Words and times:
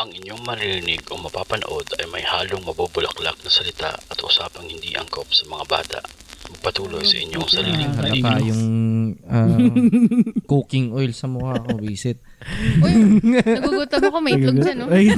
Ang 0.00 0.16
inyong 0.16 0.40
maririnig 0.48 1.04
o 1.12 1.20
mapapanood 1.20 1.84
ay 2.00 2.08
may 2.08 2.24
halong 2.24 2.64
mabubulaklak 2.64 3.36
na 3.44 3.52
salita 3.52 3.92
at 3.92 4.16
usapang 4.24 4.64
hindi 4.64 4.96
angkop 4.96 5.28
sa 5.28 5.44
mga 5.44 5.64
bata. 5.68 6.00
Magpatuloy 6.50 7.04
sa 7.04 7.20
inyong 7.20 7.46
sariling 7.46 7.92
Wala 7.92 8.08
paligid. 8.08 8.24
pa 8.24 8.40
yung 8.40 8.64
ah, 9.28 9.60
cooking 10.50 10.96
oil 10.96 11.12
sa 11.12 11.28
mukha 11.28 11.60
ko, 11.60 11.76
visit. 11.76 12.16
Uy, 12.80 13.20
nagugutom 13.20 14.08
ako. 14.08 14.18
May 14.24 14.40
itlog 14.40 14.56
dyan, 14.58 14.76
no? 14.80 14.86
Ay, 14.88 15.12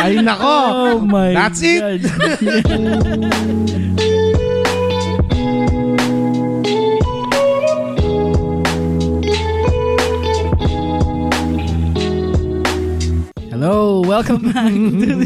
Ay, 0.02 0.14
nako! 0.24 0.48
oh 0.48 0.98
my 1.04 1.30
That's 1.36 1.60
it! 1.60 2.00
God. 2.00 2.00
Welcome 14.20 14.52
back. 14.52 14.68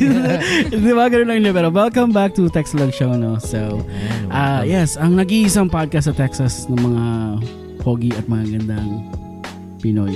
Di 0.71 0.93
ba 0.95 1.11
ganun 1.11 1.27
lang 1.27 1.43
yun, 1.43 1.51
pero 1.51 1.66
welcome 1.66 2.15
back 2.15 2.30
to 2.30 2.47
Texlog 2.47 2.95
Show, 2.95 3.11
no? 3.19 3.43
So, 3.43 3.83
ah 4.30 4.62
yes, 4.62 4.95
ang 4.95 5.19
nag-iisang 5.19 5.66
podcast 5.66 6.07
sa 6.07 6.15
Texas 6.15 6.71
ng 6.71 6.79
mga 6.79 7.05
pogi 7.83 8.15
at 8.15 8.23
mga 8.30 8.55
gandang 8.55 9.02
Pinoy. 9.83 10.15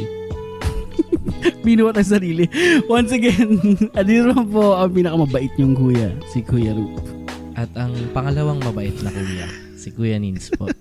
Binuhat 1.67 1.99
ang 1.99 2.07
sarili. 2.07 2.47
Once 2.87 3.11
again, 3.11 3.59
lang 4.31 4.47
po 4.47 4.79
ang 4.79 4.95
pinakamabait 4.95 5.51
niyong 5.59 5.75
kuya, 5.75 6.15
si 6.31 6.39
Kuya 6.47 6.71
Rup. 6.71 7.03
At 7.59 7.75
ang 7.75 7.99
pangalawang 8.15 8.63
mabait 8.63 8.95
na 9.03 9.11
kuya, 9.11 9.51
si 9.75 9.91
Kuya 9.91 10.23
Nins 10.23 10.55
po. 10.55 10.71
At 10.71 10.79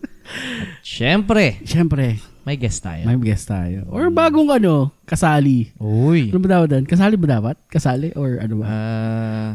syempre, 0.86 1.66
Siyempre, 1.66 2.22
may 2.48 2.56
guest 2.56 2.80
tayo. 2.80 3.04
may 3.04 3.20
guest 3.20 3.52
tayo. 3.52 3.84
Or 3.92 4.08
bagong 4.08 4.48
ano, 4.48 4.96
kasali. 5.04 5.76
Uy! 5.84 6.32
Ano 6.32 6.40
ba 6.40 6.48
dapat 6.55 6.68
doon? 6.72 6.86
Kasali 6.88 7.20
ba 7.20 7.28
dapat? 7.28 7.60
Kasali? 7.68 8.16
Or 8.16 8.40
ano 8.40 8.63
ba? 8.63 8.66
Ah, 8.71 9.52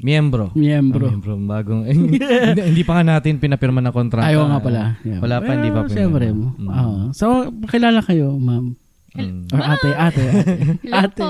miyembro. 0.00 0.48
Miyembro. 0.56 1.04
Ah, 1.04 1.12
miyembro, 1.12 1.36
bagong. 1.44 1.84
eh, 1.84 1.92
hindi, 1.92 2.16
hindi 2.64 2.80
pa 2.80 2.96
nga 2.96 3.04
natin 3.04 3.36
pinapirma 3.36 3.84
na 3.84 3.92
kontrata. 3.92 4.24
Ayaw 4.24 4.48
nga 4.48 4.60
pala. 4.64 4.96
Yeah. 5.04 5.20
Wala 5.20 5.44
pa, 5.44 5.50
hindi 5.52 5.68
pa 5.68 5.84
Pero, 5.84 5.92
Siyempre. 5.92 6.32
Mm. 6.32 6.64
oo. 6.64 6.96
So, 7.12 7.52
pakilala 7.68 8.00
kayo, 8.00 8.32
ma'am. 8.40 8.72
Mm. 9.12 9.52
Or 9.52 9.60
ate, 9.60 9.90
ate, 9.92 10.24
ate. 10.24 10.46
Hello 10.80 10.96
ate. 10.96 11.26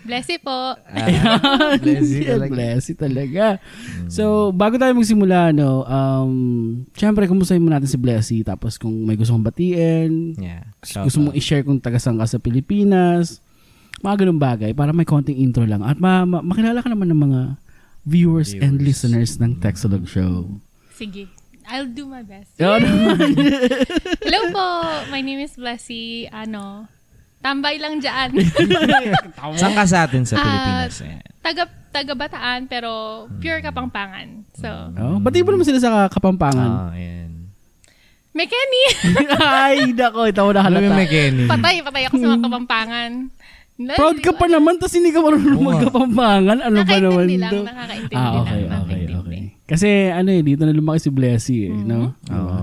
Blessy 0.00 0.36
po. 0.38 0.72
Ah, 0.74 1.76
bless 1.82 2.08
you 2.08 2.24
talaga. 2.24 2.50
Bless 2.50 2.84
you 2.86 2.96
talaga. 2.96 3.44
So, 4.08 4.24
bago 4.50 4.76
tayo 4.76 4.92
magsimula, 4.92 5.52
no, 5.52 5.84
um, 5.84 6.32
syempre, 6.92 7.24
kumustahin 7.24 7.60
mo 7.60 7.68
natin 7.68 7.86
si 7.86 7.96
Blessy. 7.96 8.40
Tapos, 8.40 8.76
kung 8.76 9.04
may 9.04 9.14
gusto 9.14 9.32
kong 9.32 9.44
batiin, 9.44 10.32
Yeah. 10.34 10.64
gusto 10.80 11.20
mong 11.20 11.36
i-share 11.36 11.60
kung 11.60 11.76
taga 11.76 11.96
saan 11.96 12.16
ka 12.16 12.24
sa 12.24 12.38
Pilipinas, 12.38 13.44
mga 14.00 14.24
ganun 14.24 14.38
bagay, 14.38 14.72
para 14.72 14.90
may 14.90 15.04
konting 15.04 15.36
intro 15.36 15.62
lang. 15.62 15.82
At 15.82 15.98
ma- 15.98 16.24
ma- 16.24 16.40
makilala 16.40 16.80
ka 16.80 16.88
naman 16.88 17.10
ng 17.10 17.20
mga 17.20 17.40
viewers, 18.02 18.54
and 18.54 18.80
Viewers. 18.80 19.04
listeners 19.04 19.32
ng 19.36 19.60
Texalog 19.60 20.08
Show. 20.08 20.56
Sige. 20.92 21.28
I'll 21.68 21.84
do 21.84 22.08
my 22.08 22.24
best. 22.24 22.56
Yun. 22.56 22.80
Hello 24.24 24.40
po. 24.48 24.66
My 25.12 25.20
name 25.20 25.40
is 25.40 25.52
Blessy. 25.52 26.24
Ano, 26.26 26.88
tambay 27.38 27.76
lang 27.76 27.98
dyan. 27.98 28.30
Saan 29.60 29.72
ka 29.72 29.84
sa 29.84 30.04
atin 30.04 30.22
sa 30.22 30.34
Ah, 30.34 30.42
Pilipinas? 30.42 30.94
Ayan. 31.00 31.22
taga, 31.40 31.62
taga 31.88 32.12
Bataan, 32.14 32.60
pero 32.66 32.90
pure 33.36 33.60
Kapampangan. 33.60 34.44
So, 34.52 34.68
oh, 34.92 35.16
batiin 35.18 35.42
mo 35.42 35.52
naman 35.52 35.64
sila 35.64 35.78
sa 35.78 35.90
Kapampangan. 36.06 36.70
Ah, 36.84 36.90
ayan. 36.92 37.50
may 38.30 38.44
Kenny. 38.44 38.84
Ay, 39.64 39.90
nako, 39.90 40.26
ito 40.26 40.42
na 40.44 40.60
mo 40.60 40.62
halata. 40.62 40.94
may 40.94 41.06
Kenny. 41.06 41.46
patay, 41.46 41.80
patay 41.80 42.02
ako 42.04 42.14
sa 42.16 42.26
mga 42.28 42.44
Kapampangan. 42.44 43.10
Proud 43.78 44.18
ka 44.18 44.34
pa 44.34 44.46
naman, 44.46 44.74
tapos 44.74 44.90
hindi 44.92 45.10
ka 45.10 45.22
marunong 45.22 45.54
nga. 45.56 45.68
magkapampangan. 45.72 46.58
Ano 46.60 46.78
ba 46.80 46.96
naman 46.98 47.30
Nakakaintindi 47.30 47.38
lang, 47.38 47.62
nakakaintindi 47.64 48.14
Ah, 48.18 48.30
okay, 48.36 48.60
lang. 48.60 48.80
okay, 48.82 49.02
okay. 49.08 49.40
Kasi 49.64 49.88
ano 50.08 50.28
eh, 50.28 50.42
dito 50.42 50.62
na 50.62 50.72
lumaki 50.72 50.98
si 50.98 51.10
Blessy 51.10 51.56
eh, 51.62 51.76
no? 51.76 52.10
Oo, 52.26 52.58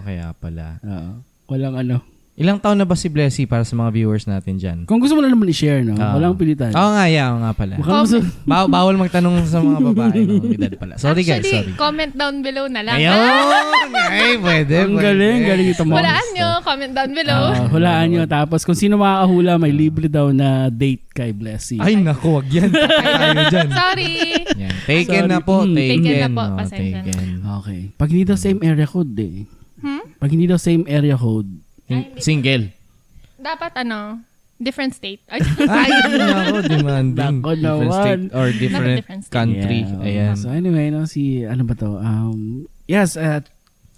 kaya 0.00 0.30
pala. 0.32 0.78
Oo. 0.80 1.10
Walang 1.48 1.74
ano. 1.76 1.96
Ilang 2.32 2.56
taon 2.58 2.80
na 2.80 2.88
ba 2.88 2.96
si 2.96 3.12
Blessy 3.12 3.44
para 3.44 3.60
sa 3.60 3.76
mga 3.76 3.92
viewers 3.92 4.24
natin 4.24 4.56
dyan? 4.56 4.78
Kung 4.82 4.96
gusto 4.96 5.12
mo 5.12 5.20
na 5.20 5.28
naman 5.28 5.44
i-share, 5.46 5.84
no? 5.84 5.92
Ah. 5.94 6.16
Walang 6.16 6.32
pilitan. 6.34 6.72
Oo 6.72 6.90
nga, 6.90 7.04
yeah, 7.04 7.28
oo 7.28 7.38
nga 7.38 7.52
pala. 7.52 7.76
Baka 7.76 8.08
Ba- 8.48 8.64
bawal 8.66 8.96
magtanong 8.96 9.44
sa 9.44 9.60
mga 9.60 9.78
babae 9.92 10.24
ng 10.24 10.48
edad 10.50 10.72
pala. 10.74 10.96
Sorry 10.96 11.22
guys, 11.22 11.44
Actually, 11.44 11.68
sorry. 11.68 11.76
comment 11.76 12.08
down 12.10 12.40
below 12.40 12.66
na 12.66 12.80
lang. 12.80 12.96
Ayun! 12.96 13.66
Ay, 14.16 14.40
pwede, 14.40 14.74
Ang 14.80 14.96
pwede. 14.96 15.04
galing, 15.04 15.40
galing 15.44 15.68
ito 15.68 15.84
mo. 15.84 15.92
Hulaan 15.92 16.28
nyo, 16.32 16.48
comment 16.64 16.92
down 16.94 17.10
below. 17.12 17.42
Ah, 17.46 17.68
hulaan 17.68 18.06
nyo. 18.08 18.22
Tapos 18.24 18.64
kung 18.64 18.74
sino 18.74 18.96
makakahula, 18.96 19.60
may 19.60 19.70
libre 19.70 20.08
daw 20.08 20.32
na 20.32 20.48
date 20.66 21.04
kay 21.12 21.36
Blessy. 21.36 21.76
Ay, 21.76 22.00
naku, 22.00 22.32
wag 22.34 22.48
yan. 22.48 22.72
Patay 22.72 23.12
tayo 23.12 23.40
dyan. 23.46 23.68
Sorry. 23.70 24.12
Yan. 24.56 24.72
Taken 24.82 25.24
na 25.28 25.38
po, 25.38 25.54
Hmm. 25.62 25.76
taken. 25.76 26.00
Taken 26.00 26.16
na 26.18 26.30
po, 26.30 26.42
oh, 26.42 26.56
pasensya 26.56 26.96
na. 26.96 27.04
taken. 27.04 27.28
Okay. 27.60 27.80
Pag 27.92 28.08
hindi 28.08 28.24
daw 28.24 28.36
same 28.36 28.60
area 28.62 28.88
code 28.88 29.12
eh. 29.14 29.36
Hmm? 29.78 30.02
Pag 30.16 30.30
hindi 30.32 30.48
daw 30.48 30.56
same 30.56 30.88
area 30.88 31.14
code, 31.14 31.60
Single. 32.18 32.70
Dapat 33.36 33.72
ano, 33.82 34.22
different 34.56 34.94
state. 34.94 35.18
Ay, 35.32 35.42
Ay, 35.66 35.90
naku, 36.14 36.58
demanding. 36.70 37.42
Nako 37.42 37.50
Different 37.58 37.90
naman. 37.90 37.90
state 37.98 38.24
or 38.30 38.46
different 38.54 38.96
different 39.02 39.22
state. 39.26 39.34
country. 39.34 39.80
Yeah. 39.82 40.06
Ayan. 40.06 40.34
So 40.38 40.54
anyway, 40.54 40.88
no, 40.94 41.04
si, 41.10 41.42
ano 41.42 41.66
ba 41.66 41.74
to? 41.74 41.98
Um, 41.98 42.70
yes, 42.86 43.18
at, 43.18 43.50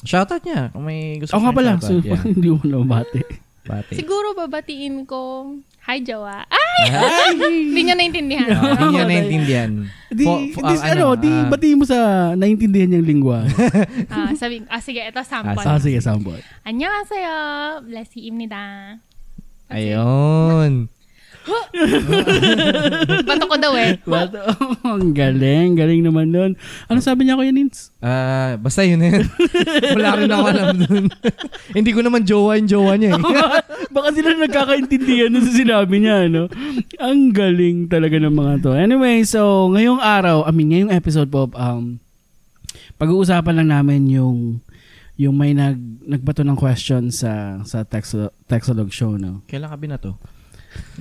Shoutout 0.05 0.45
niya 0.45 0.69
kung 0.69 0.85
may 0.85 1.17
gusto 1.17 1.33
ako 1.33 1.43
nga 1.49 1.55
pala. 1.57 1.71
So. 1.81 1.97
Yeah. 2.05 2.21
hindi 2.29 2.53
mo 2.53 2.61
na. 2.61 2.85
Bati. 3.65 3.97
siguro 3.97 4.37
babatiin 4.37 5.09
ko, 5.09 5.57
Hi, 5.85 6.01
Jowa. 6.01 6.49
Ay! 6.49 6.89
Hindi 7.69 7.81
nyo 7.85 7.95
naintindihan. 8.01 8.49
Ah, 8.57 8.73
hindi 8.73 8.97
nyo 8.97 9.05
naintindihan. 9.05 9.71
Di, 10.09 10.25
po, 10.25 10.33
po, 10.57 10.59
ah, 10.65 10.73
ano, 10.73 10.73
this, 10.73 10.81
ano, 10.81 11.07
di, 11.21 11.29
ah. 11.29 11.45
uh, 11.45 11.49
bati 11.53 11.69
mo 11.77 11.85
sa 11.85 11.99
naintindihan 12.33 12.97
yung 12.97 13.05
lingwa. 13.05 13.45
ah, 14.13 14.17
uh, 14.17 14.31
sabi, 14.33 14.65
ah, 14.73 14.81
sige, 14.81 15.05
ito 15.05 15.21
sample. 15.21 15.61
Ah, 15.61 15.77
sige, 15.77 16.01
sample. 16.01 16.41
Annyeonghaseyo. 16.65 17.37
Bless 17.85 18.17
you, 18.17 18.33
Imnida. 18.33 18.97
Ayun. 19.69 20.89
Bato 23.29 23.45
daw 23.65 23.73
eh. 23.81 23.93
But, 24.13 24.31
oh, 24.85 25.01
ang 25.01 25.17
galing, 25.17 25.81
galing 25.81 26.05
naman 26.05 26.29
nun. 26.31 26.53
Ano 26.87 26.99
sabi 27.01 27.25
niya, 27.25 27.41
Kuya 27.41 27.53
Nins? 27.53 27.89
Ah, 28.05 28.61
basta 28.61 28.85
yun 28.85 29.01
na 29.01 29.09
yun. 29.17 29.27
Wala 29.97 30.21
rin 30.21 30.31
ako 30.31 30.45
alam 30.53 30.69
dun. 30.77 31.05
Hindi 31.73 31.91
ko 31.97 32.01
naman 32.05 32.29
jowa 32.29 32.61
yung 32.61 32.69
jowa 32.69 32.93
niya 33.01 33.17
eh. 33.17 33.23
Baka 33.89 34.09
sila 34.13 34.37
nagkakaintindihan 34.37 35.33
nun 35.33 35.45
sa 35.45 35.55
sinabi 35.57 35.97
niya, 36.05 36.29
no? 36.29 36.53
Ang 37.01 37.33
galing 37.33 37.89
talaga 37.89 38.21
ng 38.21 38.35
mga 38.35 38.55
to. 38.61 38.77
Anyway, 38.77 39.25
so, 39.25 39.73
ngayong 39.73 40.01
araw, 40.03 40.45
I 40.45 40.53
mean, 40.53 40.69
ngayong 40.71 40.93
episode 40.93 41.33
po, 41.33 41.49
um, 41.57 41.97
pag-uusapan 43.01 43.65
lang 43.65 43.69
namin 43.73 44.07
yung 44.13 44.61
yung 45.15 45.39
may 45.39 45.55
nag 45.55 45.79
nagbato 46.03 46.43
ng 46.43 46.59
question 46.59 47.07
sa 47.15 47.63
sa 47.63 47.87
Texo, 47.87 48.35
Texalog 48.51 48.91
show 48.91 49.15
no 49.15 49.47
Kailan 49.47 49.71
ka 49.71 49.79
binato? 49.79 50.11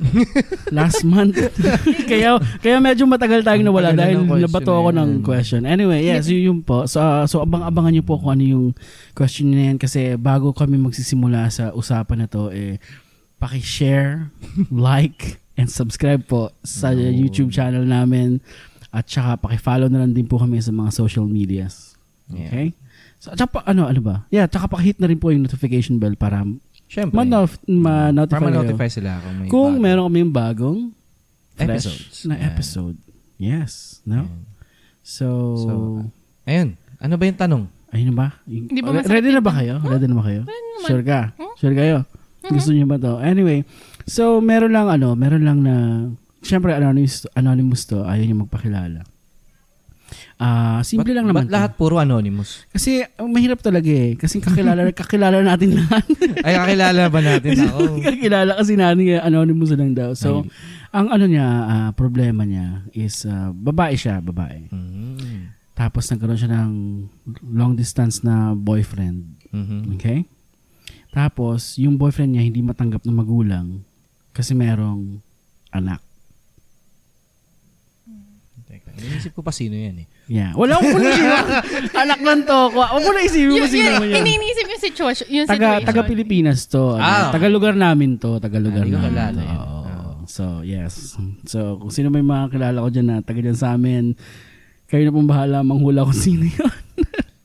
last 0.77 1.05
month. 1.05 1.37
Kaya 2.11 2.41
kaya 2.59 2.77
medyo 2.81 3.05
matagal 3.05 3.45
tayong 3.45 3.65
nawala 3.65 3.93
Matagal 3.93 3.97
na 3.97 4.01
dahil 4.01 4.17
question 4.25 4.43
nabato 4.49 4.71
na 4.73 4.79
ako 4.81 4.89
ng 4.93 5.09
question. 5.21 5.61
Anyway 5.63 6.01
yes 6.03 6.27
yun, 6.27 6.41
yun 6.41 6.59
po. 6.65 6.89
So, 6.89 6.99
uh, 6.99 7.23
so 7.29 7.41
abang-abangan 7.45 7.93
niyo 7.93 8.03
po 8.03 8.17
kung 8.17 8.39
ano 8.39 8.43
yung 8.43 8.65
question 9.13 9.53
na 9.53 9.73
yan 9.73 9.77
kasi 9.77 10.17
bago 10.17 10.51
kami 10.51 10.81
magsisimula 10.81 11.47
sa 11.53 11.71
usapan 11.71 12.25
na 12.25 12.27
to 12.27 12.49
eh 12.49 12.81
paki-share 13.37 14.33
like 14.71 15.37
and 15.59 15.69
subscribe 15.69 16.25
po 16.25 16.49
sa 16.65 16.95
No. 16.95 17.03
YouTube 17.03 17.53
channel 17.53 17.85
namin. 17.85 18.41
At 18.93 19.09
saka 19.09 19.41
paki-follow 19.41 19.89
na 19.89 20.05
lang 20.05 20.13
din 20.13 20.29
po 20.29 20.37
kami 20.37 20.61
sa 20.61 20.69
mga 20.69 20.93
social 20.93 21.25
medias. 21.25 21.97
Yeah. 22.29 22.49
okay? 22.49 22.67
So 23.17 23.31
at 23.33 23.37
saka 23.39 23.61
pa- 23.61 23.65
ano 23.65 23.87
ano 23.87 24.01
ba? 24.03 24.15
Yeah 24.33 24.49
tsaka 24.49 24.67
paki-hit 24.73 24.97
na 24.99 25.07
rin 25.07 25.21
po 25.21 25.31
yung 25.31 25.45
notification 25.45 25.97
bell 26.01 26.17
para 26.17 26.43
Siyempre. 26.93 27.17
ma-nof- 27.17 27.57
ma-notify 27.65 28.37
Para 28.37 28.45
ma-notify 28.47 28.87
sila 28.87 29.17
kung 29.17 29.33
may 29.35 29.47
Kung 29.49 29.73
bago. 29.73 29.81
meron 29.81 30.03
kami 30.05 30.17
yung 30.21 30.31
bagong 30.31 30.79
fresh 31.55 31.89
Episodes. 31.89 32.17
na 32.23 32.35
Yeah. 32.35 32.47
episode. 32.47 32.97
Yes. 33.35 33.71
No? 34.03 34.23
Ayan. 34.23 34.41
So, 35.01 35.27
So, 35.57 35.71
Ayun. 36.43 36.77
Ano 36.97 37.13
ba 37.15 37.23
yung 37.25 37.35
tanong? 37.35 37.63
ayun 37.89 38.07
na 38.09 38.15
ba? 38.15 38.27
Hindi 38.43 38.79
ba 38.79 38.89
masakit 38.91 39.11
Ready 39.11 39.29
na 39.29 39.39
ba 39.39 39.53
kayo? 39.53 39.75
Ready 39.79 40.05
na 40.05 40.15
ba 40.15 40.23
kayo? 40.23 40.41
Sure 40.81 41.03
ka? 41.03 41.19
Hmm? 41.33 41.53
Sure 41.55 41.73
kayo? 41.73 41.97
Gusto 42.43 42.71
niyo 42.71 42.83
ba 42.83 42.97
to? 42.97 43.17
Anyway, 43.17 43.63
so 44.03 44.37
meron 44.37 44.71
lang 44.71 44.87
ano, 44.87 45.13
meron 45.13 45.43
lang 45.43 45.59
na 45.59 45.75
Siyempre, 46.39 46.75
anonymous, 46.75 47.23
anonymous 47.33 47.85
to. 47.85 48.03
Ayaw 48.03 48.19
niya 48.21 48.35
magpakilala. 48.37 48.99
Ah, 50.43 50.83
simple 50.83 51.07
Ba't- 51.07 51.15
lang 51.15 51.25
naman. 51.31 51.47
ba't 51.47 51.53
lahat 51.55 51.71
puro 51.79 52.03
anonymous? 52.03 52.67
Kasi 52.67 52.99
ang 53.15 53.31
mahirap 53.31 53.63
talaga 53.63 53.87
eh. 53.87 54.19
Kasi 54.19 54.43
kakilala, 54.43 54.91
kakilala 54.99 55.39
natin 55.39 55.79
lahat. 55.79 56.03
Ay, 56.43 56.59
kakilala 56.59 57.03
ba 57.07 57.19
natin 57.23 57.51
ako? 57.63 57.79
kakilala 58.11 58.51
kasi 58.59 58.75
natin 58.75 59.07
eh, 59.07 59.23
anonymous 59.23 59.71
lang 59.71 59.95
daw. 59.95 60.11
So, 60.11 60.43
Ay. 60.43 60.51
ang 60.91 61.07
ano 61.09 61.25
niya, 61.25 61.47
ah, 61.47 61.89
problema 61.95 62.43
niya 62.43 62.83
is 62.91 63.23
ah, 63.23 63.55
babae 63.55 63.95
siya, 63.95 64.19
babae. 64.19 64.67
Mhm. 64.67 65.55
Tapos 65.73 66.11
nagkaroon 66.11 66.37
siya 66.37 66.51
ng 66.53 66.71
long 67.49 67.73
distance 67.73 68.19
na 68.19 68.51
boyfriend. 68.51 69.23
Mhm. 69.49 69.95
Okay? 69.95 70.27
Tapos, 71.09 71.79
yung 71.79 71.95
boyfriend 71.95 72.35
niya 72.35 72.43
hindi 72.43 72.59
matanggap 72.59 73.07
ng 73.07 73.15
magulang 73.15 73.79
kasi 74.35 74.51
merong 74.51 75.23
anak. 75.71 76.03
Teka, 78.67 78.91
iniisip 78.93 79.31
ko 79.31 79.39
pa 79.39 79.49
sino 79.49 79.73
yan 79.73 80.03
eh. 80.03 80.07
Yeah. 80.25 80.55
Wala 80.55 80.77
akong 80.77 80.93
muna 80.93 81.11
Anak 81.93 82.19
lang 82.19 82.39
to. 82.43 82.59
Huwag 82.69 82.95
mo 82.97 83.11
na 83.11 83.21
isipin 83.21 83.59
mo 83.59 83.67
sino 83.67 83.89
mo 83.97 84.05
yan. 84.05 84.23
iniisip 84.23 84.65
yung 84.65 84.83
situation. 84.83 85.25
Yung 85.27 85.45
Taga, 85.45 85.59
situation. 85.77 85.85
taga 85.85 86.01
Pilipinas 86.03 86.59
to. 86.65 86.95
Ano, 86.95 87.03
Ah, 87.03 87.21
okay. 87.25 87.31
Taga 87.33 87.47
lugar 87.49 87.73
namin 87.73 88.15
to. 88.15 88.39
Taga 88.39 88.57
lugar 88.57 88.81
Ah, 88.81 88.87
namin 88.87 89.35
to. 89.35 89.43
Ah. 89.43 90.23
So, 90.23 90.43
yes. 90.61 91.19
So, 91.43 91.75
kung 91.77 91.91
sino 91.91 92.07
may 92.07 92.23
mga 92.23 92.49
kilala 92.49 92.79
ko 92.79 92.89
dyan 92.89 93.05
na 93.05 93.17
taga 93.19 93.37
dyan 93.37 93.53
sa 93.53 93.75
amin, 93.75 94.15
kayo 94.85 95.03
na 95.03 95.11
pong 95.11 95.27
bahala 95.27 95.59
manghula 95.59 96.01
kung 96.03 96.15
sino 96.15 96.43
yun. 96.43 96.71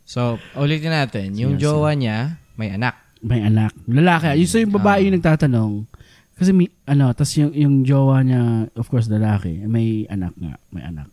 So, 0.09 0.41
ulitin 0.55 0.89
natin. 0.89 1.37
Yung 1.37 1.53
Yes, 1.55 1.69
jowa 1.69 1.93
niya, 1.93 2.41
may 2.55 2.73
anak. 2.73 2.97
may 3.21 3.45
anak. 3.45 3.77
Lalaki. 3.85 4.41
Yung 4.41 4.49
so 4.49 4.57
yung 4.57 4.73
babae 4.73 5.05
yung 5.05 5.13
nagtatanong. 5.13 5.85
Kasi 6.33 6.51
may, 6.51 6.65
ano, 6.85 7.13
tas 7.13 7.29
yung, 7.37 7.53
yung 7.53 7.85
jowa 7.85 8.23
niya, 8.23 8.73
of 8.73 8.87
course, 8.87 9.05
lalaki, 9.05 9.61
may 9.61 10.07
anak 10.07 10.33
nga. 10.33 10.57
May 10.71 10.81
anak. 10.81 11.13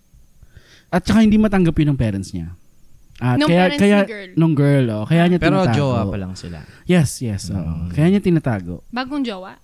At 0.95 1.03
saka 1.03 1.19
hindi 1.19 1.35
matanggap 1.35 1.75
yun 1.75 1.91
ng 1.91 1.99
parents 1.99 2.31
niya. 2.31 2.55
At 3.15 3.35
Nung 3.35 3.47
kaya, 3.47 3.67
parents 3.67 3.79
kaya, 3.79 3.97
ni 3.99 4.07
girl. 4.07 4.29
Nung 4.35 4.53
girl, 4.53 4.85
oh. 4.91 5.03
Kaya 5.03 5.23
niya 5.27 5.39
Pero 5.39 5.63
tinatago. 5.63 5.75
jowa 5.75 6.01
pa 6.07 6.17
lang 6.17 6.33
sila. 6.35 6.59
Yes, 6.87 7.19
yes. 7.19 7.47
oo. 7.47 7.59
Mm. 7.59 7.91
Kaya 7.91 8.07
niya 8.09 8.21
tinatago. 8.23 8.83
Bagong 8.89 9.23
jowa. 9.23 9.59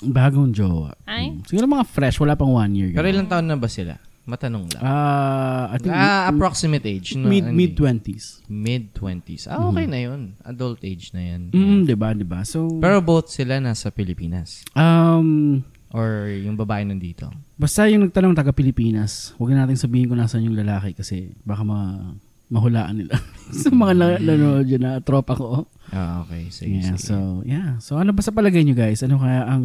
Bagong 0.00 0.52
jowa. 0.52 0.92
Ay? 1.04 1.32
Mm. 1.32 1.44
Siguro 1.44 1.64
mga 1.66 1.84
fresh, 1.84 2.16
wala 2.18 2.32
pang 2.34 2.48
one 2.50 2.72
year. 2.74 2.90
Pero 2.92 3.04
ganun. 3.04 3.14
ilang 3.16 3.28
taon 3.28 3.46
na 3.46 3.56
ba 3.56 3.68
sila? 3.68 3.96
Matanong 4.24 4.72
lang. 4.72 4.80
Ah, 4.80 5.68
I 5.68 5.76
think 5.76 5.92
Ah, 5.92 6.32
approximate 6.32 6.88
age. 6.88 7.12
No, 7.12 7.28
mid 7.28 7.44
hindi. 7.44 7.52
mid 7.52 7.72
20s. 7.76 8.40
Mid-20s. 8.48 9.52
Ah, 9.52 9.60
okay 9.60 9.84
na 9.84 10.00
yun. 10.00 10.32
Adult 10.40 10.80
age 10.80 11.12
na 11.12 11.20
yan. 11.20 11.52
Mm, 11.52 11.84
'di 11.84 11.92
ba, 11.92 12.16
'di 12.16 12.24
ba? 12.24 12.40
So 12.40 12.80
Pero 12.80 13.04
both 13.04 13.28
sila 13.28 13.60
nasa 13.60 13.92
Pilipinas. 13.92 14.64
um 14.72 15.60
Or 15.92 16.26
yung 16.26 16.56
babae 16.56 16.82
nandito. 16.82 17.28
Basta 17.54 17.86
yung 17.86 18.06
nagtanong 18.06 18.34
taga 18.34 18.50
Pilipinas, 18.50 19.32
huwag 19.36 19.52
na 19.52 19.64
nating 19.64 19.78
sabihin 19.78 20.06
kung 20.06 20.18
nasaan 20.18 20.44
yung 20.44 20.58
lalaki 20.58 20.92
kasi 20.92 21.32
baka 21.42 21.62
ma 21.62 22.12
mahulaan 22.46 23.00
nila. 23.00 23.16
sa 23.64 23.72
mga 23.72 23.92
na- 23.96 24.20
nanonood 24.20 24.66
dyan 24.66 24.82
na 24.84 24.92
tropa 25.00 25.34
ko. 25.34 25.64
Ah, 25.90 26.22
okay. 26.22 26.50
Sige, 26.50 26.76
Yeah, 26.76 26.94
sige. 26.94 27.08
so, 27.08 27.16
yeah. 27.42 27.80
So, 27.80 27.96
ano 27.96 28.12
ba 28.12 28.20
sa 28.20 28.30
palagay 28.30 28.62
nyo 28.62 28.76
guys? 28.76 29.00
Ano 29.00 29.16
kaya 29.16 29.42
ang, 29.44 29.64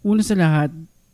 una 0.00 0.20
sa 0.20 0.36
lahat, 0.36 0.70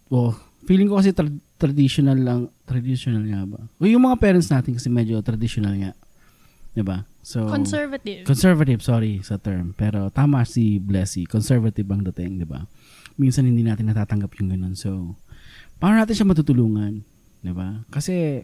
oh, 0.08 0.34
feeling 0.64 0.90
ko 0.90 0.98
kasi 0.98 1.14
tra- 1.14 1.30
traditional 1.56 2.18
lang, 2.18 2.40
traditional 2.64 3.22
nga 3.22 3.42
ba? 3.46 3.60
O 3.78 3.86
yung 3.86 4.02
mga 4.02 4.18
parents 4.18 4.48
natin 4.48 4.76
kasi 4.76 4.88
medyo 4.88 5.18
traditional 5.20 5.72
nga. 5.74 5.92
'Di 6.72 6.84
ba? 6.84 7.02
So, 7.24 7.48
Conservative. 7.48 8.22
Conservative, 8.22 8.80
sorry 8.80 9.18
sa 9.20 9.36
term. 9.36 9.74
Pero 9.74 10.08
tama 10.08 10.44
si 10.44 10.78
Blessy. 10.78 11.24
Conservative 11.24 11.88
ang 11.88 12.04
dating, 12.06 12.38
di 12.38 12.46
ba? 12.46 12.62
Minsan 13.16 13.44
hindi 13.44 13.66
natin 13.66 13.90
natatanggap 13.90 14.30
yung 14.38 14.54
ganun. 14.54 14.78
So, 14.78 15.16
paano 15.78 15.94
natin 15.96 16.14
siya 16.14 16.26
matutulungan? 16.26 17.00
Di 17.38 17.52
ba? 17.54 17.82
Kasi, 17.88 18.42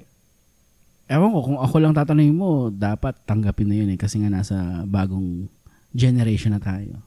ewan 1.07 1.31
ko, 1.31 1.41
kung 1.45 1.59
ako 1.59 1.77
lang 1.79 1.93
tatanungin 1.93 2.35
mo, 2.35 2.71
dapat 2.71 3.19
tanggapin 3.27 3.69
na 3.69 3.77
yun 3.77 3.91
eh. 3.91 3.99
Kasi 3.99 4.23
nga 4.23 4.31
nasa 4.31 4.57
bagong 4.87 5.51
generation 5.91 6.55
na 6.55 6.63
tayo. 6.63 7.03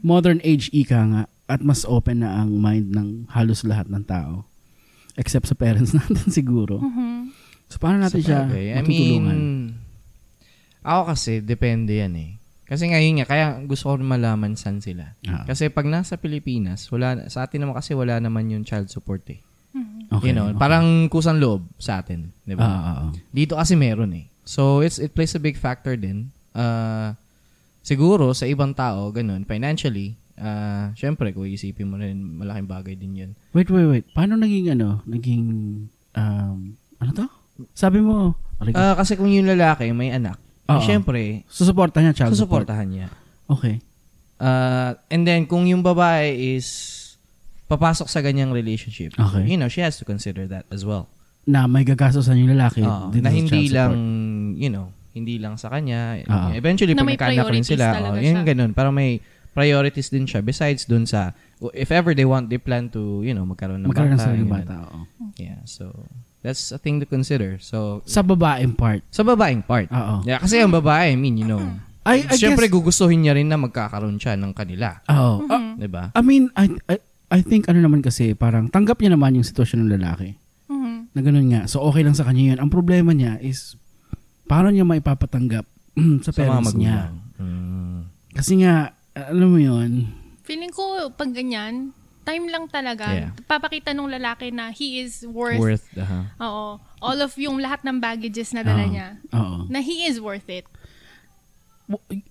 Modern 0.00 0.38
age 0.42 0.70
ika 0.72 1.00
nga. 1.04 1.22
At 1.48 1.64
mas 1.64 1.88
open 1.88 2.20
na 2.20 2.44
ang 2.44 2.60
mind 2.60 2.92
ng 2.92 3.08
halos 3.32 3.64
lahat 3.64 3.88
ng 3.88 4.04
tao. 4.04 4.44
Except 5.16 5.48
sa 5.48 5.56
parents 5.56 5.92
natin 5.98 6.28
siguro. 6.28 6.78
Mhm. 6.80 7.32
So, 7.68 7.76
paano 7.76 8.00
natin 8.00 8.24
siya 8.24 8.48
Sabagay. 8.48 8.66
I 8.72 8.80
mean, 8.80 8.84
matutulungan? 8.88 9.40
ako 10.80 11.02
kasi, 11.12 11.32
depende 11.44 12.00
yan 12.00 12.14
eh. 12.16 12.30
Kasi 12.68 12.92
ngayon 12.92 13.24
nga, 13.24 13.26
kaya 13.28 13.46
gusto 13.64 13.88
ko 13.88 13.96
malaman 13.96 14.52
saan 14.52 14.84
sila. 14.84 15.16
Ah, 15.24 15.48
Kasi 15.48 15.72
pag 15.72 15.88
nasa 15.88 16.20
Pilipinas, 16.20 16.84
wala 16.92 17.28
sa 17.32 17.48
atin 17.48 17.64
naman 17.64 17.76
kasi 17.76 17.96
wala 17.96 18.20
naman 18.20 18.52
yung 18.52 18.64
child 18.64 18.92
support 18.92 19.24
eh. 19.32 19.40
Okay, 20.12 20.30
you 20.30 20.34
know, 20.34 20.50
okay. 20.52 20.58
parang 20.58 21.06
kusang 21.08 21.38
loob 21.38 21.68
sa 21.76 22.00
atin, 22.00 22.32
'di 22.44 22.54
ba? 22.56 22.64
ah, 22.64 22.80
ah. 23.04 23.10
Dito 23.30 23.54
kasi 23.56 23.76
meron 23.76 24.12
eh. 24.16 24.26
So 24.48 24.80
it's 24.80 24.96
it 24.96 25.12
plays 25.12 25.36
a 25.36 25.42
big 25.42 25.60
factor 25.60 25.94
din. 25.94 26.32
Uh, 26.56 27.12
siguro 27.84 28.32
sa 28.32 28.48
ibang 28.48 28.72
tao 28.72 29.12
ganun 29.12 29.44
financially, 29.44 30.16
uh, 30.40 30.90
syempre 30.96 31.30
kung 31.36 31.44
isipin 31.46 31.88
mo 31.88 32.00
rin 32.00 32.16
malaking 32.16 32.68
bagay 32.68 32.94
din 32.96 33.12
'yun. 33.14 33.30
Wait, 33.52 33.68
wait, 33.68 33.86
wait. 33.86 34.06
Paano 34.16 34.40
naging 34.40 34.72
ano? 34.72 35.04
Naging, 35.04 35.44
um, 36.16 36.58
ano 36.98 37.10
to? 37.12 37.26
Sabi 37.74 37.98
mo, 38.00 38.38
Ah, 38.74 38.98
kasi 38.98 39.14
kung 39.14 39.30
yung 39.30 39.46
lalaki 39.46 39.86
may 39.94 40.10
anak, 40.10 40.34
Oo. 40.66 40.82
syempre 40.82 41.46
susuporta 41.46 42.02
niya 42.02 42.10
child 42.14 42.34
support. 42.34 42.66
susuportahan 42.66 42.88
niya. 42.90 43.06
Okay. 43.46 43.78
Uh, 44.38 44.98
and 45.10 45.22
then 45.26 45.46
kung 45.46 45.66
yung 45.66 45.82
babae 45.82 46.34
is 46.58 46.66
papasok 47.68 48.08
sa 48.08 48.18
ganyang 48.18 48.50
relationship, 48.50 49.12
Okay. 49.14 49.44
you 49.44 49.54
know, 49.54 49.68
she 49.68 49.78
has 49.78 49.94
to 49.94 50.04
consider 50.04 50.44
that 50.44 50.64
as 50.68 50.82
well. 50.82 51.06
Na 51.44 51.64
may 51.64 51.80
gagastosan 51.82 52.36
yung 52.36 52.50
lalaki. 52.50 52.80
Dito 52.80 53.20
na 53.20 53.30
hindi 53.30 53.68
lang, 53.68 53.92
support. 53.92 54.58
you 54.58 54.68
know, 54.68 54.86
hindi 55.12 55.36
lang 55.36 55.54
sa 55.54 55.68
kanya. 55.68 56.20
Oo. 56.22 56.48
Eventually, 56.52 56.92
Na 56.92 57.04
pag 57.04 57.12
nagkaanak 57.12 57.48
rin 57.48 57.60
priorities 57.60 57.68
sila, 57.68 57.86
oh, 57.94 58.16
yun 58.16 58.40
siya. 58.40 58.48
ganun. 58.48 58.70
Parang 58.72 58.92
may 58.92 59.20
priorities 59.50 60.08
din 60.08 60.24
siya 60.24 60.40
besides 60.40 60.84
dun 60.84 61.02
sa, 61.02 61.32
if 61.72 61.90
ever 61.90 62.12
they 62.12 62.24
want, 62.24 62.46
they 62.46 62.56
plan 62.56 62.86
to, 62.88 63.20
you 63.20 63.32
know, 63.32 63.42
magkaroon 63.42 63.80
ng 63.80 63.88
Magkaroon 63.88 64.14
ng 64.14 64.20
bata. 64.20 64.26
sariling 64.26 64.46
ganun. 64.46 64.64
bata. 64.64 64.76
oo. 64.86 64.98
Yeah, 65.36 65.60
so, 65.64 65.92
that's 66.40 66.70
a 66.70 66.78
thing 66.78 67.00
to 67.00 67.06
consider. 67.06 67.58
So, 67.58 68.00
Sa 68.04 68.22
babaeng 68.22 68.76
part. 68.76 69.02
sa 69.10 69.20
babaeng 69.22 69.60
part. 69.60 69.88
Oo. 69.90 70.22
Yeah, 70.22 70.38
kasi 70.38 70.60
ang 70.60 70.70
babae, 70.70 71.12
I 71.12 71.18
mean, 71.18 71.36
you 71.36 71.44
know, 71.44 71.60
I, 72.06 72.24
I 72.24 72.36
Siyempre, 72.36 72.70
guess, 72.70 72.72
gugustuhin 72.72 73.20
niya 73.20 73.34
rin 73.34 73.50
na 73.50 73.58
magkakaroon 73.58 74.16
siya 74.16 74.32
ng 74.32 74.52
kanila. 74.52 75.00
oo. 75.08 75.44
Mm-hmm. 75.44 75.50
Ah, 75.50 75.60
'Di 75.76 75.88
ba? 75.90 76.04
I 76.14 76.20
mean, 76.22 76.48
I, 76.54 76.64
I, 76.88 76.94
I 77.28 77.40
think 77.44 77.68
ano 77.68 77.78
naman 77.78 78.00
kasi, 78.00 78.32
parang 78.32 78.72
tanggap 78.72 78.98
niya 78.98 79.12
naman 79.12 79.36
yung 79.36 79.44
sitwasyon 79.44 79.84
ng 79.84 79.92
lalaki. 80.00 80.36
Mhm. 80.68 81.12
Na 81.12 81.20
ganun 81.20 81.48
nga. 81.52 81.62
So, 81.68 81.84
okay 81.84 82.00
lang 82.00 82.16
sa 82.16 82.24
kanya 82.24 82.56
yun. 82.56 82.58
Ang 82.58 82.70
problema 82.72 83.12
niya 83.12 83.36
is, 83.38 83.76
paano 84.48 84.72
niya 84.72 84.88
maipapatanggap 84.88 85.64
sa 86.24 86.30
Sa 86.30 86.36
parents 86.36 86.72
niya. 86.72 87.12
magulang. 87.12 87.16
Mm. 87.38 88.00
Kasi 88.32 88.52
nga, 88.60 88.74
alam 89.12 89.48
mo 89.50 89.60
yun, 89.60 90.08
Feeling 90.48 90.72
ko, 90.72 91.12
pag 91.12 91.28
ganyan, 91.36 91.92
time 92.24 92.48
lang 92.48 92.72
talaga. 92.72 93.04
Yeah. 93.12 93.32
Papakita 93.44 93.92
nung 93.92 94.08
lalaki 94.08 94.48
na 94.48 94.72
he 94.72 95.00
is 95.00 95.20
worth, 95.24 95.60
Worth, 95.60 95.84
uh 95.92 96.24
oo, 96.40 96.66
all 97.04 97.18
of 97.20 97.36
yung 97.36 97.60
lahat 97.60 97.84
ng 97.84 98.00
baggages 98.00 98.56
na 98.56 98.64
dala 98.64 98.84
Oo. 98.84 98.92
niya. 98.92 99.08
oo. 99.32 99.68
Na 99.68 99.84
he 99.84 100.08
is 100.08 100.16
worth 100.16 100.48
it. 100.48 100.64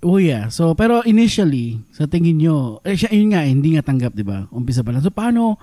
Oh 0.06 0.22
yeah. 0.22 0.54
So, 0.54 0.78
pero 0.78 1.02
initially, 1.02 1.82
sa 1.90 2.06
tingin 2.06 2.38
nyo, 2.38 2.78
eh, 2.86 2.94
siya, 2.94 3.10
yun 3.10 3.34
nga, 3.34 3.42
eh, 3.42 3.50
hindi 3.50 3.74
nga 3.74 3.82
tanggap, 3.82 4.14
di 4.14 4.22
ba? 4.22 4.46
Umpisa 4.54 4.86
pa 4.86 4.94
lang. 4.94 5.02
So, 5.02 5.10
paano 5.10 5.58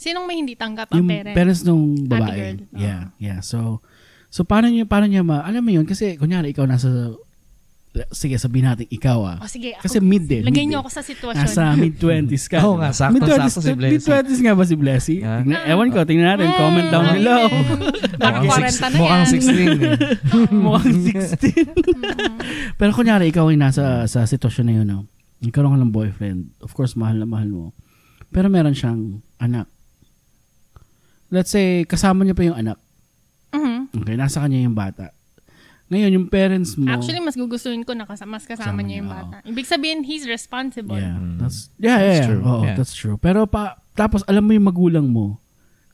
Sinong 0.00 0.24
may 0.24 0.40
hindi 0.40 0.56
tanggap 0.56 0.94
ang 0.94 1.02
yung 1.02 1.10
parent? 1.10 1.36
parents 1.36 1.60
nung 1.66 2.08
babae? 2.08 2.38
girl. 2.38 2.58
Yeah, 2.72 3.12
yeah. 3.20 3.44
So, 3.44 3.84
so 4.32 4.48
paano 4.48 4.72
niya, 4.72 4.88
paano 4.88 5.10
niya 5.10 5.20
ma, 5.20 5.44
alam 5.44 5.60
mo 5.60 5.70
yun, 5.74 5.84
kasi 5.84 6.16
kunyari 6.16 6.56
ikaw 6.56 6.64
nasa, 6.64 6.88
sige, 8.08 8.38
sabihin 8.38 8.64
natin 8.64 8.86
ikaw 8.86 9.18
ah. 9.24 9.36
o 9.38 9.50
sige, 9.50 9.74
ako, 9.74 9.82
Kasi 9.82 9.98
mid 9.98 10.24
eh. 10.24 10.40
lagay 10.40 10.62
mid 10.62 10.70
niyo 10.70 10.78
ako 10.80 10.90
sa 10.90 11.02
sitwasyon. 11.02 11.42
Nasa 11.42 11.62
mid-20s 11.82 12.44
ka. 12.46 12.58
Oo 12.62 12.78
nga, 12.78 12.90
sakto- 12.90 13.18
Mid-twenties- 13.18 13.50
sakto 13.52 13.60
si 13.60 13.72
Blessy. 13.74 13.94
Mid-20s 13.98 14.40
nga 14.40 14.52
ba 14.52 14.64
si 14.64 14.74
Blessy? 14.74 15.16
Ah. 15.20 15.42
Tingnan- 15.42 15.64
ewan 15.66 15.88
ko, 15.88 15.98
tingnan 16.04 16.28
natin. 16.30 16.48
Comment 16.52 16.88
down 16.88 17.04
Mm, 17.04 17.14
below. 17.16 17.42
Parang 18.22 18.42
40 18.44 18.78
na 18.78 18.88
Mukhang 18.94 19.22
yan. 19.22 19.32
16 19.34 19.50
eh. 19.82 19.94
Mukhang 20.64 20.96
16. 21.02 22.78
Pero 22.78 22.90
kunyari, 22.92 23.26
ikaw 23.26 23.48
ay 23.48 23.56
nasa 23.56 24.06
sa 24.06 24.22
sitwasyon 24.22 24.64
na 24.64 24.74
yun, 24.76 24.86
no? 24.86 24.98
Nagkaroon 25.40 25.74
ka 25.74 25.80
ng 25.80 25.90
boyfriend. 25.90 26.40
Of 26.60 26.70
course, 26.70 26.94
mahal 26.94 27.16
na 27.16 27.26
mahal 27.26 27.48
mo. 27.48 27.64
Pero 28.28 28.46
meron 28.46 28.72
siyang 28.72 29.18
anak. 29.36 29.66
Let's 31.26 31.48
say, 31.48 31.82
kasama 31.84 32.22
niya 32.22 32.34
pa 32.34 32.44
yung 32.44 32.54
anak. 32.56 32.78
Mhm. 33.50 33.98
Okay, 33.98 34.14
nasa 34.14 34.38
kanya 34.38 34.60
yung 34.60 34.74
bata. 34.74 35.10
Ngayon, 35.90 36.10
yung 36.14 36.26
parents 36.30 36.78
mo... 36.78 36.86
Actually, 36.86 37.18
mas 37.18 37.34
gugustuhin 37.34 37.82
ko 37.82 37.92
na 37.92 38.06
kasama, 38.06 38.38
mas 38.38 38.46
kasama 38.46 38.70
Kasama 38.70 38.80
niya 38.80 39.02
yung 39.02 39.10
bata. 39.10 39.42
Ibig 39.42 39.66
sabihin, 39.66 40.06
he's 40.06 40.22
responsible. 40.24 40.94
yeah, 40.94 41.18
Mm. 41.18 41.36
that's, 41.36 41.66
yeah, 41.76 41.98
yeah, 41.98 41.98
That's 41.98 42.14
yeah. 42.16 42.28
true. 42.30 42.40
Oo, 42.40 42.62
Yeah. 42.62 42.76
that's 42.78 42.94
true. 42.94 43.16
Pero 43.16 43.44
pa, 43.44 43.62
tapos 43.92 44.22
alam 44.24 44.46
mo 44.46 44.54
yung 44.54 44.64
magulang 44.64 45.10
mo, 45.10 45.42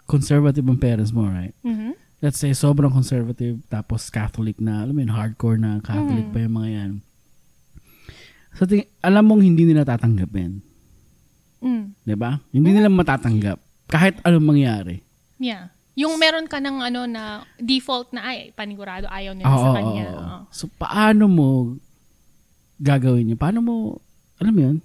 conservative 0.05 0.63
ang 0.63 0.77
parents 0.77 1.11
mo, 1.11 1.25
right? 1.25 1.57
Mhm. 1.65 1.97
Let's 2.21 2.37
say, 2.37 2.53
sobrang 2.53 2.93
conservative, 2.93 3.65
tapos 3.67 4.09
Catholic 4.09 4.57
na, 4.57 4.85
alam 4.85 4.93
mo 4.93 5.01
yun, 5.01 5.11
hardcore 5.11 5.57
na 5.57 5.81
Catholic 5.81 6.29
Mhm. 6.29 6.33
pa 6.33 6.39
yung 6.39 6.55
mga 6.55 6.69
yan. 6.71 6.91
Sa 8.53 8.65
ting- 8.65 8.89
alam 9.01 9.25
mong 9.25 9.43
hindi 9.43 9.65
nila 9.65 9.85
tatanggapin. 9.85 10.65
Mm. 11.61 11.93
'Di 12.05 12.17
ba? 12.17 12.41
Hindi 12.53 12.71
nila 12.73 12.89
matatanggap 12.89 13.59
kahit 13.87 14.21
anong 14.23 14.45
mangyari. 14.47 15.01
Yeah. 15.37 15.73
Yung 15.97 16.21
meron 16.21 16.45
ka 16.45 16.61
ng 16.61 16.85
ano 16.85 17.09
na 17.09 17.49
default 17.57 18.13
na 18.13 18.29
ay 18.29 18.53
panigurado 18.53 19.09
ayaw 19.09 19.33
nila 19.33 19.49
Oo, 19.49 19.61
sa 19.65 19.71
kanya. 19.81 20.07
Oo. 20.13 20.37
So 20.53 20.69
paano 20.69 21.25
mo 21.25 21.49
gagawin 22.77 23.33
yun? 23.33 23.41
Paano 23.41 23.65
mo 23.65 23.75
alam 24.37 24.53
mo 24.53 24.61
'yun? 24.61 24.77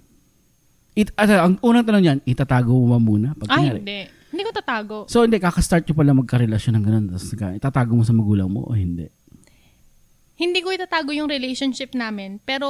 It, 0.92 1.12
at, 1.16 1.28
ang 1.32 1.56
unang 1.64 1.88
tanong 1.88 2.04
niyan, 2.04 2.20
itatago 2.28 2.72
mo 2.76 2.96
ba 2.96 3.00
muna 3.00 3.32
pag 3.32 3.48
Ay, 3.48 3.80
hindi. 3.80 4.04
Hindi 4.32 4.42
ko 4.44 4.52
tatago. 4.52 4.96
So 5.08 5.24
hindi 5.24 5.40
kakastart 5.40 5.84
nyo 5.88 5.94
pala 5.96 6.16
magkarelasyon 6.16 6.80
ng 6.80 6.84
ganun 6.84 7.04
tapos 7.12 7.32
itatago 7.32 7.92
mo 7.96 8.04
sa 8.04 8.16
magulang 8.16 8.48
mo 8.48 8.64
o 8.64 8.72
hindi? 8.72 9.08
Hindi 10.40 10.64
ko 10.64 10.72
itatago 10.72 11.12
yung 11.12 11.28
relationship 11.28 11.92
namin, 11.92 12.40
pero 12.44 12.68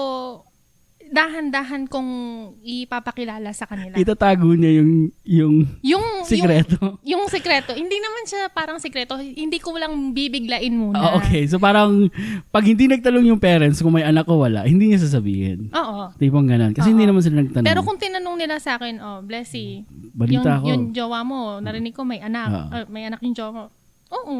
dahan-dahan 1.10 1.90
kong 1.90 2.10
ipapakilala 2.62 3.50
sa 3.50 3.66
kanila. 3.66 3.98
Itatago 3.98 4.54
niya 4.54 4.78
yung 4.78 5.10
yung 5.26 5.54
Yung, 5.82 6.04
sikreto. 6.22 6.78
Yung, 6.78 6.96
yung 7.02 7.24
sikreto. 7.26 7.74
Hindi 7.74 7.98
naman 7.98 8.22
siya 8.28 8.46
parang 8.52 8.78
sikreto. 8.78 9.18
Hindi 9.18 9.58
ko 9.58 9.74
lang 9.74 10.14
bibiglain 10.14 10.70
muna. 10.70 10.98
Ah, 10.98 11.12
okay. 11.18 11.44
So 11.50 11.58
parang 11.58 12.08
pag 12.48 12.64
hindi 12.64 12.86
nagtanong 12.86 13.26
yung 13.28 13.40
parents 13.42 13.82
kung 13.82 13.96
may 13.96 14.06
anak 14.06 14.28
o 14.30 14.38
wala, 14.38 14.62
hindi 14.64 14.92
niya 14.92 15.02
sasabihin. 15.02 15.72
Oo. 15.74 16.14
Tipong 16.16 16.46
ganun. 16.46 16.72
Kasi 16.72 16.94
hindi 16.94 17.08
naman 17.08 17.24
sila 17.24 17.42
nagtanong. 17.42 17.66
Pero 17.66 17.80
kung 17.82 17.98
tinanong 17.98 18.36
nila 18.38 18.56
sa 18.62 18.78
akin, 18.78 19.02
oh, 19.02 19.20
Blessy, 19.26 19.82
Balita 20.14 20.60
yung, 20.60 20.62
ko. 20.62 20.66
yung 20.68 20.82
jowa 20.94 21.20
mo, 21.26 21.58
narinig 21.58 21.96
ko 21.96 22.06
may 22.06 22.20
anak. 22.22 22.48
Ah. 22.48 22.66
Ah, 22.70 22.84
may 22.86 23.08
anak 23.08 23.18
yung 23.24 23.34
jowa 23.34 23.50
mo. 23.50 23.64
Oo. 24.12 24.36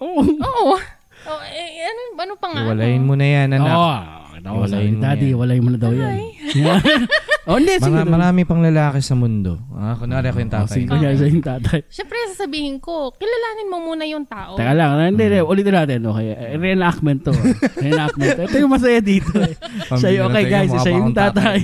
Oo. 0.00 0.20
Oo. 0.24 0.76
Oh, 1.26 1.40
eh, 1.48 1.88
ano, 1.88 2.00
ano 2.20 2.34
pa 2.36 2.46
nga? 2.52 2.62
Iwalayin 2.68 3.02
mo 3.02 3.16
na 3.16 3.26
yan, 3.26 3.48
anak. 3.56 3.72
Oo. 3.72 3.94
Oh, 4.48 4.62
Iwalayin 4.62 4.92
mo 4.92 5.02
Daddy, 5.02 5.26
yan. 5.26 5.36
walayin 5.36 5.62
mo 5.62 5.70
na 5.70 5.78
daw 5.78 5.90
yan. 5.90 6.16
oh, 7.48 7.56
hindi. 7.56 7.74
Sige. 7.76 7.90
Mga, 7.90 8.04
marami 8.06 8.40
pang 8.42 8.60
lalaki 8.60 8.98
sa 9.00 9.14
mundo. 9.14 9.58
Ah, 9.72 9.94
kunwari 9.94 10.26
ako 10.26 10.38
yung 10.38 10.48
Oh, 10.48 10.56
tatay. 10.56 10.72
sige, 10.72 10.86
kunyari 10.86 11.14
sa 11.14 11.26
yung 11.26 11.44
tatay. 11.44 11.80
Siyempre, 11.94 12.16
sasabihin 12.30 12.76
ko, 12.78 13.10
kilalanin 13.12 13.68
mo 13.68 13.78
muna 13.82 14.04
yung 14.04 14.24
tao. 14.24 14.54
Teka 14.54 14.72
lang, 14.72 14.90
hindi, 15.04 15.24
hindi, 15.26 15.38
ulitin 15.40 15.74
natin, 15.74 15.98
okay? 16.04 16.26
Eh, 16.30 16.56
Reenactment 16.56 17.20
to. 17.22 17.30
ah. 17.30 17.44
Reenactment. 17.76 18.36
Ito 18.42 18.56
yung 18.56 18.72
masaya 18.72 18.98
dito. 18.98 19.30
Eh. 19.36 19.54
Siya 19.92 20.10
yung, 20.12 20.26
okay 20.28 20.44
guys, 20.46 20.70
siya 20.72 20.92
yung 20.94 21.12
tatay. 21.12 21.58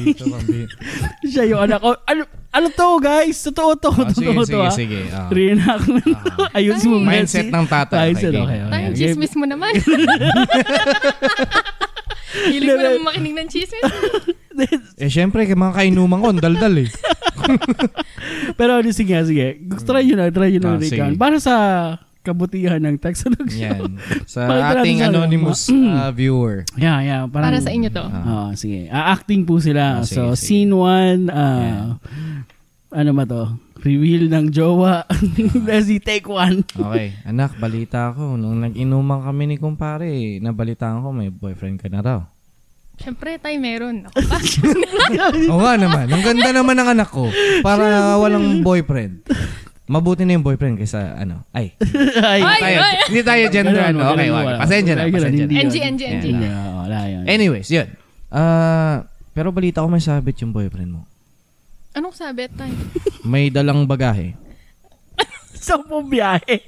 siya 1.24 1.44
yung 1.46 1.60
anak 1.62 1.78
ko. 1.78 1.94
Ano, 2.04 2.22
ano 2.52 2.66
to 2.68 2.86
guys? 3.00 3.38
Totoo 3.42 3.70
to. 3.74 3.90
Ah, 3.90 4.10
sige, 4.10 4.28
Totoo 4.28 4.44
to 4.44 4.44
sige, 4.44 4.60
ah. 4.60 4.72
sige. 4.74 5.00
ah. 5.08 5.28
Reenactment 5.28 6.04
to. 6.04 6.34
Ayun 6.52 6.76
mo. 6.84 6.96
Mindset 7.00 7.48
ng 7.48 7.66
tatay. 7.66 8.12
Mindset, 8.12 8.32
Okay, 8.32 8.42
okay. 8.42 8.60
okay. 8.60 8.72
Tayong 8.72 8.94
chismis 8.94 9.32
mo 9.34 9.44
naman. 9.46 9.72
Hilig 12.48 12.68
mo 12.68 12.80
naman 12.80 13.02
makinig 13.04 13.34
ng 13.36 13.48
chismis. 13.48 13.84
Eh, 15.00 15.08
syempre, 15.08 15.48
kay 15.48 15.56
mga 15.56 15.72
kainuman 15.72 16.20
ko, 16.20 16.28
daldal 16.36 16.76
eh. 16.84 16.88
Pero 18.60 18.84
ano, 18.84 18.88
sige, 18.92 19.16
sige. 19.24 19.56
Try 19.80 20.04
nyo 20.04 20.16
na, 20.20 20.28
try 20.28 20.52
nyo 20.52 20.60
na 20.60 20.70
Ah, 20.76 20.84
sige. 20.84 21.00
Para 21.16 21.40
sa 21.40 21.54
kabutihan 22.22 22.78
ng 22.78 23.00
Tagalog 23.00 23.48
show. 23.48 23.64
Yan. 23.64 23.98
Sa 24.32 24.46
Pakita 24.46 24.84
ating 24.84 25.00
sa- 25.00 25.08
anonymous 25.10 25.60
ah, 25.90 26.12
viewer. 26.14 26.68
Yeah, 26.78 27.00
yeah. 27.02 27.22
Parang, 27.26 27.50
Para 27.50 27.58
sa 27.58 27.72
inyo 27.74 27.88
to. 27.90 28.04
Ah, 28.04 28.52
sige. 28.54 28.86
Ah-acting 28.92 29.42
po 29.42 29.58
sila. 29.58 30.00
Ah, 30.00 30.06
sige, 30.06 30.20
so, 30.20 30.36
sige. 30.38 30.68
scene 30.68 30.70
1, 30.70 31.32
ah, 31.32 31.96
ano 32.92 33.10
ba 33.10 33.24
to? 33.26 33.42
Reveal 33.82 34.30
ng 34.30 34.54
jowa. 34.54 35.02
Leslie, 35.66 35.98
take 35.98 36.30
one. 36.30 36.62
Okay, 36.70 37.18
anak, 37.26 37.58
balita 37.58 38.14
ko. 38.14 38.38
Nung 38.38 38.62
nag-inuman 38.62 39.26
kami 39.26 39.50
ni 39.50 39.56
kumpare, 39.58 40.38
nabalitaan 40.38 41.02
ko 41.02 41.10
may 41.10 41.34
boyfriend 41.34 41.82
ka 41.82 41.90
na 41.90 42.00
raw. 42.00 42.20
Siyempre, 43.02 43.42
tayo 43.42 43.58
meron. 43.58 44.06
Ako 44.06 44.18
pa. 44.22 44.38
Oo 45.52 45.60
nga 45.66 45.74
naman. 45.74 46.06
Ang 46.06 46.22
ganda 46.22 46.48
naman 46.54 46.78
ng 46.78 46.88
anak 46.94 47.10
ko. 47.10 47.26
Para 47.58 48.14
walang 48.22 48.62
boyfriend. 48.62 49.26
Mabuti 49.90 50.22
na 50.22 50.38
yung 50.38 50.46
boyfriend 50.46 50.78
kaysa 50.78 51.18
ano. 51.18 51.42
Ay. 51.50 51.74
Ay, 52.22 52.38
Ay, 52.38 52.60
tayo, 52.62 52.78
ay. 52.78 52.96
Hindi 53.10 53.20
tayo 53.26 53.42
gender. 53.50 53.82
Ano. 53.90 54.14
Okay, 54.14 54.28
wag. 54.30 54.44
wala. 54.46 54.58
Pasensya 54.62 54.94
na. 54.94 55.02
Pasensya 55.10 55.44
na. 55.50 55.52
NG, 55.58 55.76
NG, 55.82 56.02
NG. 56.22 56.26
Wala. 56.86 56.98
Anyways, 57.26 57.66
yun. 57.66 57.90
Ah, 58.30 59.10
pero 59.34 59.50
balita 59.50 59.82
ko 59.82 59.90
may 59.90 59.98
sabit 59.98 60.38
yung 60.38 60.54
boyfriend 60.54 60.94
mo. 60.94 61.02
Anong 61.92 62.16
sabi 62.16 62.48
tayo? 62.48 62.72
May 63.30 63.52
dalang 63.52 63.84
bagahe. 63.84 64.32
Sampung 65.62 66.08
biyahe. 66.08 66.58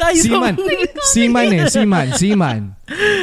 Tayo 0.00 0.16
Seaman. 0.16 0.54
Seaman 1.12 1.46
eh. 1.52 1.62
Seaman. 1.68 2.06
Seaman. 2.14 2.60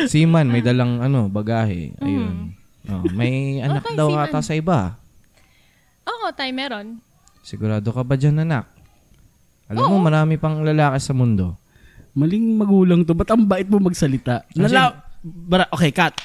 Seaman. 0.06 0.46
May 0.46 0.62
dalang 0.62 1.02
ano, 1.02 1.26
bagahe. 1.26 1.96
Ayun. 1.98 2.54
Oh, 2.92 3.06
may 3.14 3.62
anak 3.62 3.88
Okay, 3.88 3.98
daw 3.98 4.12
seaman. 4.12 4.26
ata 4.28 4.40
sa 4.44 4.54
iba. 4.54 4.80
Oo, 6.06 6.28
tayo 6.36 6.52
meron. 6.52 7.00
Sigurado 7.42 7.90
ka 7.90 8.04
ba 8.04 8.14
dyan, 8.14 8.44
anak? 8.44 8.68
Alam 9.72 9.88
mo, 9.88 9.98
marami 10.04 10.36
pang 10.36 10.62
lalaki 10.62 11.00
sa 11.00 11.16
mundo. 11.16 11.56
Maling 12.12 12.60
magulang 12.60 13.02
to. 13.08 13.16
Ba't 13.16 13.32
ang 13.32 13.48
bait 13.48 13.66
mo 13.66 13.80
magsalita? 13.80 14.44
Nala... 14.54 15.08
Bara, 15.22 15.70
okay, 15.70 15.94
cut. 15.94 16.18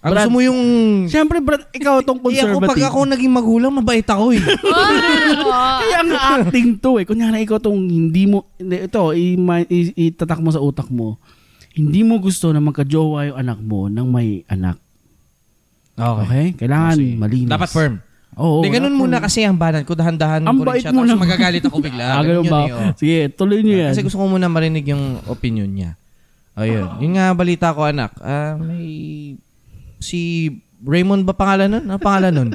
Ang 0.00 0.10
Brad- 0.10 0.24
gusto 0.24 0.32
mo 0.32 0.40
yung... 0.40 0.60
Siyempre, 1.06 1.38
Brad, 1.38 1.68
ikaw 1.70 2.00
tong 2.00 2.24
Eh, 2.24 2.40
ako, 2.40 2.56
conservative. 2.56 2.70
pag 2.72 2.88
ako 2.88 2.98
naging 3.04 3.32
magulang, 3.32 3.68
mabait 3.70 4.02
ako 4.02 4.32
eh. 4.32 4.40
Kaya 5.80 5.96
ang 6.00 6.10
acting 6.40 6.80
to 6.80 6.96
eh. 6.96 7.04
Kunyari 7.04 7.44
ikaw 7.44 7.60
tong 7.60 7.76
hindi 7.76 8.24
mo, 8.24 8.48
hindi, 8.56 8.80
ito, 8.80 9.12
itatak 9.94 10.40
mo 10.40 10.48
sa 10.48 10.58
utak 10.58 10.88
mo. 10.88 11.20
Hindi 11.70 12.00
mo 12.00 12.16
gusto 12.16 12.48
na 12.48 12.58
magka-jowa 12.58 13.28
yung 13.28 13.38
anak 13.38 13.60
mo 13.60 13.86
nang 13.86 14.08
may 14.08 14.40
anak. 14.48 14.80
Okay? 15.94 16.56
Kailangan 16.56 16.96
Sige. 16.96 17.20
malinis. 17.20 17.52
Dapat 17.52 17.68
firm. 17.68 17.94
Oo. 18.40 18.64
Hindi, 18.64 18.72
ganun 18.72 18.96
muna 18.96 19.20
kasi 19.20 19.44
ang 19.44 19.60
banan 19.60 19.84
ko. 19.84 19.92
Dahan-dahan 19.92 20.48
Ang 20.48 20.58
ko 20.58 20.72
rin 20.72 20.80
siya. 20.80 20.96
mo 20.96 21.04
Tapos 21.04 21.20
magagalit 21.20 21.60
ako 21.60 21.76
bigla. 21.76 22.04
Ah, 22.16 22.22
ganun 22.24 22.40
yun 22.40 22.48
ba? 22.48 22.60
eh, 22.62 22.72
oh. 22.72 22.90
Sige, 22.96 23.18
tuloy 23.28 23.60
niyo 23.60 23.84
yan. 23.84 23.92
Kasi 23.92 24.00
gusto 24.00 24.16
ko 24.16 24.24
muna 24.26 24.48
marinig 24.48 24.88
yung 24.88 25.20
opinion 25.28 25.68
niya. 25.68 26.00
Ayun. 26.56 26.88
Yung 27.00 27.14
nga 27.14 27.36
balita 27.36 27.76
ko, 27.76 27.84
anak. 27.84 28.16
Ah, 28.18 28.56
may... 28.56 29.36
Si 30.00 30.48
Raymond 30.80 31.28
ba 31.28 31.36
pangalan 31.36 31.76
nun? 31.76 31.84
Ano 31.86 32.00
pangalan 32.00 32.32
nun? 32.32 32.50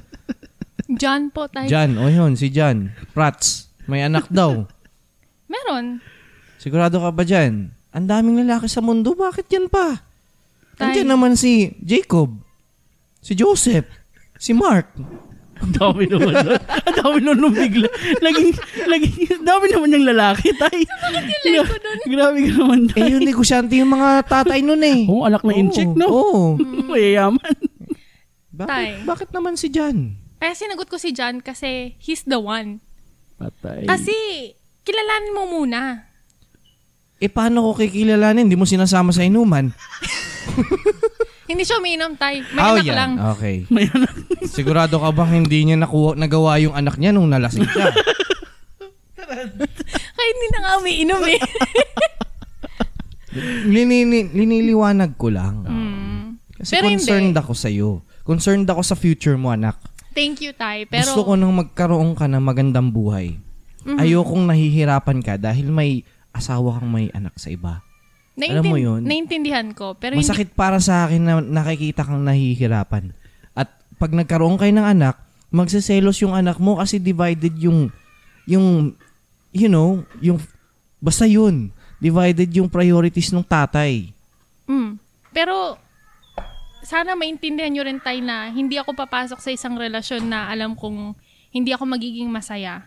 John 1.01 1.29
po 1.29 1.49
tayo. 1.49 1.65
John. 1.69 1.97
O 1.97 2.09
yun, 2.09 2.33
si 2.37 2.49
John. 2.49 2.93
Prats. 3.13 3.69
May 3.85 4.01
anak 4.05 4.29
daw. 4.29 4.65
Meron. 5.45 6.01
Sigurado 6.57 6.97
ka 6.97 7.09
ba 7.13 7.21
dyan? 7.21 7.69
Ang 7.93 8.05
daming 8.09 8.41
lalaki 8.45 8.65
sa 8.65 8.81
mundo. 8.81 9.13
Bakit 9.13 9.45
yan 9.49 9.69
pa? 9.69 10.01
Tay. 10.75 10.91
Andiyan 10.91 11.09
naman 11.15 11.33
si 11.37 11.73
Jacob. 11.79 12.33
Si 13.21 13.37
Joseph. 13.37 13.87
Si 14.35 14.51
Mark. 14.51 14.89
Ang 15.65 15.73
dami 15.73 16.03
naman 16.05 16.33
nun. 16.37 16.61
Ang 16.61 16.95
dami 16.95 17.17
nun 17.19 17.37
nung 17.39 17.51
bigla. 17.51 17.89
Laging, 18.21 18.53
laging, 18.85 19.15
dami 19.41 19.65
naman 19.67 19.89
yung 19.91 20.05
lalaki, 20.07 20.53
tay. 20.53 20.85
Gra- 21.43 21.81
Grabe 22.05 22.37
ka 22.39 22.51
naman, 22.55 22.79
Eh, 22.85 22.91
tay. 22.93 23.09
yung 23.09 23.25
negosyante 23.25 23.73
yung 23.73 23.89
mga 23.89 24.09
tatay 24.23 24.61
nun 24.61 24.79
eh. 24.79 25.03
Oo, 25.05 25.25
anak 25.25 25.41
na 25.41 25.53
in-check, 25.53 25.89
no? 25.89 26.05
Oo. 26.05 26.33
Mayayaman. 26.85 27.55
Bakit, 28.53 28.69
Tay. 28.69 28.87
bakit 29.03 29.29
naman 29.33 29.57
si 29.57 29.67
John? 29.67 30.15
Kaya 30.37 30.53
sinagot 30.53 30.85
ko 30.85 30.95
si 30.95 31.11
John 31.11 31.41
kasi 31.41 31.97
he's 31.97 32.23
the 32.23 32.37
one. 32.37 32.79
Patay. 33.35 33.83
Kasi, 33.83 34.13
kilalanin 34.81 35.33
mo 35.33 35.43
muna. 35.49 36.07
Eh, 37.17 37.27
paano 37.27 37.65
ko 37.65 37.81
kikilalanin? 37.81 38.45
Hindi 38.45 38.55
mo 38.55 38.63
sinasama 38.63 39.09
sa 39.09 39.23
inuman. 39.23 39.73
Hindi 41.45 41.61
siya 41.61 41.77
umiinom, 41.77 42.13
tay. 42.15 42.41
May 42.47 42.59
Oh, 42.59 42.73
anak 42.73 42.85
yan. 42.85 42.95
lang. 42.95 43.11
Okay. 43.35 43.55
May 43.73 43.85
anak. 43.87 44.13
Sigurado 44.43 44.97
ka 44.97 45.09
bang 45.11 45.31
hindi 45.39 45.61
niya 45.63 45.77
nakuha, 45.77 46.13
nagawa 46.13 46.57
yung 46.57 46.73
anak 46.73 46.97
niya 46.97 47.11
nung 47.11 47.29
nalasing 47.29 47.65
siya? 47.65 47.93
Kaya 50.15 50.27
hindi 50.27 50.47
na 50.49 50.59
nga 50.59 50.71
umiinom 50.77 51.21
eh. 51.27 51.39
Linini, 53.67 54.31
liniliwanag 54.31 55.13
ko 55.15 55.27
lang. 55.27 55.55
Hmm. 55.61 56.23
Kasi 56.55 56.71
Pero 56.71 56.87
hindi. 56.87 57.03
concerned 57.03 57.35
ako 57.35 57.51
sa'yo. 57.53 57.89
Concerned 58.23 58.65
ako 58.65 58.81
sa 58.81 58.95
future 58.95 59.35
mo, 59.35 59.51
anak. 59.51 59.75
Thank 60.15 60.39
you, 60.39 60.49
tay. 60.49 60.87
Pero, 60.87 61.03
Gusto 61.05 61.27
ko 61.27 61.33
nang 61.35 61.53
magkaroon 61.53 62.15
ka 62.15 62.25
ng 62.25 62.39
magandang 62.39 62.89
buhay. 62.89 63.35
Mhm. 63.85 63.99
Ayokong 63.99 64.49
nahihirapan 64.49 65.19
ka 65.21 65.37
dahil 65.37 65.69
may 65.69 66.01
asawa 66.31 66.79
kang 66.79 66.89
may 66.89 67.11
anak 67.11 67.37
sa 67.37 67.53
iba. 67.53 67.84
Naintin- 68.35 68.59
alam 68.59 68.71
mo 68.71 68.77
yun? 68.77 69.01
naintindihan 69.03 69.67
ko. 69.71 69.95
Pero 69.95 70.19
Masakit 70.19 70.51
para 70.51 70.79
sa 70.83 71.07
akin 71.07 71.21
na 71.23 71.33
nakikita 71.39 72.03
kang 72.03 72.23
nahihirapan. 72.23 73.15
At 73.55 73.71
pag 73.95 74.11
nagkaroon 74.11 74.59
kayo 74.59 74.71
ng 74.75 74.87
anak, 74.87 75.15
magseselos 75.51 76.19
yung 76.19 76.35
anak 76.35 76.59
mo 76.59 76.77
kasi 76.77 76.99
divided 76.99 77.55
yung, 77.55 77.87
yung, 78.43 78.91
you 79.55 79.71
know, 79.71 80.03
yung, 80.19 80.37
basta 80.99 81.23
yun. 81.23 81.71
Divided 82.03 82.51
yung 82.51 82.67
priorities 82.67 83.31
ng 83.31 83.43
tatay. 83.43 84.11
hindi. 84.67 84.71
Mm. 84.71 84.91
Pero, 85.35 85.79
sana 86.85 87.17
maintindihan 87.17 87.73
nyo 87.73 87.83
rin 87.83 87.99
tayo 87.99 88.21
na 88.21 88.47
hindi 88.53 88.77
ako 88.77 88.93
papasok 88.93 89.41
sa 89.41 89.49
isang 89.51 89.75
relasyon 89.75 90.29
na 90.29 90.47
alam 90.47 90.77
kong 90.77 91.17
hindi 91.49 91.73
ako 91.73 91.83
magiging 91.89 92.29
masaya. 92.29 92.85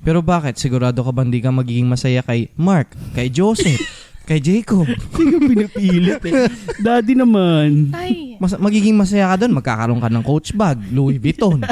Pero 0.00 0.24
bakit? 0.24 0.56
Sigurado 0.56 1.04
ka 1.04 1.12
ba 1.12 1.24
hindi 1.24 1.40
ka 1.44 1.52
magiging 1.52 1.88
masaya 1.88 2.24
kay 2.24 2.48
Mark, 2.56 2.96
kay 3.12 3.28
Joseph, 3.28 3.80
kay 4.26 4.38
Jacob? 4.38 4.84
Hindi 5.14 5.30
ka 5.30 5.38
pinipilit 5.40 6.20
eh. 6.20 6.50
Daddy 6.76 7.14
naman. 7.14 7.88
Tay, 7.88 8.36
Mas, 8.36 8.52
magiging 8.56 8.92
masaya 8.92 9.30
ka 9.30 9.40
doon, 9.40 9.54
magkakaroon 9.54 9.98
ka 9.98 10.10
ng 10.10 10.20
coach 10.20 10.50
bag, 10.52 10.82
Louis 10.90 11.16
Vuitton. 11.16 11.62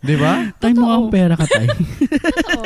'Di 0.00 0.16
ba? 0.16 0.50
Tay 0.56 0.72
mo 0.72 0.88
ang 0.88 1.06
pera 1.06 1.34
ka, 1.34 1.44
tay. 1.44 1.66
totoo. 1.66 2.64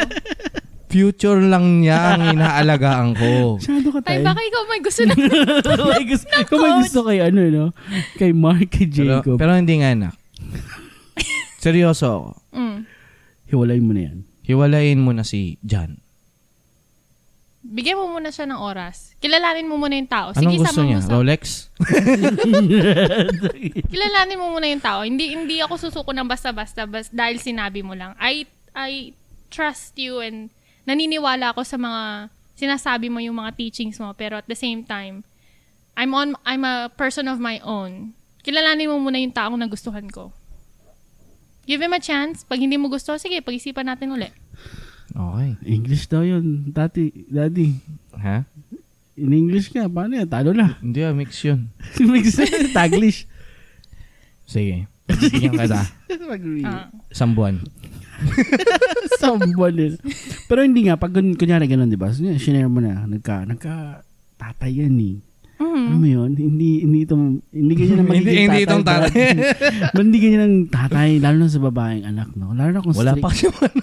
Future 0.87 1.39
lang 1.41 1.81
niya 1.81 2.15
ang 2.15 2.23
inaalagaan 2.35 3.15
ko. 3.15 3.57
Masyado 3.57 3.89
ka, 3.91 3.99
Tay, 4.03 4.19
tay. 4.19 4.27
baka 4.27 4.41
ikaw 4.43 4.63
may 4.67 4.81
gusto 4.81 5.03
na. 5.05 5.15
may 5.95 6.05
gusto, 6.05 6.27
kung 6.47 6.59
may 6.61 6.73
gusto 6.79 6.99
kay 7.05 7.19
ano, 7.21 7.41
no? 7.47 7.67
Kay 8.15 8.31
Mark, 8.31 8.67
kay 8.69 8.87
Pero, 8.87 9.23
Jacob. 9.23 9.37
pero 9.39 9.55
hindi 9.55 9.79
nga 9.79 9.91
anak. 9.91 10.15
Seryoso 11.59 12.07
ako. 12.09 12.31
mm. 12.53 12.79
Hiwalay 13.47 13.79
mo 13.79 13.93
na 13.93 14.03
yan. 14.05 14.19
Hiwalayin 14.43 14.99
mo 14.99 15.11
na 15.11 15.23
si 15.23 15.59
John. 15.61 15.99
Bigyan 17.61 18.01
mo 18.01 18.09
muna 18.09 18.33
siya 18.33 18.49
ng 18.49 18.57
oras. 18.57 19.13
Kilalanin 19.21 19.69
mo 19.69 19.77
muna 19.77 19.97
yung 19.97 20.09
tao. 20.09 20.33
Anong 20.33 20.57
Sige, 20.57 20.65
gusto 20.65 20.81
sama 20.81 20.89
niya? 20.89 20.97
mo 20.97 21.05
sa... 21.05 21.13
Rolex? 21.13 21.43
Kilalanin 23.93 24.41
mo 24.41 24.47
muna 24.49 24.67
yung 24.67 24.83
tao. 24.83 25.05
Hindi 25.05 25.37
hindi 25.37 25.61
ako 25.61 25.77
susuko 25.77 26.11
ng 26.17 26.25
basta-basta 26.25 26.89
bas, 26.89 27.13
dahil 27.13 27.37
sinabi 27.37 27.85
mo 27.85 27.93
lang. 27.93 28.17
I 28.17 28.49
I 28.73 29.13
trust 29.53 30.01
you 30.01 30.25
and 30.25 30.49
naniniwala 30.89 31.53
ako 31.53 31.67
sa 31.67 31.77
mga 31.77 32.33
sinasabi 32.57 33.13
mo 33.13 33.21
yung 33.21 33.37
mga 33.37 33.57
teachings 33.57 34.01
mo 34.01 34.13
pero 34.13 34.37
at 34.37 34.45
the 34.45 34.57
same 34.57 34.85
time 34.85 35.25
I'm 35.97 36.13
on 36.13 36.37
I'm 36.49 36.65
a 36.65 36.89
person 36.97 37.29
of 37.29 37.43
my 37.43 37.61
own. 37.61 38.17
Kilalanin 38.41 38.89
mo 38.89 38.97
muna 38.97 39.21
yung 39.21 39.37
taong 39.37 39.61
nagustuhan 39.61 40.09
ko. 40.09 40.33
Give 41.69 41.85
him 41.85 41.93
a 41.93 42.01
chance. 42.01 42.43
Pag 42.43 42.65
hindi 42.65 42.81
mo 42.81 42.89
gusto, 42.89 43.15
sige, 43.21 43.45
pag-isipan 43.45 43.87
natin 43.87 44.17
uli. 44.17 44.33
Okay. 45.11 45.51
English 45.67 46.07
daw 46.07 46.23
yun. 46.23 46.71
Tati, 46.71 47.11
daddy. 47.27 47.77
Ha? 48.15 48.47
In 49.19 49.33
English 49.35 49.69
ka, 49.75 49.91
paano 49.91 50.17
yan? 50.17 50.29
Talo 50.31 50.55
na. 50.55 50.79
Hindi 50.81 51.03
ah, 51.03 51.13
mix 51.13 51.45
yun. 51.45 51.69
Mix 52.13 52.39
Taglish. 52.73 53.27
Sige. 54.47 54.87
Bigyan 55.11 55.55
ka 55.59 55.67
na. 55.67 55.83
Ah. 56.63 56.87
Isang 57.11 57.35
buwan. 57.35 57.59
Sambal 59.21 59.75
yun. 59.75 59.95
Pero 60.47 60.63
hindi 60.63 60.87
nga, 60.87 60.95
pag 60.95 61.11
kun- 61.11 61.35
kunyari 61.35 61.67
ganun, 61.67 61.91
di 61.91 61.99
ba? 61.99 62.15
So, 62.15 62.23
Shinare 62.39 62.71
mo 62.71 62.79
na, 62.79 63.03
nagka, 63.09 63.43
nagka, 63.43 64.05
tatay 64.39 64.85
yan 64.85 64.95
eh. 65.01 65.17
Alam 65.61 65.99
mo 66.01 66.07
yun? 66.07 66.31
Hindi, 66.39 66.87
hindi 66.87 66.99
itong, 67.05 67.43
hindi 67.51 67.73
ganyan 67.75 68.07
Hindi- 68.07 68.11
magiging 68.15 68.47
hindi 68.47 68.63
itong 68.65 68.85
tatay. 68.87 69.11
Hindi 69.93 70.19
ganyan 70.23 70.43
ang 70.47 70.57
tatay, 70.71 71.09
lalo 71.19 71.37
na 71.43 71.51
sa 71.51 71.61
babaeng 71.61 72.05
anak, 72.07 72.29
no? 72.39 72.55
Lalo 72.55 72.71
na 72.71 72.81
kung 72.81 72.95
Wala 72.95 73.13
strict, 73.19 73.25
pa 73.27 73.31
kasi 73.35 73.47
man. 73.51 73.75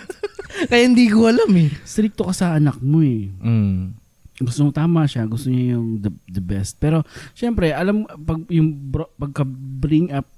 Kaya 0.68 0.84
hindi 0.84 1.08
ko 1.08 1.32
alam 1.32 1.52
eh. 1.56 1.72
stricto 1.88 2.28
ka 2.28 2.34
sa 2.36 2.48
anak 2.60 2.78
mo 2.84 3.00
eh. 3.00 3.32
Mm. 3.40 3.96
Gusto 4.38 4.70
mo 4.70 4.70
tama 4.70 5.10
siya, 5.10 5.26
gusto 5.26 5.50
niya 5.50 5.80
yung 5.80 5.98
the, 5.98 6.14
the 6.30 6.44
best. 6.44 6.78
Pero, 6.78 7.02
syempre, 7.34 7.74
alam, 7.74 8.06
pag 8.06 8.46
yung 8.54 8.70
bro, 8.70 9.10
pagka-bring 9.18 10.14
up 10.14 10.30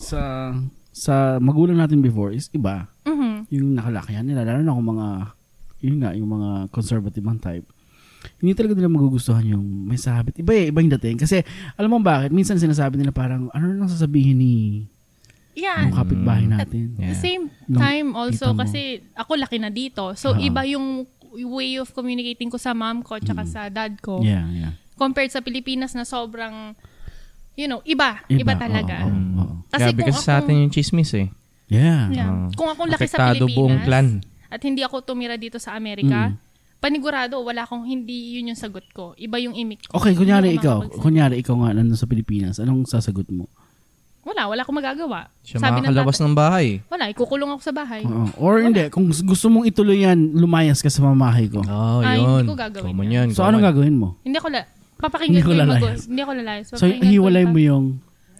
sa 0.00 0.52
sa 0.94 1.42
magulang 1.42 1.76
natin 1.76 2.00
before 2.00 2.30
is 2.32 2.48
iba. 2.54 2.86
Mhm. 3.04 3.50
Yung 3.52 3.68
nakalakihan 3.76 4.24
nila, 4.24 4.46
lalo 4.46 4.62
na 4.62 4.72
kung 4.78 4.88
mga, 4.94 5.08
yun 5.84 5.96
nga, 6.00 6.10
yung 6.16 6.30
mga 6.30 6.50
conservative 6.72 7.26
ang 7.26 7.42
type. 7.42 7.66
Hindi 8.40 8.56
talaga 8.56 8.78
nila 8.78 8.88
magugustuhan 8.88 9.44
yung 9.44 9.66
may 9.84 10.00
sabit. 10.00 10.40
Iba 10.40 10.56
eh, 10.56 10.72
iba 10.72 10.80
yung 10.80 10.94
dating. 10.96 11.20
Kasi, 11.20 11.44
alam 11.76 11.92
mo 11.92 12.00
bakit? 12.00 12.32
Minsan 12.32 12.56
sinasabi 12.56 12.96
nila 12.96 13.12
parang, 13.12 13.52
ano 13.52 13.64
na 13.68 13.84
lang 13.84 13.90
sasabihin 13.92 14.40
ni 14.40 14.54
Yeah. 15.54 15.86
yung 15.86 15.94
kapitbahay 15.94 16.44
natin. 16.44 16.94
Yeah. 16.94 17.10
The 17.10 17.16
same 17.16 17.42
Nung 17.64 17.78
time 17.78 18.08
also 18.12 18.52
kasi 18.52 18.80
ako 19.14 19.38
laki 19.38 19.56
na 19.56 19.70
dito. 19.70 20.14
So 20.14 20.32
Oo. 20.32 20.38
iba 20.38 20.62
yung 20.64 21.06
way 21.32 21.78
of 21.78 21.90
communicating 21.90 22.46
ko 22.46 22.58
sa 22.58 22.70
mom 22.70 23.00
ko 23.00 23.18
tsaka 23.18 23.42
sa 23.44 23.66
dad 23.66 23.98
ko 23.98 24.18
Mm. 24.18 24.26
Yeah, 24.26 24.44
yeah. 24.50 24.72
compared 24.94 25.30
sa 25.30 25.40
Pilipinas 25.40 25.90
na 25.92 26.02
sobrang 26.02 26.74
you 27.54 27.66
know, 27.66 27.78
iba, 27.84 28.18
iba, 28.26 28.54
talaga. 28.54 29.06
oo, 29.06 29.10
oo, 29.10 29.38
oo. 29.40 29.54
Kasi 29.68 29.90
Grabe 29.90 30.00
kung 30.02 30.10
kasi 30.10 30.22
sa 30.22 30.42
atin 30.42 30.54
yung 30.58 30.72
chismis 30.72 31.14
eh. 31.14 31.30
Yeah. 31.66 32.10
Yeah. 32.10 32.28
Oo. 32.28 32.46
Kung 32.52 32.66
akong 32.66 32.90
laki 32.90 33.06
sa 33.06 33.30
Apektado 33.30 33.46
buong 33.46 33.78
Pilipinas 33.78 33.86
clan. 33.86 34.08
at 34.50 34.60
hindi 34.60 34.82
ako 34.82 34.96
tumira 35.00 35.34
dito 35.34 35.58
sa 35.58 35.74
Amerika, 35.74 36.30
Mm. 36.30 36.38
panigurado 36.78 37.38
wala 37.40 37.62
akong 37.62 37.82
hindi 37.82 38.34
yun 38.34 38.50
yung 38.50 38.58
sagot 38.58 38.82
ko. 38.90 39.14
Iba 39.14 39.38
yung 39.38 39.54
imik 39.54 39.86
ko. 39.86 39.96
Okay, 39.96 40.12
kunyari 40.12 40.58
ikaw, 40.58 40.82
kunyari 40.92 41.40
ikaw 41.40 41.54
nga 41.56 41.72
nandun 41.72 41.94
sa 41.94 42.04
Pilipinas, 42.04 42.58
anong 42.58 42.84
sasagot 42.84 43.30
mo? 43.30 43.46
Wala, 44.24 44.48
wala 44.48 44.60
akong 44.64 44.78
magagawa. 44.80 45.28
Siya 45.44 45.60
Sabi 45.60 45.84
ng 45.84 45.92
makakalabas 45.92 46.16
tatay, 46.16 46.24
ng 46.24 46.34
bahay. 46.34 46.66
Wala, 46.88 47.04
ikukulong 47.12 47.50
ako 47.52 47.60
sa 47.60 47.74
bahay. 47.76 48.02
Oo. 48.08 48.26
Or 48.40 48.56
hindi, 48.58 48.88
kung 48.88 49.04
gusto 49.06 49.46
mong 49.52 49.68
ituloy 49.68 50.00
yan, 50.00 50.32
lumayas 50.32 50.80
ka 50.80 50.88
sa 50.88 51.04
mamahay 51.04 51.44
ko. 51.44 51.60
Oh, 51.60 52.00
Ay, 52.00 52.24
yun. 52.24 52.40
hindi 52.40 52.48
ko 52.48 52.56
gagawin 52.56 52.84
Common 52.88 53.08
yan. 53.12 53.26
So, 53.36 53.44
anong 53.44 53.64
gagawin 53.68 53.96
mo? 54.00 54.16
Hindi 54.24 54.40
ako 54.40 54.48
la 54.48 54.64
papakinggan 54.94 55.28
Hindi 55.28 55.44
ko 55.44 55.48
ko 55.48 55.52
yung 55.52 55.62
lalayas. 55.68 56.00
Hindi 56.08 56.20
ako 56.24 56.32
lalayas. 56.40 56.66
So, 56.72 56.86
ko 56.88 57.04
hiwalay 57.04 57.44
mo 57.44 57.58
yung, 57.60 57.84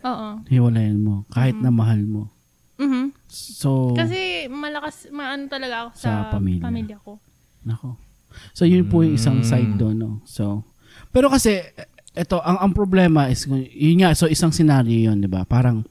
Oo. 0.00 0.28
hiwalayan 0.48 0.98
mo, 1.04 1.28
kahit 1.28 1.56
na 1.60 1.68
mahal 1.68 2.00
mo. 2.00 2.32
Mhm. 2.80 3.12
So, 3.28 3.92
Kasi 3.92 4.48
malakas, 4.48 5.12
maano 5.12 5.52
talaga 5.52 5.74
ako 5.84 5.90
sa, 5.94 6.00
Sa 6.00 6.32
pamilya. 6.32 6.64
pamilya. 6.64 6.96
ko. 7.04 7.20
nako. 7.64 7.96
So, 8.56 8.64
yun 8.64 8.88
po 8.88 9.04
yung 9.04 9.16
isang 9.16 9.40
Mm. 9.40 9.46
side 9.46 9.72
doon, 9.76 9.96
no? 9.96 10.10
So, 10.24 10.64
pero 11.12 11.28
kasi, 11.28 11.64
ito, 12.14 12.38
ang, 12.40 12.58
ang 12.62 12.72
problema 12.72 13.26
is, 13.26 13.44
yun 13.74 14.06
nga, 14.06 14.14
so 14.14 14.30
isang 14.30 14.54
scenario 14.54 15.10
yun, 15.10 15.18
di 15.18 15.26
ba? 15.26 15.42
Parang, 15.42 15.82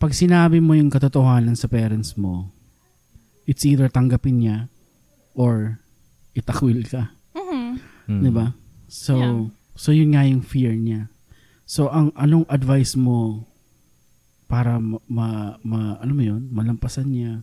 pag 0.00 0.12
sinabi 0.12 0.60
mo 0.60 0.76
yung 0.76 0.92
katotohanan 0.92 1.56
sa 1.56 1.68
parents 1.70 2.16
mo, 2.16 2.52
it's 3.44 3.64
either 3.64 3.88
tanggapin 3.88 4.40
niya 4.40 4.56
or 5.36 5.80
itakwil 6.34 6.82
ka. 6.84 7.14
Mhm. 7.32 7.80
Mm. 8.04 8.20
'di 8.20 8.30
ba? 8.36 8.46
So 8.90 9.14
Yeah. 9.16 9.40
so 9.74 9.88
yun 9.96 10.12
nga 10.12 10.28
yung 10.28 10.44
fear 10.44 10.76
niya. 10.76 11.08
So 11.64 11.88
ang 11.88 12.12
anong 12.20 12.44
advice 12.52 13.00
mo 13.00 13.48
para 14.44 14.76
ma, 14.76 15.00
ma, 15.08 15.56
ma- 15.64 15.98
ano 16.04 16.12
mo 16.12 16.20
yun, 16.22 16.52
malampasan 16.52 17.08
niya 17.08 17.40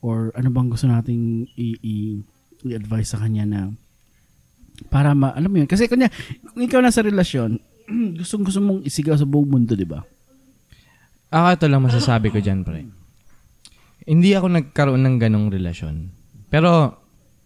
or 0.00 0.32
ano 0.32 0.48
bang 0.48 0.72
gusto 0.72 0.88
nating 0.88 1.44
i, 1.60 1.76
i, 1.84 1.94
i-advise 2.72 3.12
sa 3.12 3.20
kanya 3.20 3.44
na 3.44 3.60
para 4.86 5.12
ma, 5.12 5.30
alam 5.30 5.48
mo 5.48 5.56
yun, 5.56 5.66
kasi 5.66 5.86
kanya, 5.86 6.12
kung 6.46 6.62
ikaw 6.62 6.80
nasa 6.80 7.00
relasyon, 7.00 7.56
gusto 8.18 8.36
gusto 8.38 8.60
mong 8.60 8.82
isigaw 8.82 9.14
sa 9.14 9.24
buong 9.24 9.46
mundo, 9.48 9.72
'di 9.72 9.84
ba? 9.84 10.02
Ako 11.28 11.46
ito 11.52 11.66
lang 11.66 11.82
masasabi 11.82 12.28
ko 12.28 12.38
dyan, 12.38 12.62
pre. 12.62 12.86
Hindi 14.02 14.30
ako 14.32 14.46
nagkaroon 14.48 15.02
ng 15.02 15.16
ganong 15.18 15.48
relasyon. 15.50 16.06
Pero, 16.46 16.94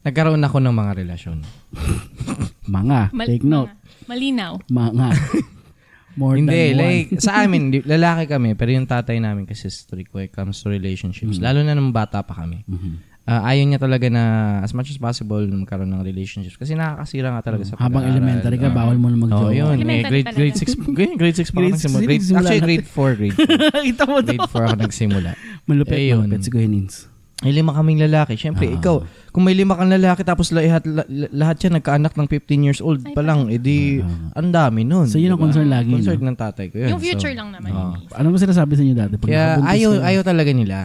nagkaroon 0.01 0.41
ako 0.41 0.61
ng 0.61 0.75
mga 0.75 0.93
relasyon. 0.99 1.39
Mga, 2.71 3.11
Mal- 3.11 3.27
take 3.27 3.43
note, 3.43 3.73
mga- 3.73 4.07
Malinaw. 4.07 4.53
mga. 4.69 5.07
More 6.21 6.37
Hindi, 6.37 6.55
than 6.71 6.71
one. 6.71 6.79
like, 6.79 7.09
sa 7.19 7.33
amin, 7.43 7.83
lalaki 7.83 8.27
kami, 8.27 8.55
pero 8.55 8.71
yung 8.71 8.87
tatay 8.87 9.19
namin 9.19 9.43
kasi 9.43 9.67
strict 9.67 10.11
when 10.11 10.27
it 10.27 10.31
comes 10.31 10.59
to 10.59 10.69
relationships. 10.69 11.39
Mm. 11.39 11.43
Lalo 11.43 11.59
na 11.63 11.75
nung 11.75 11.91
bata 11.91 12.23
pa 12.23 12.35
kami. 12.37 12.63
Mhm. 12.67 13.10
Ah, 13.23 13.47
ayaw 13.47 13.63
niya 13.63 13.79
talaga 13.79 14.09
na 14.09 14.25
as 14.59 14.73
much 14.73 14.89
as 14.89 14.97
possible 14.97 15.39
na 15.39 15.55
magkaroon 15.55 15.87
ng 15.89 16.03
relationships. 16.03 16.57
Kasi 16.57 16.75
nakakasira 16.75 17.31
nga 17.31 17.43
talaga 17.45 17.63
sa 17.63 17.77
Habang 17.77 18.03
pag-aaral. 18.03 18.17
elementary 18.17 18.57
ka, 18.57 18.69
bawal 18.69 18.97
mo 18.97 19.07
na 19.07 19.19
mag-jowa. 19.19 19.45
oh, 19.45 19.53
yun. 19.53 19.77
Eh, 19.83 20.03
grade, 20.03 20.29
grade 20.31 20.57
6, 20.57 20.75
grade, 20.91 21.15
grade 21.15 21.37
6 21.39 21.47
pa 21.47 21.53
ako 21.53 21.63
Grade 21.63 21.75
nagsimula. 21.77 22.03
Grade, 22.03 22.25
actually, 22.35 22.61
grade 22.61 22.87
4, 22.89 23.11
grade 23.15 23.37
4. 23.37 23.87
Kita 23.87 24.03
mo 24.05 24.15
grade 24.19 24.41
4 24.43 24.67
ako 24.67 24.77
nagsimula. 24.83 25.31
Malupit, 25.63 25.95
Eh, 25.95 26.11
yun. 26.11 26.27
malupit 26.27 26.43
si 26.43 26.51
Kuya 26.51 26.67
Nins. 26.67 27.07
May 27.41 27.53
lima 27.55 27.73
kaming 27.73 28.03
lalaki. 28.03 28.37
Siyempre, 28.37 28.67
Ah. 28.67 28.77
ikaw, 28.77 28.97
kung 29.31 29.41
may 29.43 29.55
lima 29.55 29.73
kang 29.73 29.89
lalaki 29.89 30.21
tapos 30.21 30.51
lahat, 30.51 30.85
la- 30.85 31.09
lahat 31.31 31.57
yan 31.63 31.73
nagkaanak 31.79 32.13
ng 32.13 32.27
15 32.27 32.61
years 32.61 32.81
old 32.81 33.01
pa 33.07 33.23
lang, 33.23 33.49
edi, 33.49 34.01
Ah. 34.01 34.37
ang 34.37 34.51
dami 34.51 34.83
nun. 34.83 35.07
So, 35.07 35.17
yun 35.17 35.33
ang 35.33 35.39
diba? 35.39 35.45
concern 35.47 35.69
lagi, 35.69 35.89
Concern 35.89 36.19
no? 36.19 36.29
ng 36.29 36.37
tatay 36.37 36.67
ko 36.69 36.77
yun. 36.79 36.91
Yung 36.93 37.01
future 37.01 37.33
So, 37.33 37.39
lang 37.39 37.49
naman. 37.51 37.71
Yun. 37.71 37.89
Ano 38.11 38.27
mo 38.29 38.37
sinasabi 38.37 38.75
sa 38.75 38.83
inyo 38.83 38.93
dati? 38.93 39.15
Pag 39.17 39.29
Kaya 39.29 39.45
ayaw, 39.63 39.91
ayaw 40.03 40.21
talaga 40.21 40.51
nila. 40.51 40.79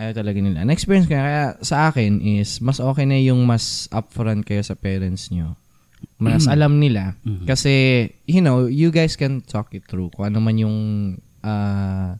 Ayaw 0.00 0.16
talaga 0.16 0.40
nila. 0.40 0.64
Na-experience 0.64 1.04
ko 1.04 1.12
yan. 1.12 1.24
Kaya 1.28 1.44
sa 1.60 1.92
akin 1.92 2.24
is, 2.24 2.64
mas 2.64 2.80
okay 2.80 3.04
na 3.04 3.20
yung 3.20 3.44
mas 3.44 3.84
upfront 3.92 4.48
kayo 4.48 4.64
sa 4.64 4.72
parents 4.72 5.28
nyo. 5.28 5.52
Mas 6.16 6.48
Mm. 6.48 6.52
alam 6.56 6.72
nila. 6.80 7.02
Mhm. 7.20 7.44
Kasi, 7.44 7.72
you 8.24 8.40
know, 8.40 8.64
you 8.64 8.88
guys 8.88 9.12
can 9.12 9.44
talk 9.44 9.76
it 9.76 9.84
through. 9.84 10.08
Kung 10.16 10.32
ano 10.32 10.40
man 10.40 10.56
yung 10.56 10.76
ah, 11.40 12.16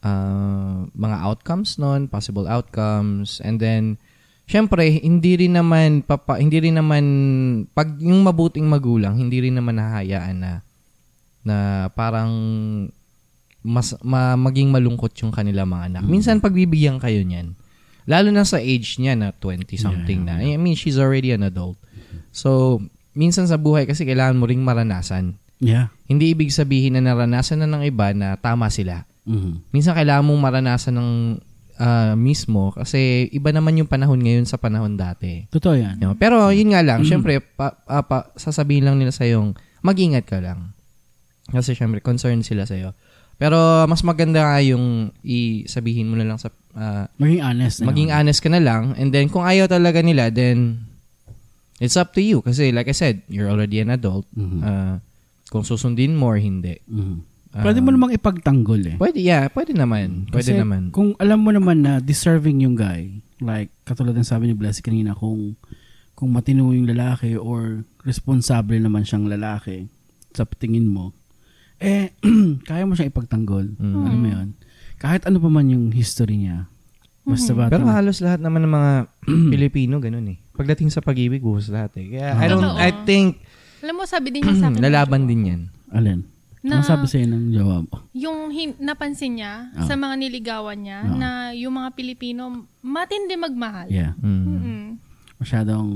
ah, 0.00 0.84
mga 0.92 1.16
outcomes 1.20 1.76
nun, 1.76 2.08
possible 2.08 2.44
outcomes. 2.44 3.40
And 3.40 3.60
then, 3.60 3.96
syempre, 4.44 5.00
hindi 5.00 5.36
rin 5.36 5.56
naman, 5.56 6.04
papa, 6.04 6.36
hindi 6.36 6.60
rin 6.60 6.76
naman, 6.76 7.04
pag 7.72 7.96
yung 8.00 8.24
mabuting 8.24 8.64
magulang, 8.64 9.16
hindi 9.16 9.44
rin 9.44 9.56
naman 9.56 9.76
nahahayaan 9.76 10.36
na, 10.36 10.52
na 11.40 11.56
parang 11.92 12.32
mas 13.64 13.96
ma, 14.04 14.36
maging 14.36 14.68
malungkot 14.68 15.16
yung 15.24 15.32
kanila 15.32 15.64
mga 15.64 15.88
anak. 15.88 16.02
Mm. 16.04 16.10
Minsan 16.12 16.36
pagbibigyan 16.44 17.00
kayo 17.00 17.24
niyan. 17.24 17.56
Lalo 18.04 18.28
na 18.28 18.44
sa 18.44 18.60
age 18.60 19.00
niya 19.00 19.16
na 19.16 19.32
20 19.32 19.64
something 19.80 20.20
Yeah, 20.28 20.36
na. 20.36 20.44
I 20.44 20.60
mean, 20.60 20.76
she's 20.76 21.00
already 21.00 21.32
an 21.32 21.40
adult. 21.48 21.80
So, 22.28 22.78
minsan 23.16 23.48
sa 23.48 23.56
buhay 23.56 23.88
kasi 23.88 24.04
kailangan 24.04 24.36
mo 24.36 24.44
ring 24.44 24.60
maranasan. 24.60 25.40
Yeah. 25.64 25.88
Hindi 26.04 26.36
ibig 26.36 26.52
sabihin 26.52 27.00
na 27.00 27.02
naranasan 27.02 27.64
na 27.64 27.68
ng 27.70 27.88
iba 27.88 28.12
na 28.12 28.36
tama 28.36 28.68
sila. 28.68 29.08
Mhm. 29.24 29.72
Minsan 29.72 29.96
kailangan 29.96 30.28
mong 30.28 30.40
maranasan 30.44 30.94
ng 31.00 31.10
ah, 31.74 32.14
mismo 32.14 32.70
kasi 32.70 33.26
iba 33.34 33.50
naman 33.50 33.74
yung 33.74 33.90
panahon 33.90 34.22
ngayon 34.22 34.46
sa 34.46 34.60
panahon 34.62 34.94
dati. 34.94 35.50
Totoo 35.50 35.74
yan. 35.74 35.98
You 35.98 36.12
know? 36.12 36.14
Pero 36.14 36.54
yun 36.54 36.70
nga 36.70 36.86
lang, 36.86 37.02
Mm. 37.02 37.08
syempre, 37.08 37.42
pa, 37.42 37.82
ah, 37.90 38.04
pa- 38.06 38.30
sasabihin 38.38 38.86
lang 38.86 38.94
nila 38.94 39.10
sa 39.10 39.26
yung 39.26 39.58
mag-ingat 39.82 40.22
ka 40.22 40.38
lang. 40.38 40.70
Kasi 41.50 41.74
syempre, 41.74 41.98
concerned 41.98 42.46
sila 42.46 42.62
sa'yo. 42.62 42.94
Pero 43.34 43.56
mas 43.86 44.00
maganda 44.00 44.46
nga 44.46 44.58
yung 44.62 45.10
i-sabihin 45.20 46.06
mo 46.06 46.14
na 46.14 46.26
lang 46.26 46.38
sa, 46.38 46.48
ah, 46.74 47.10
Maging 47.18 47.42
honest. 47.42 47.76
na 47.82 47.86
maging 47.90 48.10
honest 48.10 48.40
ka 48.40 48.50
na 48.50 48.62
lang. 48.62 48.94
And 48.94 49.10
then, 49.10 49.26
kung 49.26 49.42
ayaw 49.42 49.66
talaga 49.66 50.00
nila, 50.00 50.30
then, 50.30 50.86
it's 51.82 51.98
up 51.98 52.14
to 52.14 52.22
you. 52.22 52.40
Kasi 52.40 52.70
like 52.70 52.86
I 52.86 52.94
said, 52.94 53.26
you're 53.26 53.50
already 53.50 53.82
an 53.82 53.90
adult. 53.90 54.26
Mhm. 54.34 54.60
Ah, 54.62 54.96
kung 55.50 55.66
susundin 55.66 56.14
mo 56.14 56.34
or 56.34 56.38
hindi. 56.38 56.78
Mhm. 56.86 57.16
Ah, 57.54 57.62
Pwede 57.62 57.78
mo 57.78 57.94
namang 57.94 58.10
ipagtanggol 58.10 58.82
eh. 58.82 58.96
Pwede, 58.98 59.22
yeah, 59.22 59.46
pwede 59.54 59.78
naman. 59.78 60.26
Pwede 60.26 60.50
Kasi 60.50 60.58
naman. 60.58 60.90
Kung 60.90 61.14
alam 61.22 61.38
mo 61.38 61.54
naman 61.54 61.86
na 61.86 62.02
deserving 62.02 62.66
yung 62.66 62.74
guy, 62.74 63.22
like 63.38 63.70
katulad 63.86 64.10
ng 64.18 64.26
sabi 64.26 64.50
ni 64.50 64.54
Blessy 64.58 64.82
kanina, 64.82 65.14
kung 65.14 65.54
kung 66.18 66.34
matino 66.34 66.74
yung 66.74 66.86
lalaki 66.90 67.38
or 67.38 67.86
responsable 68.02 68.74
naman 68.78 69.06
siyang 69.06 69.30
lalaki 69.30 69.86
sa 70.34 70.42
tingin 70.46 70.90
mo, 70.90 71.14
eh, 71.78 72.14
kaya 72.68 72.84
mo 72.84 72.92
siyang 72.92 73.10
ipagtanggol. 73.10 73.74
Mm. 73.74 73.94
Alam 73.96 74.18
mo 74.18 74.28
yun? 74.28 74.48
Kahit 74.96 75.24
ano 75.24 75.36
pa 75.36 75.48
man 75.48 75.66
yung 75.66 75.90
history 75.90 76.38
niya. 76.38 76.66
Basta 77.22 77.52
ba? 77.52 77.66
Pero 77.66 77.84
halos 77.86 78.20
lahat 78.20 78.38
naman 78.38 78.62
ng 78.62 78.72
mga 78.72 78.92
Pilipino 79.52 79.96
ganun 79.98 80.28
eh. 80.28 80.38
Pagdating 80.52 80.88
sa 80.88 81.00
pag-ibig, 81.00 81.40
buhos 81.40 81.66
lahat 81.66 81.96
eh. 81.96 82.06
Kaya 82.10 82.28
I 82.34 82.46
don't, 82.46 82.60
Totoo. 82.60 82.78
I 82.78 82.90
think, 83.04 83.40
Alam 83.80 83.94
mo, 83.96 84.04
sabi 84.04 84.28
din 84.30 84.40
niya 84.40 84.54
sa 84.56 84.68
akin. 84.70 84.80
lalaban 84.80 85.24
din 85.24 85.40
yan. 85.44 85.62
Alin? 85.90 86.20
Na- 86.60 86.80
Ano 86.80 86.86
sabi 86.86 87.04
sa'yo 87.04 87.26
ng 87.26 87.52
jawab? 87.52 87.84
Yung 88.14 88.48
hin- 88.48 88.78
napansin 88.78 89.36
niya 89.36 89.68
Ah. 89.74 89.84
sa 89.84 89.94
mga 89.94 90.16
niligawan 90.16 90.78
niya 90.78 91.00
Ah. 91.02 91.12
na 91.12 91.28
yung 91.52 91.74
mga 91.74 91.92
Pilipino 91.92 92.48
matindi 92.80 93.34
magmahal. 93.34 93.88
Yeah. 93.88 94.16
Mm. 94.16 94.44
Mm. 94.54 94.86
Masyadong 95.36 95.88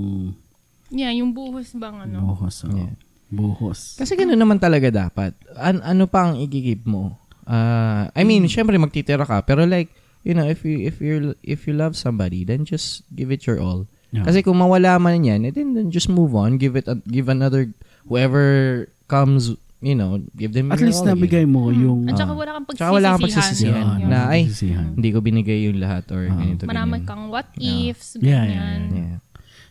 Yeah, 0.89 1.13
yung 1.15 1.33
buhos 1.33 1.73
bang 1.73 2.03
ano. 2.03 2.21
buhos. 2.27 2.65
Oh. 2.65 2.73
Yeah. 2.73 2.97
Buhos. 3.29 3.95
Kasi 3.95 4.17
gano'n 4.17 4.37
naman 4.37 4.57
talaga 4.57 4.89
dapat. 4.89 5.37
An- 5.55 5.85
ano 5.85 6.09
pa 6.09 6.29
ang 6.29 6.41
igigib 6.41 6.85
mo? 6.85 7.17
Ah, 7.45 8.09
I 8.13 8.25
mean, 8.25 8.45
syempre 8.45 8.77
magtitira 8.77 9.25
ka, 9.25 9.41
pero 9.41 9.65
like, 9.65 9.89
you 10.21 10.33
know, 10.33 10.45
if 10.45 10.65
you 10.65 10.81
if 10.81 11.01
you 11.01 11.33
if 11.41 11.65
you 11.65 11.73
love 11.73 11.93
somebody, 11.93 12.45
then 12.45 12.65
just 12.65 13.05
give 13.13 13.29
it 13.29 13.45
your 13.45 13.61
all. 13.61 13.85
Yeah. 14.09 14.25
Kasi 14.25 14.41
kung 14.41 14.57
mawala 14.57 14.97
man 14.97 15.21
yan, 15.21 15.45
eh, 15.45 15.53
then, 15.53 15.73
then 15.73 15.89
just 15.89 16.09
move 16.09 16.33
on, 16.33 16.57
give 16.57 16.77
it 16.77 16.89
a, 16.89 16.97
give 17.05 17.29
another 17.29 17.69
whoever 18.09 18.89
comes, 19.05 19.53
you 19.81 19.93
know, 19.93 20.25
give 20.33 20.57
them 20.57 20.73
At 20.73 20.81
your 20.81 20.89
least 20.89 21.05
all 21.05 21.13
nabigay 21.13 21.45
mo 21.45 21.69
yung... 21.69 22.09
At 22.09 22.17
saka 22.17 22.33
Ah. 22.33 22.41
wala 22.41 22.51
kang 22.57 22.65
pagsisisihan. 22.65 22.93
Wala 22.97 23.09
kang 23.13 23.25
pagsisisihan 23.29 23.85
Yun. 23.85 24.09
na, 24.09 24.19
ay, 24.33 24.41
pagsisisihan. 24.49 24.87
Hindi 24.97 25.09
ko 25.13 25.19
binigay 25.21 25.59
yung 25.69 25.77
lahat 25.77 26.09
or 26.09 26.25
Ah. 26.25 26.37
ganito 26.41 26.65
Marami 26.65 26.97
ganyan. 26.97 27.05
kang 27.05 27.23
what 27.29 27.49
Yeah. 27.61 27.93
ifs, 27.93 28.09
Yeah, 28.17 28.45
ganyan. 28.45 28.49
yeah, 28.49 28.81
yeah. 28.89 29.09
Yeah. 29.13 29.19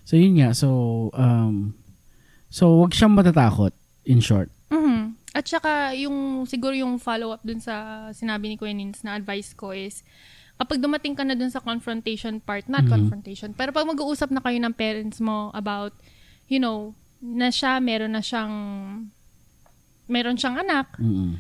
So 0.06 0.14
yun 0.16 0.34
nga, 0.38 0.50
so 0.54 0.68
um 1.18 1.74
so 2.48 2.82
wag 2.82 2.92
siyang 2.92 3.14
matatakot 3.14 3.72
in 4.04 4.20
short. 4.20 4.48
Mhm. 4.70 5.16
At 5.32 5.46
saka 5.46 5.94
yung 5.94 6.48
siguro 6.50 6.74
yung 6.74 6.98
follow-up 6.98 7.44
dun 7.46 7.62
sa 7.62 8.08
sinabi 8.12 8.50
ni 8.50 8.56
Kuya 8.58 8.74
Nins 8.74 9.06
na 9.06 9.14
advice 9.14 9.54
ko 9.54 9.72
is 9.72 10.02
kapag 10.58 10.82
dumating 10.82 11.14
ka 11.14 11.22
na 11.22 11.38
dun 11.38 11.54
sa 11.54 11.62
confrontation 11.62 12.42
part, 12.42 12.66
not 12.66 12.88
Mhm. 12.88 12.92
confrontation, 12.92 13.54
pero 13.54 13.70
pag 13.70 13.86
mag-uusap 13.86 14.34
na 14.34 14.42
kayo 14.42 14.58
ng 14.58 14.74
parents 14.74 15.22
mo 15.22 15.54
about, 15.54 15.94
you 16.50 16.58
know, 16.58 16.98
na 17.22 17.54
siya, 17.54 17.78
meron 17.78 18.18
na 18.18 18.26
siyang, 18.26 18.54
meron 20.10 20.34
siyang 20.34 20.58
anak, 20.58 20.90
Mm. 20.98 21.38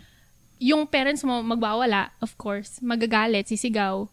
yung 0.61 0.85
parents 0.85 1.25
mo 1.25 1.41
magbawala, 1.41 2.13
of 2.21 2.37
course, 2.37 2.77
magagalit, 2.77 3.49
sisigaw, 3.49 4.05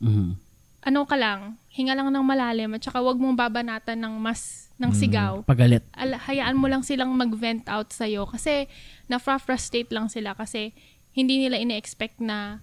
Mhm. 0.00 0.40
Ano 0.82 1.04
ka 1.04 1.18
lang, 1.18 1.58
hinga 1.74 1.94
lang 1.98 2.10
ng 2.10 2.24
malalim 2.24 2.74
at 2.74 2.82
saka 2.82 3.02
wag 3.02 3.18
mong 3.18 3.34
babanatan 3.34 3.98
ng 3.98 4.14
mas, 4.18 4.70
ng 4.78 4.94
sigaw. 4.94 5.42
Pagalit. 5.42 5.82
Al- 5.94 6.22
hayaan 6.22 6.54
mo 6.54 6.70
lang 6.70 6.86
silang 6.86 7.10
mag-vent 7.14 7.66
out 7.66 7.90
sa'yo 7.90 8.30
kasi 8.30 8.70
na-frustrate 9.10 9.90
lang 9.90 10.06
sila 10.06 10.38
kasi 10.38 10.70
hindi 11.18 11.42
nila 11.42 11.58
ine-expect 11.58 12.22
na, 12.22 12.62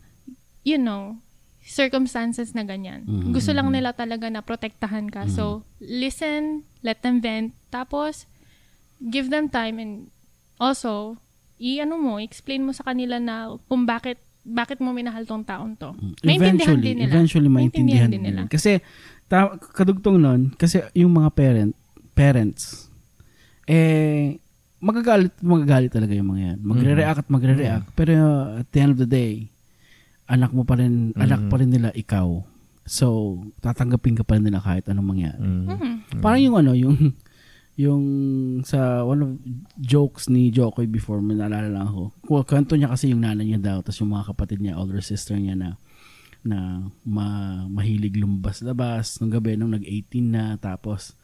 you 0.64 0.80
know, 0.80 1.20
circumstances 1.66 2.54
na 2.54 2.62
ganyan. 2.62 3.04
Mhm. 3.04 3.34
Gusto 3.34 3.52
lang 3.52 3.74
nila 3.74 3.92
talaga 3.92 4.30
na 4.30 4.46
protektahan 4.46 5.10
ka. 5.10 5.26
So, 5.28 5.66
listen, 5.82 6.64
let 6.86 7.02
them 7.02 7.20
vent, 7.20 7.58
tapos, 7.74 8.30
give 9.02 9.34
them 9.34 9.50
time 9.50 9.82
and 9.82 9.94
also, 10.62 11.20
i-ano 11.60 11.98
mo, 12.00 12.22
explain 12.22 12.64
mo 12.64 12.72
sa 12.72 12.86
kanila 12.86 13.20
na 13.20 13.58
kung 13.68 13.84
bakit 13.84 14.22
bakit 14.46 14.78
mo 14.78 14.94
minahal 14.94 15.26
tong 15.26 15.42
taon 15.42 15.74
to. 15.74 15.98
Maintindihan 16.22 16.78
Eventually, 16.78 16.86
din 16.86 16.96
nila. 17.02 17.12
eventually 17.12 17.50
maintindihan 17.50 18.10
din 18.14 18.22
din 18.22 18.24
nila. 18.30 18.42
Kasi 18.46 18.78
ta- 19.26 19.58
kadugtong 19.58 20.22
nun, 20.22 20.42
kasi 20.54 20.86
yung 20.94 21.18
mga 21.18 21.34
parent 21.34 21.74
parents 22.16 22.88
eh 23.66 24.40
magagalit 24.78 25.34
magagalit 25.42 25.90
talaga 25.90 26.14
yung 26.14 26.30
mga 26.30 26.42
yan. 26.54 26.58
Magre-react 26.62 27.20
at 27.26 27.30
magre-react. 27.34 27.88
Pero 27.98 28.14
uh, 28.14 28.62
at 28.62 28.68
the 28.70 28.80
end 28.80 28.94
of 28.94 29.02
the 29.02 29.10
day, 29.10 29.50
anak 30.30 30.54
mo 30.54 30.62
pa 30.62 30.78
rin, 30.78 31.10
anak 31.18 31.50
pa 31.50 31.58
rin 31.58 31.74
nila 31.74 31.90
ikaw. 31.98 32.46
So, 32.86 33.42
tatanggapin 33.66 34.14
ka 34.14 34.22
pa 34.22 34.38
rin 34.38 34.46
nila 34.46 34.62
kahit 34.62 34.86
anong 34.86 35.10
mangyari. 35.10 35.42
Mm. 35.42 35.66
Mhm. 35.66 35.92
Parang 36.22 36.38
yung 36.38 36.56
ano, 36.62 36.78
yung 36.78 37.18
yung 37.76 38.04
sa 38.64 39.04
one 39.04 39.22
of 39.22 39.30
jokes 39.80 40.32
ni 40.32 40.48
Jokoy 40.48 40.88
before, 40.88 41.20
may 41.20 41.36
naalala 41.36 41.68
lang 41.68 41.86
ako. 41.92 42.16
Ku- 42.24 42.48
Kwento 42.48 42.80
niya 42.80 42.88
kasi 42.88 43.12
yung 43.12 43.24
nanay 43.24 43.44
niya 43.52 43.60
daw, 43.60 43.78
tapos 43.84 44.00
yung 44.00 44.16
mga 44.16 44.32
kapatid 44.32 44.60
niya, 44.64 44.80
older 44.80 45.04
sister 45.04 45.36
niya 45.36 45.60
na 45.60 45.70
na 46.46 46.78
ma, 47.02 47.26
mahilig 47.66 48.22
lumabas-labas 48.22 49.18
nung 49.18 49.34
gabi 49.34 49.58
nung 49.58 49.74
nag-18 49.74 50.22
na 50.30 50.62
tapos 50.62 51.18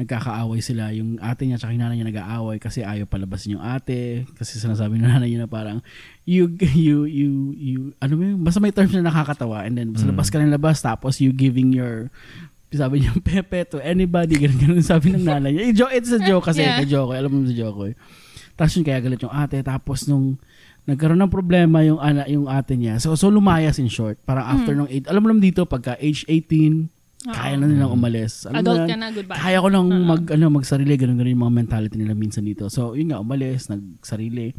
nagkakaaway 0.00 0.64
sila. 0.64 0.88
Yung 0.96 1.20
ate 1.20 1.44
niya 1.44 1.60
tsaka 1.60 1.76
yung 1.76 1.84
nanay 1.84 2.00
niya 2.00 2.08
nag-aaway 2.08 2.56
kasi 2.56 2.80
ayaw 2.80 3.04
palabasin 3.04 3.60
yung 3.60 3.64
ate. 3.64 4.24
Kasi 4.32 4.56
sinasabi 4.56 4.96
ng 4.96 5.04
nanay 5.04 5.28
niya 5.28 5.44
na 5.44 5.50
parang 5.52 5.84
you 6.24 6.48
you 6.72 7.04
you 7.04 7.52
you 7.52 7.78
ano 8.00 8.16
mo 8.16 8.22
yun? 8.24 8.40
Basta 8.40 8.64
may 8.64 8.72
terms 8.72 8.96
na 8.96 9.04
nakakatawa 9.04 9.68
and 9.68 9.76
then 9.76 9.92
basta 9.92 10.08
labas 10.08 10.32
ka 10.32 10.40
ng 10.40 10.48
labas 10.48 10.80
tapos 10.80 11.20
you 11.20 11.36
giving 11.36 11.76
your 11.76 12.08
sabi 12.72 13.00
niya 13.00 13.12
pepe 13.28 13.64
to 13.64 13.78
anybody 13.78 14.36
ganun 14.36 14.58
ganun 14.58 14.82
sabi 14.82 15.12
ng 15.12 15.22
nanay 15.22 15.50
niya 15.52 15.62
I-joke, 15.70 15.92
it's 15.92 16.10
a 16.10 16.20
joke 16.20 16.44
kasi 16.46 16.60
Yeah. 16.60 16.80
yeah. 16.80 16.88
joke 16.88 17.12
alam 17.12 17.30
mo 17.30 17.44
sa 17.44 17.52
joke 17.52 17.80
eh. 17.88 17.94
tapos 18.52 18.72
yun 18.74 18.84
kaya 18.84 18.98
galit 18.98 19.20
yung 19.20 19.32
ate 19.32 19.60
tapos 19.60 20.04
nung 20.06 20.36
nagkaroon 20.82 21.20
ng 21.20 21.30
problema 21.30 21.80
yung 21.80 21.96
ana 21.96 22.26
yung 22.26 22.50
ate 22.50 22.74
niya 22.74 22.98
so 22.98 23.14
so 23.14 23.28
lumayas 23.28 23.78
in 23.78 23.86
short 23.86 24.18
parang 24.22 24.42
after 24.44 24.72
nung 24.72 24.90
eight, 24.90 25.06
alam 25.06 25.22
mo 25.22 25.30
naman 25.30 25.40
dito 25.40 25.62
pagka 25.62 25.94
age 25.96 26.26
18 26.26 26.90
kaya 27.22 27.54
na 27.54 27.70
nilang 27.70 27.94
umalis 27.94 28.50
alam 28.50 28.58
Adult 28.58 28.82
yan? 28.82 28.88
ka 28.90 28.96
na, 28.98 29.06
goodbye. 29.14 29.38
kaya 29.38 29.62
ko 29.62 29.68
nang 29.70 29.86
mag 29.86 30.26
ano 30.26 30.50
magsarili 30.50 30.98
ganun 30.98 31.14
ganun 31.14 31.30
yung 31.30 31.44
mga 31.46 31.54
mentality 31.54 31.94
nila 31.94 32.18
minsan 32.18 32.42
dito 32.42 32.66
so 32.66 32.98
yun 32.98 33.14
nga 33.14 33.22
umalis 33.22 33.70
nagsarili 33.70 34.58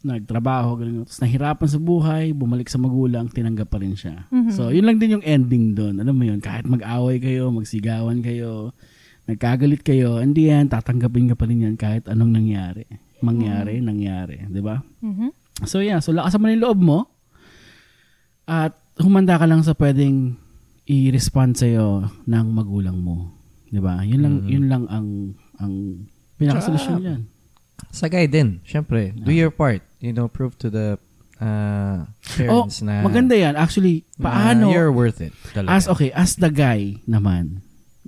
nagtrabaho 0.00 0.80
ganun 0.80 1.04
tapos 1.04 1.20
nahirapan 1.20 1.68
sa 1.68 1.76
buhay 1.76 2.32
bumalik 2.32 2.72
sa 2.72 2.80
magulang 2.80 3.28
tinanggap 3.28 3.68
pa 3.68 3.76
rin 3.76 3.92
siya. 3.92 4.24
So 4.52 4.72
yun 4.72 4.88
lang 4.88 4.96
din 4.96 5.20
yung 5.20 5.24
ending 5.24 5.76
doon 5.76 6.00
alam 6.00 6.16
mo 6.16 6.24
yun 6.24 6.40
kahit 6.40 6.64
mag-away 6.64 7.20
kayo 7.20 7.52
magsigawan 7.52 8.24
kayo 8.24 8.72
nagkagalit 9.28 9.84
kayo 9.84 10.18
hindi 10.18 10.48
yan 10.48 10.72
tatanggapin 10.72 11.28
ka 11.30 11.36
pa 11.36 11.44
rin 11.44 11.68
yan 11.68 11.76
kahit 11.76 12.08
anong 12.08 12.32
nangyari. 12.32 12.88
Mangyari 13.20 13.84
nangyari 13.84 14.40
di 14.48 14.64
ba? 14.64 14.80
Mhm. 15.04 15.36
So 15.68 15.84
yeah, 15.84 16.00
so 16.00 16.16
lakasan 16.16 16.40
mo 16.40 16.48
na 16.48 16.56
yung 16.56 16.64
loob 16.64 16.80
mo. 16.80 16.98
At 18.48 18.72
humanda 18.96 19.36
ka 19.36 19.44
lang 19.44 19.60
sa 19.60 19.76
pwedeng 19.76 20.40
i-respond 20.88 21.54
sa'yo 21.54 22.08
ng 22.24 22.46
magulang 22.50 22.98
mo. 22.98 23.36
'Di 23.70 23.78
ba? 23.78 24.02
Yun 24.02 24.20
lang 24.24 24.34
yun 24.48 24.64
lang 24.66 24.84
ang 24.90 25.36
ang 25.60 25.72
pinakasolusyon 26.40 26.98
Tsaka- 26.98 27.04
niyan. 27.04 27.22
Sa 27.90 28.06
guy 28.08 28.28
din, 28.28 28.60
syempre, 28.62 29.12
do 29.16 29.32
your 29.32 29.48
part. 29.48 29.80
You 30.00 30.12
know, 30.12 30.26
prove 30.26 30.56
to 30.58 30.68
the 30.68 30.96
uh, 31.36 32.08
parents 32.34 32.80
na 32.80 33.00
Maganda 33.00 33.32
'yan. 33.32 33.54
Actually, 33.54 34.04
paano 34.16 34.68
you're 34.68 34.88
worth 34.90 35.20
it. 35.20 35.32
Talaga. 35.52 35.68
as 35.70 35.84
okay, 35.86 36.08
as 36.12 36.34
the 36.34 36.48
guy 36.48 36.96
naman, 37.04 37.60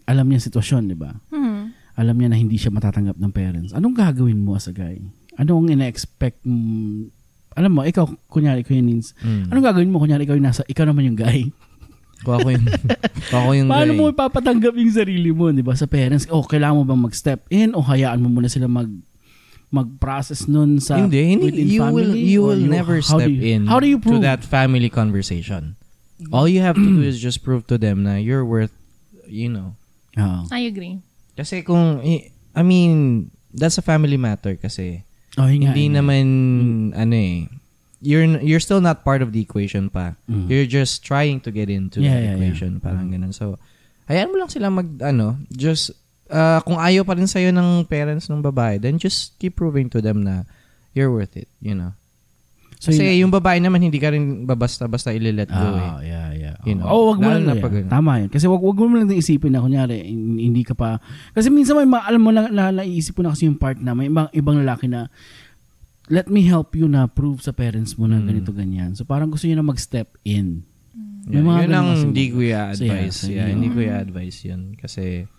alam 0.04 0.26
niya 0.26 0.40
sitwasyon, 0.42 0.88
'di 0.88 0.96
ba? 0.96 1.12
Mhm. 1.28 1.76
Alam 1.92 2.16
niya 2.16 2.28
na 2.28 2.40
hindi 2.40 2.56
siya 2.56 2.72
matatanggap 2.72 3.16
ng 3.16 3.30
parents. 3.30 3.70
Anong 3.70 3.92
gagawin 3.92 4.40
mo 4.40 4.56
as 4.56 4.64
a 4.64 4.72
guy? 4.72 4.96
Anong 5.36 5.68
ina-expect 5.70 6.40
mm, 6.42 7.12
alam 7.52 7.68
mo, 7.68 7.84
ikaw, 7.84 8.08
kunyari, 8.26 8.64
Kuya 8.64 8.80
Nins, 8.80 9.12
Mm. 9.20 9.52
anong 9.52 9.60
gagawin 9.62 9.92
mo? 9.92 10.00
Kunyari, 10.00 10.24
ikaw 10.24 10.32
yung 10.32 10.48
nasa, 10.48 10.64
ikaw 10.64 10.88
naman 10.88 11.04
yung 11.04 11.20
guy. 11.20 11.52
Kung 12.24 12.40
ako 12.40 12.48
yung, 12.48 12.64
kung 13.28 13.40
ako 13.44 13.50
yung 13.52 13.68
Paano 13.68 13.92
guy. 13.92 13.98
mo 13.98 14.04
ipapatanggap 14.08 14.72
yung 14.72 14.88
sarili 14.88 15.28
mo, 15.28 15.52
'di 15.52 15.60
ba? 15.60 15.76
Sa 15.76 15.84
parents, 15.84 16.24
oh, 16.32 16.40
kailangan 16.40 16.80
mo 16.80 16.84
bang 16.88 17.02
mag-step 17.02 17.44
in 17.52 17.76
o 17.76 17.84
hayaan 17.84 18.24
mo 18.24 18.32
muna 18.32 18.48
sila 18.48 18.64
mag 18.64 18.88
mag-process 19.72 20.44
nun 20.46 20.76
sa 20.78 21.00
hindi, 21.00 21.32
hindi. 21.32 21.48
within 21.48 21.66
You 21.66 21.80
will, 21.88 22.12
family? 22.12 22.20
you 22.20 22.40
Or 22.44 22.46
will 22.52 22.60
never 22.62 22.96
how 23.00 23.16
step 23.16 23.26
do 23.26 23.32
you- 23.32 23.56
in 23.56 23.66
How 23.66 23.80
do 23.80 23.88
you 23.88 23.96
to 23.96 24.04
prove? 24.04 24.22
that 24.22 24.44
family 24.44 24.92
conversation. 24.92 25.80
All 26.30 26.46
you 26.46 26.60
have 26.60 26.76
to 26.76 26.84
do 26.86 27.02
is 27.02 27.18
just 27.18 27.42
prove 27.42 27.66
to 27.66 27.80
them 27.80 28.04
na 28.06 28.14
you're 28.14 28.44
worth, 28.46 28.70
you 29.26 29.48
know. 29.50 29.74
Oo. 30.14 30.46
I 30.54 30.68
agree. 30.70 31.00
Kasi 31.34 31.64
kung, 31.64 31.98
I 32.54 32.62
mean, 32.62 33.26
that's 33.50 33.74
a 33.74 33.82
family 33.82 34.14
matter 34.14 34.54
kasi. 34.54 35.02
Oh, 35.40 35.48
yun 35.48 35.64
nga, 35.66 35.72
hindi 35.72 35.88
yun 35.88 35.96
nga. 35.96 35.98
naman, 36.04 36.24
ano 36.94 37.14
eh, 37.16 37.48
you're 38.04 38.28
you're 38.44 38.60
still 38.62 38.84
not 38.84 39.02
part 39.02 39.24
of 39.24 39.32
the 39.32 39.40
equation 39.40 39.88
pa. 39.88 40.14
Mhm. 40.28 40.46
You're 40.46 40.68
just 40.68 41.00
trying 41.02 41.40
to 41.42 41.50
get 41.50 41.66
into 41.66 41.98
Yeah, 41.98 42.12
that 42.12 42.20
yeah, 42.20 42.28
yeah. 42.28 42.34
equation. 42.38 42.78
Parang 42.78 43.08
ganun. 43.10 43.32
So, 43.32 43.56
hayaan 44.06 44.30
mo 44.30 44.36
lang 44.38 44.52
sila 44.52 44.68
mag, 44.68 45.00
ano, 45.00 45.40
just, 45.50 45.90
uh, 46.32 46.58
kung 46.62 46.76
ayaw 46.76 47.04
pa 47.04 47.12
rin 47.12 47.24
sa'yo 47.24 47.52
ng 47.52 47.84
parents 47.84 48.26
ng 48.26 48.40
babae, 48.40 48.76
then 48.76 48.96
just 48.96 49.36
keep 49.36 49.52
proving 49.52 49.86
to 49.86 50.00
them 50.00 50.20
na 50.20 50.48
you're 50.90 51.08
worth 51.08 51.36
it, 51.36 51.46
you 51.58 51.72
know. 51.72 51.92
So, 52.82 52.90
Kasi 52.90 53.14
yun- 53.14 53.28
yung 53.28 53.32
babae 53.32 53.62
naman, 53.62 53.78
hindi 53.78 53.96
ka 53.96 54.10
rin 54.10 54.42
babasta-basta 54.42 55.14
ililet 55.14 55.46
go 55.46 55.54
eh. 55.54 55.86
Ah, 55.86 56.02
yeah, 56.02 56.28
yeah. 56.34 56.56
You 56.66 56.74
know, 56.74 56.84
oh, 56.84 57.14
wag 57.14 57.22
mo 57.22 57.30
lang 57.30 57.46
na 57.46 57.54
pag- 57.54 57.86
Tama 57.86 58.18
yun. 58.18 58.28
Kasi 58.28 58.50
wag, 58.50 58.58
wag 58.58 58.74
mo 58.74 58.98
lang 58.98 59.06
din 59.06 59.16
isipin 59.16 59.54
na 59.54 59.62
kunyari 59.62 60.02
hin- 60.02 60.42
hindi 60.42 60.66
ka 60.66 60.74
pa 60.74 60.98
kasi 61.30 61.46
minsan 61.46 61.76
may 61.76 61.86
alam 61.86 62.18
mo 62.18 62.34
na, 62.34 62.50
na 62.50 62.74
naiisip 62.74 63.14
mo 63.14 63.22
na 63.22 63.30
kasi 63.30 63.46
yung 63.46 63.54
part 63.54 63.78
na 63.78 63.92
may 63.92 64.10
ibang, 64.10 64.26
ibang 64.34 64.58
lalaki 64.58 64.90
na 64.90 65.06
let 66.10 66.26
me 66.26 66.42
help 66.42 66.74
you 66.74 66.90
na 66.90 67.06
prove 67.06 67.38
sa 67.38 67.54
parents 67.54 67.94
mo 67.94 68.04
na 68.04 68.18
Mm. 68.18 68.26
ganito 68.26 68.50
ganyan. 68.50 68.90
So 68.92 69.04
parang 69.04 69.30
gusto 69.30 69.46
niya 69.46 69.62
na 69.62 69.64
mag-step 69.64 70.18
in. 70.24 70.66
Yeah, 71.22 71.38
May 71.38 71.42
mga 71.44 71.58
yun 71.62 71.72
ang 71.72 71.88
hindi 72.04 72.24
ko 72.26 72.36
So, 72.36 72.42
yeah, 72.42 72.66
i-advise. 72.66 73.14
so, 73.16 73.26
yeah, 73.28 73.46
yun. 73.46 73.50
hindi 73.54 73.68
ko 73.70 73.78
i-advise 73.80 74.38
yun. 74.42 74.62
Kasi, 74.74 75.30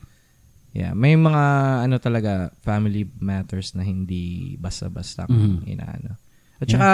Yeah, 0.74 0.92
may 0.92 1.14
mga 1.14 1.44
ano 1.86 1.96
talaga 1.98 2.50
family 2.60 3.06
matters 3.18 3.78
na 3.78 3.86
hindi 3.86 4.58
basta-basta 4.58 5.30
Mhm. 5.30 5.70
inaano. 5.70 6.18
At 6.58 6.68
saka 6.68 6.90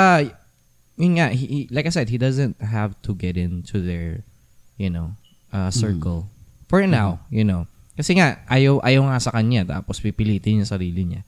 yun 1.00 1.16
nga, 1.16 1.32
he, 1.32 1.46
he- 1.48 1.70
like 1.72 1.88
I 1.88 1.94
said, 1.94 2.12
he 2.12 2.20
doesn't 2.20 2.60
have 2.60 3.00
to 3.08 3.16
get 3.16 3.40
into 3.40 3.80
their 3.80 4.28
you 4.76 4.88
know, 4.88 5.16
uh, 5.52 5.68
circle 5.70 6.28
for 6.68 6.84
now, 6.84 7.20
you 7.28 7.44
know. 7.44 7.68
Kasi 7.96 8.16
nga 8.16 8.40
ayaw 8.48 8.80
ayaw 8.80 9.08
nga 9.08 9.20
sa 9.20 9.32
kanya 9.32 9.64
tapos 9.66 10.00
pipilitin 10.00 10.64
yung 10.64 10.68
sarili 10.68 11.04
niya. 11.04 11.24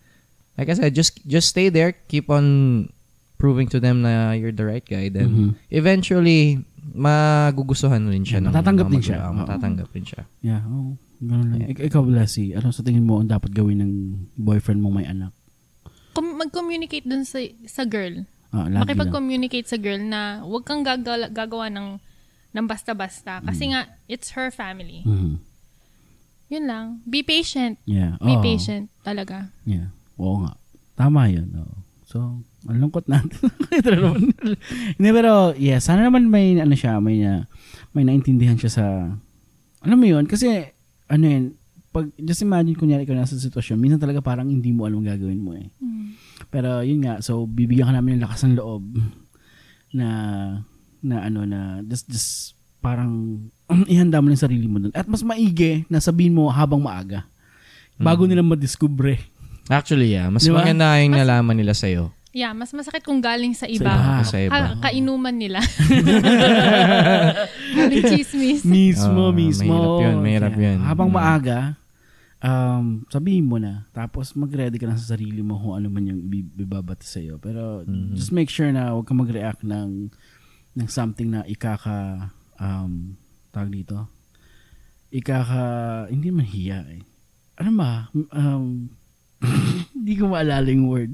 Like 0.55 0.71
I 0.71 0.75
said, 0.75 0.91
just 0.91 1.19
just 1.23 1.51
stay 1.51 1.67
there, 1.67 1.95
keep 2.07 2.27
on 2.27 2.87
proving 3.35 3.67
to 3.67 3.79
them 3.79 4.03
na 4.03 4.31
you're 4.31 4.53
the 4.53 4.63
right 4.63 4.83
guy 4.83 5.07
then 5.07 5.31
Mhm. 5.31 5.51
eventually 5.67 6.61
magugustuhan 6.91 8.05
rin 8.05 8.23
siya 8.23 8.39
ng 8.39 8.51
Matatanggap 8.51 8.87
din 8.87 9.01
siya. 9.01 9.17
Oo. 9.27 9.35
Matatanggap 9.39 9.87
din 9.91 10.05
siya. 10.05 10.21
Yeah, 10.39 10.61
oh, 10.67 10.95
ganun 11.21 11.47
lang. 11.53 11.69
Ik- 11.69 11.85
ikaw, 11.87 12.01
Lassie, 12.03 12.57
ano 12.57 12.73
sa 12.73 12.81
tingin 12.81 13.05
mo 13.05 13.21
ang 13.21 13.29
dapat 13.29 13.53
gawin 13.53 13.79
ng 13.79 13.91
boyfriend 14.35 14.81
mo 14.81 14.89
may 14.89 15.05
anak? 15.05 15.31
Com- 16.11 16.35
mag-communicate 16.35 17.05
dun 17.07 17.23
sa, 17.23 17.39
sa 17.69 17.85
girl. 17.85 18.25
Ah, 18.51 18.67
lagi 18.67 18.73
lang. 18.73 18.83
Makipag-communicate 18.83 19.67
sa 19.69 19.79
girl 19.79 20.01
na 20.01 20.43
huwag 20.43 20.67
kang 20.67 20.83
gagawa, 20.83 21.31
gagawa 21.31 21.71
ng, 21.71 22.01
ng 22.51 22.65
basta-basta. 22.67 23.39
Kasi 23.45 23.71
nga, 23.71 23.87
it's 24.11 24.35
her 24.35 24.51
family. 24.51 25.07
Mhm. 25.07 25.39
Yun 26.51 26.65
lang. 26.67 26.85
Be 27.07 27.23
patient. 27.23 27.79
Yeah. 27.87 28.19
Be 28.19 28.35
oo. 28.35 28.43
patient 28.43 28.91
talaga. 29.07 29.55
Yeah. 29.63 29.95
Oo 30.19 30.43
nga. 30.43 30.59
Tama 30.99 31.31
yun. 31.31 31.47
oo. 31.55 31.75
So, 32.03 32.43
ang 32.67 32.77
lungkot 32.83 33.07
natin. 33.07 33.31
Ito 33.79 33.87
naman. 33.95 34.35
Hindi, 34.99 35.09
pero, 35.15 35.55
yeah, 35.55 35.79
sana 35.79 36.03
naman 36.03 36.27
may, 36.27 36.59
ano 36.59 36.75
siya, 36.75 36.99
may, 36.99 37.23
na, 37.23 37.47
may 37.95 38.03
naintindihan 38.03 38.59
siya 38.59 38.67
sa, 38.67 38.85
alam 39.79 39.95
mo 39.95 40.03
yun, 40.03 40.27
kasi, 40.27 40.75
ano 41.11 41.25
yun, 41.27 41.45
pag, 41.91 42.07
just 42.15 42.39
imagine, 42.39 42.79
kunyari 42.79 43.03
ikaw 43.03 43.19
nasa 43.19 43.35
sitwasyon, 43.35 43.75
minsan 43.75 43.99
talaga 43.99 44.23
parang 44.23 44.47
hindi 44.47 44.71
mo 44.71 44.87
alam 44.87 45.03
ang 45.03 45.11
gagawin 45.11 45.43
mo 45.43 45.51
eh. 45.59 45.67
Pero, 46.47 46.79
yun 46.87 47.03
nga, 47.03 47.19
so, 47.19 47.43
bibigyan 47.43 47.91
ka 47.91 47.93
namin 47.99 48.17
ng 48.17 48.23
lakas 48.23 48.47
ng 48.47 48.55
loob 48.55 48.83
na, 49.91 50.07
na 51.03 51.15
ano, 51.27 51.43
na, 51.43 51.83
just, 51.83 52.07
just, 52.07 52.55
parang, 52.79 53.43
ihanda 53.91 54.23
mo 54.23 54.31
yung 54.31 54.39
sarili 54.39 54.71
mo 54.71 54.79
dun. 54.79 54.95
At 54.95 55.11
mas 55.11 55.19
maigi 55.19 55.83
na 55.91 55.99
sabihin 55.99 56.31
mo 56.31 56.47
habang 56.47 56.79
maaga. 56.79 57.27
Bago 58.01 58.25
nila 58.25 58.41
madiskubre. 58.41 59.19
Actually, 59.69 60.15
yeah. 60.15 60.25
Mas 60.31 60.47
Di 60.47 60.49
ba? 60.49 60.63
maganda 60.63 60.97
yung 60.97 61.13
nalaman 61.13 61.53
nila 61.59 61.75
sa'yo. 61.77 62.09
Yeah, 62.31 62.51
mas 62.51 62.71
masakit 62.71 63.01
kung 63.01 63.19
galing 63.19 63.51
sa 63.51 63.65
iba. 63.65 63.85
iba. 63.85 64.23
Sa 64.23 64.37
iba. 64.37 64.55
Ha- 64.55 64.75
kainuman 64.81 65.33
nila. 65.33 65.59
Galing 67.73 68.03
chismis. 68.07 68.59
Mismo, 68.63 69.27
Ah, 69.27 69.33
mismo. 69.33 69.67
mahirap 69.67 70.01
yun, 70.01 70.15
mahirap 70.17 70.51
Kaya, 70.53 70.65
yun. 70.65 70.77
Habang 70.81 71.07
Mm. 71.07 71.13
maaga, 71.13 71.57
um, 72.39 72.83
sabihin 73.07 73.45
mo 73.45 73.55
na. 73.57 73.85
Tapos 73.91 74.31
mag-ready 74.33 74.75
ka 74.75 74.85
na 74.85 74.95
sa 74.95 75.11
sarili 75.11 75.39
mo 75.39 75.55
kung 75.55 75.75
ano 75.75 75.87
man 75.87 76.05
yung 76.05 76.19
ibi- 76.21 76.51
ibabati 76.57 77.03
sa'yo. 77.03 77.35
Pero 77.37 77.83
Mm-hmm. 77.83 78.13
just 78.13 78.31
make 78.31 78.47
sure 78.47 78.69
na 78.69 78.89
huwag 78.89 79.03
ka 79.03 79.13
mag-react 79.13 79.61
ng, 79.61 80.09
ng 80.73 80.87
something 80.87 81.29
na 81.29 81.41
ikaka, 81.43 82.29
um, 82.55 83.15
tawag 83.51 83.73
dito, 83.73 84.07
ikaka, 85.09 86.05
hindi 86.07 86.29
man 86.29 86.45
hiya 86.45 86.79
eh. 86.87 87.01
Ano 87.59 87.69
ba? 87.75 88.07
Um, 88.31 88.87
hindi 89.91 90.13
ko 90.15 90.27
maalala 90.27 90.65
yung 90.65 90.87
word. 90.87 91.11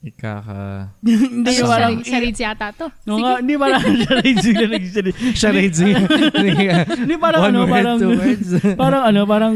Ikaka... 0.00 0.96
hindi 1.04 1.44
Ano, 1.60 1.68
parang, 1.68 1.94
charades, 2.00 2.40
yata 2.40 2.72
to. 2.72 2.88
no, 3.04 3.20
nga, 3.20 3.36
hindi 3.44 3.54
parang 3.60 3.84
charades 4.08 4.40
sila 4.40 4.64
nag-charades. 4.64 5.16
Charades. 5.36 5.78
Hindi 7.04 7.14
parang 7.20 7.42
ano, 7.52 7.60
parang 7.68 7.98
parang 8.80 9.02
ano, 9.12 9.20
parang 9.28 9.54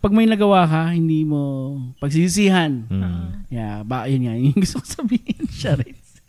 pag 0.00 0.12
may 0.14 0.24
nagawa 0.24 0.70
ka, 0.70 0.94
hindi 0.94 1.26
mo 1.26 1.74
pagsisisihan. 1.98 2.86
Mm. 2.88 3.50
Yeah, 3.50 3.82
ba 3.82 4.06
yun 4.06 4.22
nga, 4.24 4.38
yung 4.38 4.54
gusto 4.56 4.80
ko 4.80 4.86
sabihin, 4.86 5.44
charades. 5.50 6.22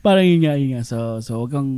parang 0.00 0.22
yun 0.22 0.40
nga, 0.46 0.54
yun 0.54 0.78
nga. 0.78 0.82
So, 0.86 1.18
so 1.18 1.42
wag 1.42 1.50
kang 1.50 1.72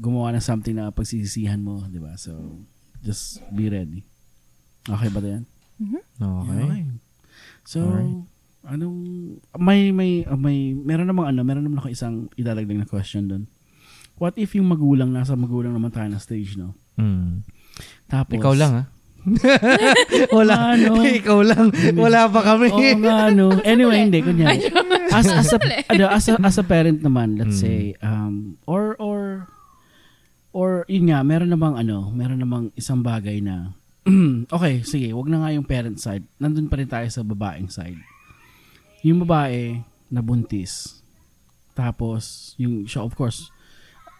gumawa 0.00 0.32
ng 0.34 0.42
something 0.42 0.72
na 0.72 0.88
pagsisisihan 0.88 1.60
mo, 1.60 1.84
di 1.84 2.00
ba? 2.00 2.16
So, 2.16 2.64
just 3.04 3.44
be 3.52 3.68
ready. 3.68 4.08
Okay 4.88 5.12
ba 5.12 5.20
'yan? 5.20 5.44
Okay. 6.16 6.64
So, 7.68 7.84
Alright. 7.84 8.37
Anong 8.68 8.98
may 9.56 9.90
may 9.90 10.22
ah, 10.22 10.36
may 10.36 10.76
meron 10.76 11.08
namang 11.08 11.32
ano, 11.32 11.40
meron 11.42 11.64
naman 11.64 11.80
ako 11.80 11.88
isang 11.88 12.28
idadagdag 12.36 12.78
na 12.78 12.88
question 12.88 13.24
doon. 13.26 13.44
What 14.18 14.34
if 14.36 14.52
yung 14.52 14.68
magulang 14.68 15.14
nasa 15.14 15.38
magulang 15.38 15.72
naman 15.72 15.94
tayo 15.94 16.10
na 16.10 16.20
stage, 16.20 16.58
no? 16.58 16.74
Mm. 16.98 17.46
Tapos 18.10 18.34
Ikaw 18.36 18.54
lang, 18.54 18.72
ha? 18.74 18.84
Wala. 20.38 20.74
Ano? 20.74 21.04
Ikaw 21.04 21.38
lang. 21.44 21.66
Wala 21.94 22.26
pa 22.26 22.40
kami. 22.42 22.66
Oo 22.72 22.98
nga, 23.04 23.28
no. 23.30 23.52
Anyway, 23.66 24.08
hindi. 24.08 24.18
Kunyari. 24.24 24.72
As, 25.12 25.26
as, 25.28 25.52
a, 25.54 25.58
ano, 25.92 26.04
as, 26.08 26.26
a, 26.26 26.34
as 26.40 26.56
a 26.58 26.64
parent 26.64 27.00
naman, 27.04 27.36
let's 27.36 27.60
Mm. 27.60 27.62
say, 27.62 27.80
um, 28.00 28.56
or, 28.64 28.96
or, 28.98 29.46
or, 30.52 30.82
yun 30.88 31.12
nga, 31.12 31.20
meron 31.22 31.52
namang, 31.52 31.76
ano, 31.76 32.08
meron 32.10 32.40
namang 32.40 32.64
isang 32.74 33.04
bagay 33.04 33.38
na, 33.38 33.76
okay, 34.56 34.80
sige, 34.82 35.12
wag 35.12 35.28
na 35.28 35.44
nga 35.44 35.54
yung 35.54 35.66
parent 35.66 36.00
side. 36.00 36.24
Nandun 36.40 36.66
pa 36.66 36.80
rin 36.80 36.88
tayo 36.88 37.06
sa 37.12 37.20
babaeng 37.22 37.68
side. 37.68 38.00
Yung 39.02 39.22
babae, 39.22 39.78
nabuntis. 40.08 40.98
Tapos, 41.72 42.54
yung 42.58 42.84
siya, 42.84 43.02
of 43.02 43.14
course, 43.14 43.54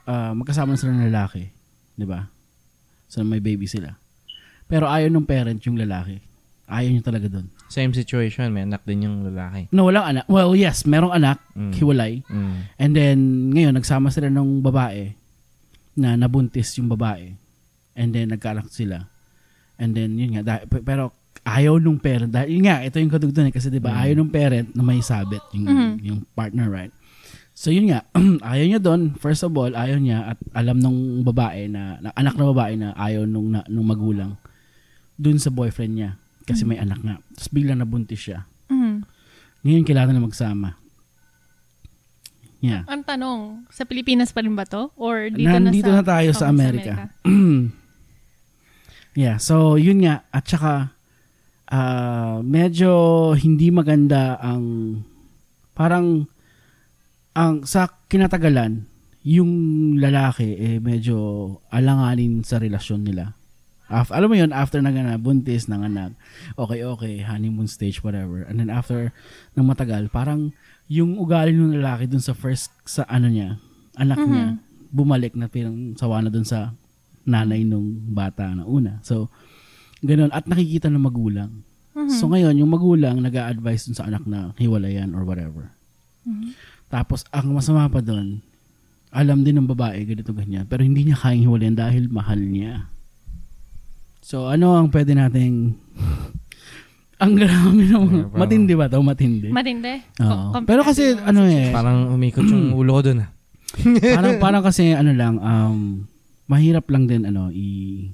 uh, 0.06 0.30
magkasama 0.32 0.74
na 0.74 0.78
sila 0.78 0.94
ng 0.94 1.10
lalaki. 1.10 1.50
Di 1.92 2.06
ba? 2.06 2.30
So, 3.10 3.24
may 3.24 3.42
baby 3.42 3.66
sila. 3.66 3.98
Pero 4.68 4.86
ayaw 4.86 5.08
ng 5.08 5.26
parent 5.26 5.58
yung 5.64 5.74
lalaki. 5.74 6.22
Ayaw 6.68 6.92
niya 6.92 7.02
talaga 7.02 7.26
doon. 7.26 7.48
Same 7.66 7.90
situation. 7.90 8.52
May 8.52 8.62
anak 8.62 8.84
din 8.84 9.02
yung 9.02 9.24
lalaki. 9.24 9.72
No, 9.72 9.88
walang 9.88 10.04
anak. 10.06 10.24
Well, 10.28 10.52
yes, 10.52 10.84
merong 10.84 11.10
anak, 11.10 11.40
Mm. 11.56 11.72
hiwalay. 11.72 12.20
Mm. 12.28 12.56
And 12.76 12.90
then, 12.92 13.18
ngayon, 13.50 13.74
nagsama 13.74 14.12
sila 14.12 14.28
ng 14.28 14.60
babae 14.60 15.16
na 15.96 16.14
nabuntis 16.14 16.76
yung 16.76 16.86
babae. 16.86 17.34
And 17.96 18.12
then, 18.12 18.30
nagkaanak 18.30 18.68
sila. 18.68 19.08
And 19.80 19.96
then, 19.96 20.14
yun 20.14 20.36
nga, 20.36 20.42
dah- 20.44 20.64
p- 20.68 20.84
pero 20.84 21.10
ayaw 21.48 21.80
nung 21.80 21.96
parent. 21.96 22.28
Dahil, 22.28 22.60
yun 22.60 22.68
nga, 22.68 22.84
ito 22.84 23.00
yung 23.00 23.08
kadugtong 23.08 23.48
eh. 23.48 23.54
Kasi, 23.54 23.72
di 23.72 23.80
ba, 23.80 23.96
Mm. 23.96 24.00
ayaw 24.04 24.14
nung 24.14 24.32
parent 24.32 24.68
na 24.76 24.82
may 24.82 25.00
sabit 25.00 25.40
yung, 25.56 25.64
Mhm. 25.64 25.92
yung 26.04 26.18
partner, 26.36 26.68
right? 26.68 26.92
So, 27.56 27.72
yun 27.72 27.88
nga, 27.88 28.04
ayaw 28.52 28.64
niya 28.68 28.80
doon. 28.80 29.16
First 29.16 29.42
of 29.42 29.56
all, 29.56 29.72
ayaw 29.72 29.96
niya 29.96 30.30
at 30.30 30.38
alam 30.52 30.78
nung 30.78 31.24
babae 31.24 31.66
na, 31.66 31.98
na 31.98 32.12
anak 32.14 32.36
na 32.36 32.44
babae 32.46 32.76
na 32.76 32.92
ayaw 32.94 33.24
nung, 33.24 33.50
na, 33.50 33.64
nung 33.66 33.88
magulang 33.88 34.36
doon 35.18 35.40
sa 35.40 35.50
boyfriend 35.50 35.94
niya. 35.96 36.10
Kasi 36.44 36.62
may 36.62 36.78
anak 36.78 37.02
nga. 37.02 37.16
Tapos 37.34 37.50
biglang 37.50 37.82
nabuntis 37.82 38.20
siya. 38.20 38.46
Mhm. 38.70 39.02
Ngayon, 39.66 39.84
kailangan 39.84 40.14
na 40.14 40.22
magsama. 40.22 40.70
Yeah. 42.58 42.82
Ang 42.90 43.06
tanong, 43.06 43.70
sa 43.70 43.86
Pilipinas 43.86 44.34
pa 44.34 44.42
rin 44.42 44.54
ba 44.54 44.66
to? 44.66 44.90
Or 44.98 45.30
dito 45.30 45.46
Nandito 45.46 45.90
na 45.90 46.02
na 46.02 46.02
sa... 46.02 46.10
tayo 46.14 46.30
sa 46.34 46.46
Amerika. 46.50 47.10
yeah, 49.14 49.38
so 49.38 49.74
yun 49.74 50.02
nga. 50.02 50.26
At 50.30 50.46
saka, 50.46 50.94
ah, 51.68 52.40
medyo 52.40 53.32
hindi 53.36 53.68
maganda 53.68 54.40
ang, 54.40 54.98
parang, 55.76 56.26
ang 57.36 57.62
sa 57.68 57.88
kinatagalan, 58.08 58.88
yung 59.28 59.52
lalaki, 60.00 60.56
eh, 60.56 60.78
medyo 60.80 61.16
alanganin 61.68 62.40
sa 62.42 62.56
relasyon 62.56 63.04
nila. 63.04 63.36
Af, 63.88 64.12
alam 64.12 64.28
mo 64.28 64.36
yun, 64.36 64.52
after 64.52 64.84
na 64.84 64.92
gana, 64.92 65.16
buntis, 65.16 65.64
nanganak, 65.64 66.12
okay, 66.60 66.84
okay, 66.84 67.24
honeymoon 67.24 67.68
stage, 67.68 68.04
whatever. 68.04 68.44
And 68.44 68.60
then 68.60 68.68
after 68.68 69.16
ng 69.56 69.64
matagal, 69.64 70.12
parang 70.12 70.52
yung 70.92 71.16
ugali 71.16 71.56
ng 71.56 71.80
lalaki 71.80 72.04
dun 72.08 72.20
sa 72.20 72.36
first, 72.36 72.68
sa 72.84 73.08
ano 73.08 73.32
niya, 73.32 73.56
anak 73.96 74.20
niya, 74.20 74.60
bumalik 74.92 75.32
na 75.36 75.48
pirang 75.48 75.96
sawa 75.96 76.20
na 76.20 76.28
dun 76.32 76.44
sa 76.44 76.72
nanay 77.28 77.64
nung 77.64 78.12
bata 78.12 78.48
na 78.52 78.64
una. 78.64 79.00
So, 79.04 79.28
ganun. 80.00 80.30
At 80.30 80.44
nakikita 80.44 80.86
ng 80.86 81.02
magulang. 81.02 81.50
So, 82.08 82.30
ngayon, 82.30 82.54
yung 82.56 82.70
magulang 82.70 83.18
nag 83.18 83.34
advise 83.34 83.90
dun 83.90 83.98
sa 83.98 84.06
anak 84.06 84.22
na 84.22 84.54
hiwalayan 84.54 85.12
or 85.12 85.26
whatever. 85.26 85.66
Tapos, 86.86 87.26
ang 87.28 87.52
masama 87.52 87.90
pa 87.90 87.98
dun, 87.98 88.38
alam 89.10 89.42
din 89.42 89.58
ng 89.58 89.66
babae, 89.66 90.06
ganito 90.06 90.30
ganyan. 90.30 90.62
Pero 90.64 90.86
hindi 90.86 91.02
niya 91.04 91.18
kayang 91.18 91.44
hiwalayan 91.44 91.74
dahil 91.74 92.06
mahal 92.06 92.38
niya. 92.38 92.86
So, 94.22 94.46
ano 94.46 94.78
ang 94.78 94.88
pwede 94.88 95.12
nating... 95.12 95.74
ang 97.22 97.32
grabe 97.34 97.82
naman. 97.82 98.30
Parang- 98.30 98.38
Matindi 98.38 98.72
ba 98.78 98.86
ito? 98.86 99.02
Matindi. 99.02 99.48
Matindi. 99.50 99.94
Oo. 100.22 100.54
Com- 100.54 100.66
Pero 100.70 100.86
kasi, 100.86 101.18
ano 101.18 101.42
eh, 101.50 101.74
Parang 101.74 102.14
umikot 102.14 102.46
yung 102.46 102.78
ulo 102.78 103.02
ko 103.02 103.10
dun, 103.10 103.26
ha? 103.26 103.28
parang 104.16 104.40
parang 104.40 104.62
kasi 104.64 104.96
ano 104.96 105.12
lang 105.12 105.36
um 105.38 106.08
mahirap 106.48 106.88
lang 106.88 107.04
din 107.04 107.28
ano 107.28 107.52
i 107.52 108.08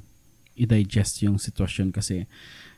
i-digest 0.55 1.23
yung 1.23 1.37
sitwasyon 1.37 1.91
kasi 1.91 2.27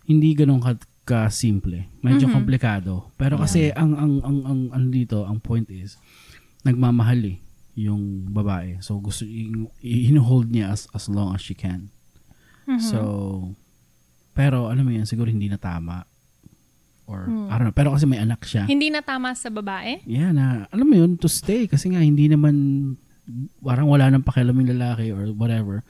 hindi 0.05 0.33
ganoon 0.33 0.61
ka, 0.61 0.73
ka 1.05 1.21
simple. 1.31 1.87
Medyo 2.01 2.27
Mhm. 2.27 2.35
komplikado. 2.35 3.13
Pero 3.15 3.39
kasi 3.39 3.71
ang 3.71 3.95
ang 3.95 4.15
ang 4.21 4.39
ang 4.43 4.61
ano 4.73 4.87
dito, 4.89 5.23
ang 5.23 5.39
point 5.39 5.67
is 5.69 5.97
nagmamahal 6.63 7.21
eh 7.23 7.39
yung 7.77 8.27
babae. 8.27 8.81
So 8.81 8.97
gusto 8.99 9.23
i- 9.23 9.53
i- 9.85 10.17
hold 10.17 10.51
niya 10.51 10.73
as 10.73 10.89
as 10.91 11.07
long 11.07 11.31
as 11.31 11.45
she 11.45 11.55
can. 11.55 11.93
Mhm. 12.67 12.81
So 12.83 13.01
Pero 14.33 14.69
alam 14.69 14.85
mo 14.85 14.93
yan, 14.93 15.09
siguro 15.09 15.33
hindi 15.33 15.49
na 15.49 15.57
tama. 15.57 16.05
Or, 17.09 17.25
I 17.25 17.57
don't 17.57 17.71
know. 17.71 17.73
Pero 17.73 17.97
kasi 17.97 18.05
may 18.05 18.21
anak 18.21 18.45
siya. 18.45 18.69
Hindi 18.69 18.93
na 18.93 19.01
tama 19.01 19.33
sa 19.33 19.49
babae? 19.49 20.05
Yeah, 20.05 20.29
na, 20.29 20.69
alam 20.69 20.85
mo 20.85 20.93
yun, 20.93 21.17
to 21.17 21.25
stay. 21.25 21.65
Kasi 21.65 21.89
nga, 21.89 22.05
hindi 22.05 22.29
naman, 22.29 22.53
parang 23.65 23.89
wala 23.89 24.13
nang 24.13 24.21
pakialam 24.21 24.53
yung 24.61 24.77
lalaki 24.77 25.09
or 25.09 25.33
whatever. 25.33 25.81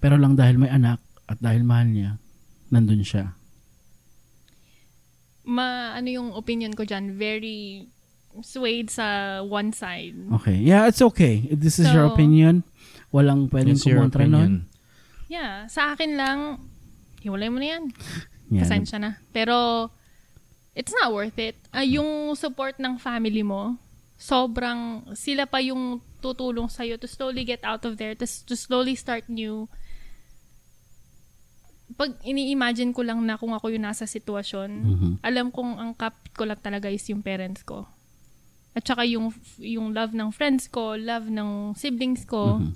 Pero 0.00 0.16
lang 0.16 0.40
dahil 0.40 0.56
may 0.56 0.72
anak 0.72 1.04
at 1.32 1.40
dahil 1.40 1.64
mahal 1.64 1.88
niya, 1.88 2.10
nandun 2.68 3.00
siya. 3.00 3.32
Ma, 5.48 5.96
ano 5.96 6.08
yung 6.12 6.28
opinion 6.36 6.76
ko 6.76 6.84
dyan? 6.84 7.16
Very 7.16 7.88
swayed 8.40 8.88
sa 8.88 9.40
one 9.44 9.72
side. 9.72 10.16
Okay. 10.40 10.56
Yeah, 10.56 10.88
it's 10.88 11.02
okay. 11.02 11.48
If 11.48 11.60
this 11.60 11.80
is 11.80 11.88
your 11.92 12.08
So, 12.08 12.14
opinion, 12.14 12.64
walang 13.12 13.48
pwedeng 13.52 13.76
It's 13.76 13.84
your 13.84 14.00
kumontra 14.00 14.24
nun. 14.24 14.68
Yeah, 15.28 15.68
sa 15.68 15.92
akin 15.96 16.16
lang, 16.16 16.68
hiwalay 17.20 17.48
mo 17.48 17.60
na 17.60 17.76
yan. 17.76 17.84
Yeah. 18.52 18.64
Pasensya 18.64 19.00
na. 19.00 19.10
Pero, 19.32 19.88
it's 20.76 20.92
not 20.92 21.12
worth 21.12 21.36
it. 21.40 21.56
Ah, 21.72 21.84
yung 21.84 22.36
support 22.36 22.76
ng 22.80 22.96
family 22.96 23.40
mo, 23.44 23.76
sobrang, 24.16 25.12
sila 25.16 25.44
pa 25.44 25.60
yung 25.60 26.00
tutulong 26.22 26.70
sa'yo 26.70 26.96
to 26.96 27.10
slowly 27.10 27.42
get 27.42 27.60
out 27.66 27.82
of 27.84 27.98
there, 27.98 28.14
to, 28.14 28.24
to 28.24 28.54
slowly 28.54 28.94
start 28.94 29.26
new. 29.28 29.66
Pag 31.92 32.20
ini-imagine 32.22 32.94
ko 32.94 33.02
lang 33.02 33.20
na 33.22 33.36
kung 33.36 33.52
ako 33.52 33.68
yung 33.68 33.84
nasa 33.84 34.06
sitwasyon, 34.06 34.70
Mhm. 34.70 35.10
alam 35.20 35.50
kong 35.50 35.76
ang 35.76 35.92
kapit 35.92 36.32
ko 36.32 36.46
lang 36.46 36.58
talaga 36.58 36.88
is 36.88 37.04
yung 37.08 37.20
parents 37.20 37.62
ko. 37.62 37.84
At 38.72 38.86
saka 38.86 39.04
yung, 39.04 39.28
yung 39.60 39.92
love 39.92 40.16
ng 40.16 40.32
friends 40.32 40.66
ko, 40.66 40.96
love 40.96 41.28
ng 41.28 41.76
siblings 41.76 42.24
ko. 42.24 42.56
Mhm. 42.58 42.72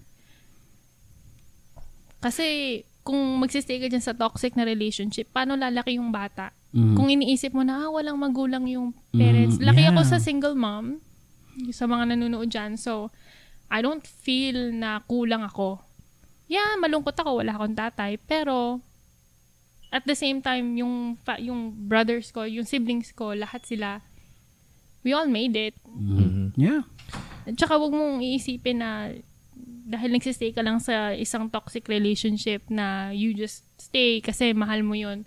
Kasi 2.20 2.46
kung 3.06 3.38
magsistay 3.38 3.78
ka 3.78 3.86
dyan 3.86 4.02
sa 4.02 4.12
toxic 4.12 4.58
na 4.58 4.66
relationship, 4.66 5.30
paano 5.30 5.54
lalaki 5.54 5.94
yung 5.96 6.10
bata? 6.10 6.50
Mhm. 6.74 6.94
Kung 6.98 7.08
iniisip 7.08 7.54
mo 7.54 7.62
na, 7.62 7.86
ah, 7.86 7.88
walang 7.88 8.18
magulang 8.18 8.66
yung 8.66 8.90
parents. 9.08 9.56
Mhm, 9.56 9.64
Laki 9.64 9.82
ako 9.86 10.00
yeah. 10.02 10.10
sa 10.10 10.18
single 10.18 10.56
mom, 10.58 10.98
sa 11.72 11.86
mga 11.86 12.12
nanonood 12.12 12.50
dyan. 12.50 12.74
So, 12.76 13.08
I 13.70 13.80
don't 13.80 14.04
feel 14.04 14.74
na 14.74 15.00
kulang 15.06 15.40
ako. 15.40 15.80
Yeah, 16.46 16.76
malungkot 16.76 17.16
ako, 17.16 17.40
wala 17.40 17.56
akong 17.56 17.74
tatay. 17.74 18.18
Pero, 18.20 18.82
at 19.88 20.04
the 20.04 20.14
same 20.14 20.40
time, 20.40 20.74
yung, 20.74 21.16
fa- 21.18 21.38
yung 21.38 21.72
brothers 21.86 22.30
ko, 22.30 22.42
yung 22.42 22.64
siblings 22.64 23.10
ko, 23.10 23.32
lahat 23.32 23.64
sila, 23.64 24.02
we 25.02 25.14
all 25.14 25.26
made 25.26 25.54
it. 25.54 25.74
Mhm. 25.86 26.52
Yeah. 26.54 26.82
At 27.46 27.54
saka 27.54 27.78
wag 27.78 27.94
mong 27.94 28.18
iisipin 28.20 28.82
na 28.82 29.14
dahil 29.86 30.10
nagsistay 30.10 30.50
ka 30.50 30.66
lang 30.66 30.82
sa 30.82 31.14
isang 31.14 31.46
toxic 31.46 31.86
relationship 31.86 32.66
na 32.66 33.14
you 33.14 33.30
just 33.30 33.62
stay 33.78 34.18
kasi 34.18 34.50
mahal 34.50 34.82
mo 34.82 34.98
yun. 34.98 35.22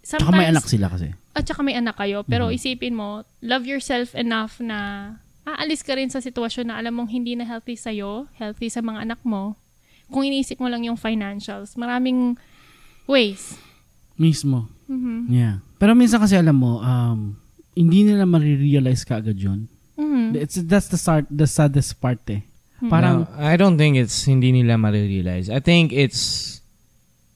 Tsaka 0.00 0.32
may 0.32 0.48
anak 0.48 0.64
sila 0.64 0.88
kasi. 0.88 1.12
At 1.36 1.44
saka 1.44 1.60
may 1.60 1.76
anak 1.76 2.00
kayo. 2.00 2.24
Pero 2.24 2.48
Mhm. 2.48 2.56
isipin 2.56 2.96
mo, 2.96 3.22
love 3.44 3.68
yourself 3.68 4.16
enough 4.16 4.58
na 4.58 5.12
aalis 5.44 5.84
ka 5.84 5.92
rin 5.92 6.08
sa 6.08 6.18
sitwasyon 6.18 6.72
na 6.72 6.80
alam 6.80 6.96
mong 6.96 7.12
hindi 7.12 7.36
na 7.36 7.44
healthy 7.44 7.76
sa'yo, 7.76 8.32
healthy 8.40 8.72
sa 8.72 8.80
mga 8.80 9.04
anak 9.04 9.20
mo. 9.22 9.60
Kung 10.08 10.24
iniisip 10.24 10.56
mo 10.56 10.72
lang 10.72 10.82
yung 10.82 10.96
financials, 10.96 11.76
maraming 11.76 12.40
ways. 13.04 13.60
Mismo. 14.16 14.68
Mhm. 14.88 15.28
Yeah. 15.28 15.54
Pero 15.78 15.96
minsan 15.96 16.20
kasi 16.20 16.36
alam 16.36 16.56
mo, 16.56 16.78
um, 16.80 17.36
hindi 17.72 18.04
nila 18.04 18.28
marirealize 18.28 19.02
ka 19.02 19.18
agad 19.18 19.38
yun. 19.40 19.66
Mhm. 19.96 20.36
It's, 20.36 20.56
that's 20.64 20.88
the 20.88 21.00
start, 21.00 21.24
the 21.32 21.48
saddest 21.48 21.96
part 22.00 22.20
eh. 22.28 22.44
Parang, 22.82 23.30
No, 23.30 23.38
I 23.38 23.54
don't 23.54 23.78
think 23.78 23.94
it's 23.94 24.26
hindi 24.26 24.50
nila 24.50 24.74
marirealize. 24.74 25.46
I 25.46 25.62
think 25.62 25.94
it's 25.94 26.58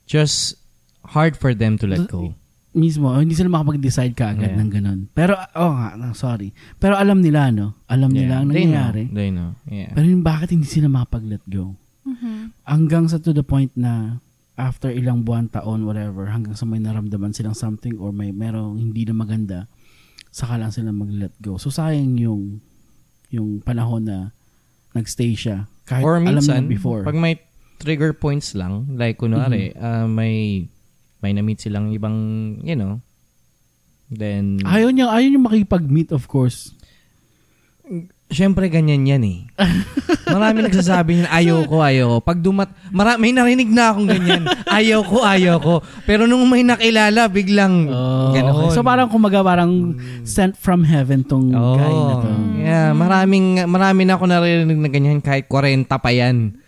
just 0.07 0.59
hard 1.07 1.39
for 1.39 1.55
them 1.55 1.79
to 1.79 1.87
let 1.87 2.11
go. 2.11 2.35
mismo, 2.77 3.09
hindi 3.17 3.33
sila 3.33 3.49
makapag-decide 3.49 4.13
ka 4.13 4.37
agad 4.37 4.53
Yeah. 4.53 4.61
ng 4.61 4.69
ganun. 4.69 5.01
Pero, 5.17 5.33
oh 5.57 5.73
nga, 5.73 5.97
no, 5.97 6.13
sorry. 6.13 6.53
Pero 6.77 6.93
alam 7.01 7.25
nila, 7.25 7.49
no? 7.49 7.73
Alam 7.89 8.13
nila 8.13 8.45
ang 8.45 8.53
they 8.53 8.69
know. 8.69 8.77
nangyayari. 8.77 9.05
They 9.09 9.31
know. 9.33 9.57
Yeah. 9.65 9.97
Pero 9.97 10.05
yung 10.05 10.21
bakit 10.21 10.53
hindi 10.53 10.69
sila 10.69 10.93
makapag-let 10.93 11.41
go? 11.49 11.73
Mhm. 12.05 12.53
Hanggang 12.69 13.09
sa 13.09 13.17
to 13.17 13.33
the 13.33 13.41
point 13.41 13.73
na 13.73 14.21
after 14.57 14.89
ilang 14.89 15.21
buwan, 15.21 15.49
taon, 15.49 15.85
whatever, 15.85 16.27
hanggang 16.27 16.57
sa 16.57 16.65
may 16.65 16.81
naramdaman 16.81 17.31
silang 17.31 17.53
something 17.53 17.97
or 17.97 18.09
may 18.11 18.33
merong 18.33 18.81
hindi 18.81 19.05
na 19.05 19.13
maganda, 19.13 19.59
saka 20.33 20.57
lang 20.57 20.73
sila 20.73 20.91
mag-let 20.91 21.33
go. 21.39 21.57
So, 21.57 21.69
sayang 21.69 22.17
yung 22.17 22.61
yung 23.29 23.61
panahon 23.61 24.09
na 24.09 24.33
nagstay 24.93 25.37
siya. 25.37 25.69
Kahit 25.85 26.03
Or 26.03 26.17
alam 26.17 26.41
minsan, 26.41 26.65
na 26.67 26.73
before. 26.73 27.05
pag 27.05 27.15
may 27.15 27.37
trigger 27.77 28.17
points 28.17 28.57
lang, 28.57 28.97
like 28.97 29.21
kunwari, 29.21 29.77
Mm-hmm. 29.77 29.85
ah, 29.85 30.09
may 30.09 30.65
may 31.21 31.33
na-meet 31.33 31.61
silang 31.61 31.93
ibang, 31.93 32.17
you 32.63 32.77
know, 32.77 33.01
then, 34.09 34.57
ayaw 34.63 34.89
niya, 34.89 35.09
ayaw 35.11 35.29
niya 35.29 35.43
makipag-meet, 35.43 36.13
of 36.13 36.25
course. 36.27 36.73
Syempre 38.31 38.67
ganyan 38.67 39.07
yan 39.07 39.23
eh. 39.23 39.39
Marami 40.35 40.67
nagsasabi 40.67 41.23
niyan, 41.23 41.31
ayaw 41.31 41.59
ko, 41.71 41.77
ayaw 41.81 42.07
ko. 42.11 42.19
Pag 42.27 42.39
dumat, 42.43 42.69
mara, 42.91 43.15
may 43.15 43.31
narinig 43.31 43.71
na 43.71 43.95
akong 43.95 44.11
ganyan, 44.11 44.43
ayaw 44.67 45.01
ko, 45.07 45.23
ayaw 45.23 45.57
ko. 45.63 45.75
Pero 46.03 46.27
nung 46.27 46.45
may 46.51 46.67
nakilala, 46.67 47.31
biglang, 47.31 47.87
ganon. 48.35 48.75
So, 48.75 48.83
parang 48.83 49.07
kumaga, 49.07 49.41
parang 49.47 49.95
sent 50.27 50.59
from 50.59 50.83
heaven 50.83 51.23
tong 51.23 51.55
Oo. 51.55 51.79
guy 51.79 51.95
na 51.95 52.15
to. 52.19 52.29
Yeah, 52.59 52.89
maraming 52.93 53.65
marami 53.71 54.03
na 54.03 54.19
ako 54.19 54.25
naririnig 54.27 54.79
na 54.83 54.91
ganyan 54.91 55.23
kahit 55.23 55.47
40 55.47 55.87
pa 55.87 56.11
yan. 56.11 56.59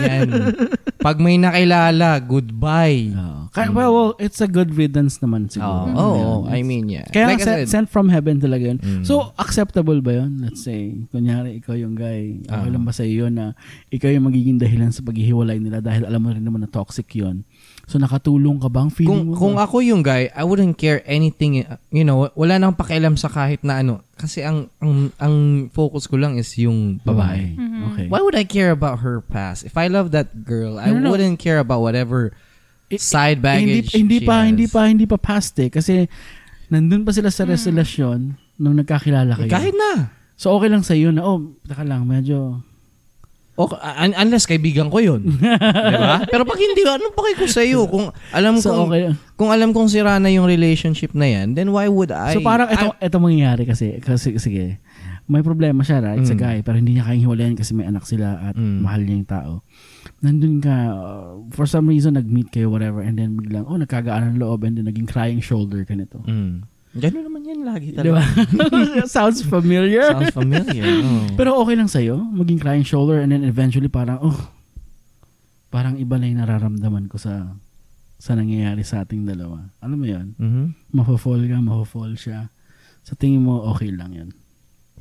Yan. 0.00 0.28
Pag 1.04 1.20
may 1.20 1.36
nakilala, 1.36 2.16
goodbye. 2.24 3.12
Oo. 3.12 3.43
Kaya, 3.54 3.70
well, 3.70 3.94
well, 3.94 4.10
it's 4.18 4.42
a 4.42 4.50
good 4.50 4.74
riddance 4.74 5.22
naman 5.22 5.46
siguro. 5.46 5.94
oh, 5.94 6.42
I 6.50 6.66
mean, 6.66 6.90
yeah. 6.90 7.06
Kaya 7.06 7.30
Like 7.30 7.38
I 7.40 7.46
sent, 7.46 7.58
said, 7.64 7.68
sent 7.70 7.86
from 7.86 8.10
heaven 8.10 8.42
talaga 8.42 8.74
yun. 8.74 8.78
Mm. 8.82 9.06
So, 9.06 9.30
acceptable 9.38 10.02
ba 10.02 10.26
yun? 10.26 10.42
Let's 10.42 10.66
say, 10.66 11.06
kunyari, 11.14 11.62
ikaw 11.62 11.78
yung 11.78 11.94
guy. 11.94 12.42
Okay 12.42 12.50
Ah. 12.50 12.66
lang 12.66 12.82
ba 12.82 12.90
sa 12.90 13.06
iyo 13.06 13.30
na 13.30 13.54
ikaw 13.94 14.10
yung 14.10 14.26
magiging 14.26 14.58
dahilan 14.58 14.90
sa 14.90 15.06
paghihiwalay 15.06 15.62
nila 15.62 15.78
dahil 15.78 16.02
alam 16.02 16.18
mo 16.18 16.34
rin 16.34 16.42
naman 16.42 16.66
na 16.66 16.70
toxic 16.70 17.06
yun. 17.14 17.46
So, 17.86 18.02
nakatulong 18.02 18.58
ka 18.58 18.66
bang 18.66 18.90
feeling 18.90 19.30
kung 19.30 19.30
mo? 19.30 19.38
kung 19.38 19.56
ako 19.62 19.86
yung 19.86 20.02
guy, 20.02 20.34
I 20.34 20.42
wouldn't 20.42 20.74
care 20.74 21.06
anything, 21.06 21.62
uh, 21.62 21.78
you 21.94 22.02
know, 22.02 22.26
wala 22.34 22.58
nang 22.58 22.74
pakialam 22.74 23.14
sa 23.14 23.30
kahit 23.30 23.62
na 23.62 23.86
ano. 23.86 24.02
Kasi 24.18 24.42
ang 24.42 24.66
ang, 24.82 25.14
ang 25.20 25.36
focus 25.70 26.10
ko 26.10 26.18
lang 26.18 26.40
is 26.40 26.50
yung 26.58 26.98
babae. 27.06 27.54
Mhm. 27.54 27.80
Okay. 27.94 28.06
Why 28.10 28.18
would 28.18 28.34
I 28.34 28.42
care 28.42 28.74
about 28.74 29.04
her 29.06 29.22
past? 29.22 29.62
If 29.62 29.78
I 29.78 29.86
love 29.86 30.10
that 30.10 30.42
girl, 30.42 30.80
I 30.80 30.90
no. 30.90 31.06
wouldn't 31.12 31.38
care 31.38 31.60
about 31.60 31.84
whatever 31.84 32.34
Side 33.00 33.40
Eh, 33.40 33.58
hindi, 33.60 33.80
baggage 33.82 33.90
hindi 33.94 34.18
she 34.20 34.26
pa, 34.26 34.36
has. 34.40 34.46
hindi 34.48 34.66
pa, 34.66 34.80
hindi 34.86 35.06
pa 35.06 35.18
past 35.18 35.54
eh. 35.58 35.70
Kasi, 35.70 36.06
nandun 36.68 37.02
pa 37.02 37.12
sila 37.12 37.30
sa 37.30 37.44
relasyon 37.44 38.34
nung 38.58 38.76
nagkakilala 38.76 39.34
kayo. 39.38 39.48
Eh, 39.48 39.52
Kahit 39.52 39.74
na. 39.74 40.10
So, 40.34 40.50
okay 40.54 40.66
lang 40.66 40.82
sa 40.82 40.92
iyo 40.92 41.14
na, 41.14 41.22
oh, 41.22 41.54
taka 41.62 41.86
lang, 41.86 42.04
medyo, 42.04 42.62
Okay, 43.54 43.78
un- 43.78 44.18
unless 44.18 44.50
kaibigan 44.50 44.90
ko 44.90 44.98
yun. 44.98 45.38
Di 45.94 45.94
ba? 45.94 46.26
Pero 46.26 46.42
pag 46.42 46.58
hindi, 46.58 46.82
anong 46.82 47.14
paki 47.14 47.38
ko 47.38 47.46
sa'yo? 47.46 47.86
Kung 47.86 48.10
alam 48.34 48.58
so 48.58 48.74
kong, 48.74 48.90
okay. 48.90 49.14
kung 49.38 49.54
alam 49.54 49.70
kong 49.70 49.86
sira 49.86 50.18
na 50.18 50.26
yung 50.26 50.42
relationship 50.42 51.14
na 51.14 51.30
yan, 51.30 51.54
then 51.54 51.70
why 51.70 51.86
would 51.86 52.10
I? 52.10 52.34
so, 52.34 52.42
parang 52.42 52.66
ito, 52.66 52.90
I- 52.98 53.06
ito 53.06 53.16
mangyayari 53.22 53.62
kasi, 53.62 54.02
kasi, 54.02 54.42
sige, 54.42 54.82
may 55.24 55.40
problema 55.40 55.80
siya, 55.80 56.04
right? 56.04 56.20
Sa 56.22 56.36
Mm. 56.36 56.40
guy, 56.40 56.56
pero 56.60 56.76
hindi 56.76 56.94
niya 56.94 57.08
kayang 57.08 57.24
hiwalayan 57.24 57.56
kasi 57.56 57.72
may 57.72 57.88
anak 57.88 58.04
sila 58.04 58.52
at 58.52 58.54
Mm. 58.54 58.78
mahal 58.84 59.00
niya 59.00 59.16
yung 59.16 59.30
tao. 59.30 59.52
Nandun 60.20 60.60
ka, 60.60 60.74
uh, 60.92 61.28
for 61.50 61.64
some 61.64 61.88
reason, 61.88 62.14
nag-meet 62.14 62.52
kayo, 62.52 62.68
whatever, 62.68 63.00
and 63.00 63.16
then 63.16 63.34
biglang, 63.34 63.64
oh, 63.64 63.76
nagkagaan 63.76 64.34
ng 64.34 64.38
loob, 64.38 64.62
and 64.62 64.76
then 64.76 64.84
naging 64.84 65.08
crying 65.08 65.40
shoulder 65.40 65.80
ka 65.82 65.96
nito. 65.96 66.20
Mm. 66.28 66.68
Ganun 66.94 67.24
naman 67.26 67.42
yan 67.42 67.60
lagi 67.66 67.90
talaga. 67.90 68.22
Sounds 69.10 69.42
familiar. 69.42 70.14
Sounds 70.14 70.30
familiar. 70.30 70.86
Oh. 71.02 71.26
Pero 71.34 71.58
okay 71.58 71.74
lang 71.74 71.90
sa'yo, 71.90 72.20
maging 72.20 72.62
crying 72.62 72.86
shoulder, 72.86 73.18
and 73.18 73.32
then 73.32 73.42
eventually 73.42 73.88
parang, 73.90 74.20
oh, 74.22 74.38
parang 75.68 75.98
iba 75.98 76.20
na 76.20 76.30
yung 76.30 76.38
nararamdaman 76.38 77.10
ko 77.10 77.18
sa 77.18 77.58
sa 78.14 78.38
nangyayari 78.38 78.86
sa 78.86 79.02
ating 79.02 79.26
dalawa. 79.26 79.68
Alam 79.82 79.98
mo 80.00 80.06
yan? 80.06 80.26
Mhm. 80.38 80.64
Mafo-fall 80.94 81.44
ka, 81.44 81.58
mafo-fall 81.58 82.14
siya. 82.14 82.48
Sa 83.02 83.12
tingin 83.12 83.42
mo, 83.42 83.66
okay 83.68 83.90
lang 83.90 84.14
yan. 84.14 84.30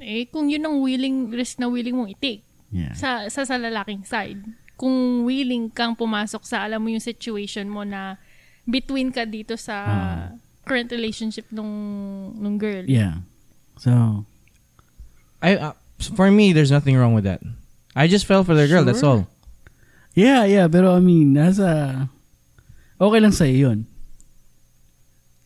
Eh, 0.04 0.28
kung 0.28 0.52
yun 0.52 0.62
ang 0.62 0.78
willing, 0.78 1.32
risk 1.32 1.58
na 1.58 1.66
willing 1.66 1.96
mong 1.96 2.12
i-take 2.12 2.44
Yeah. 2.74 2.92
sa, 2.98 3.30
sa, 3.30 3.46
sa 3.46 3.56
lalaking 3.56 4.02
side. 4.02 4.42
Kung 4.74 5.24
willing 5.24 5.70
kang 5.70 5.94
pumasok 5.94 6.42
sa, 6.42 6.66
alam 6.66 6.82
mo 6.82 6.90
yung 6.90 7.00
situation 7.00 7.70
mo 7.70 7.86
na 7.86 8.18
between 8.66 9.14
ka 9.14 9.24
dito 9.24 9.54
sa 9.54 9.76
Ah. 9.78 10.28
current 10.66 10.90
relationship 10.90 11.46
nung, 11.54 11.70
nung 12.34 12.58
girl. 12.58 12.82
Yeah. 12.90 13.22
So, 13.78 14.26
I 15.38 15.60
uh, 15.60 15.76
for 16.16 16.32
me, 16.32 16.50
there's 16.50 16.72
nothing 16.72 16.98
wrong 16.98 17.14
with 17.14 17.28
that. 17.28 17.46
I 17.94 18.10
just 18.10 18.26
fell 18.26 18.42
for 18.42 18.56
the 18.58 18.66
girl. 18.66 18.82
That's 18.82 19.04
all. 19.04 19.30
yeah, 20.18 20.48
yeah. 20.48 20.66
Pero 20.66 20.98
I 20.98 21.02
mean, 21.04 21.38
nasa, 21.38 22.10
okay 22.98 23.20
lang 23.22 23.36
sa'yo 23.36 23.70
yun. 23.70 23.80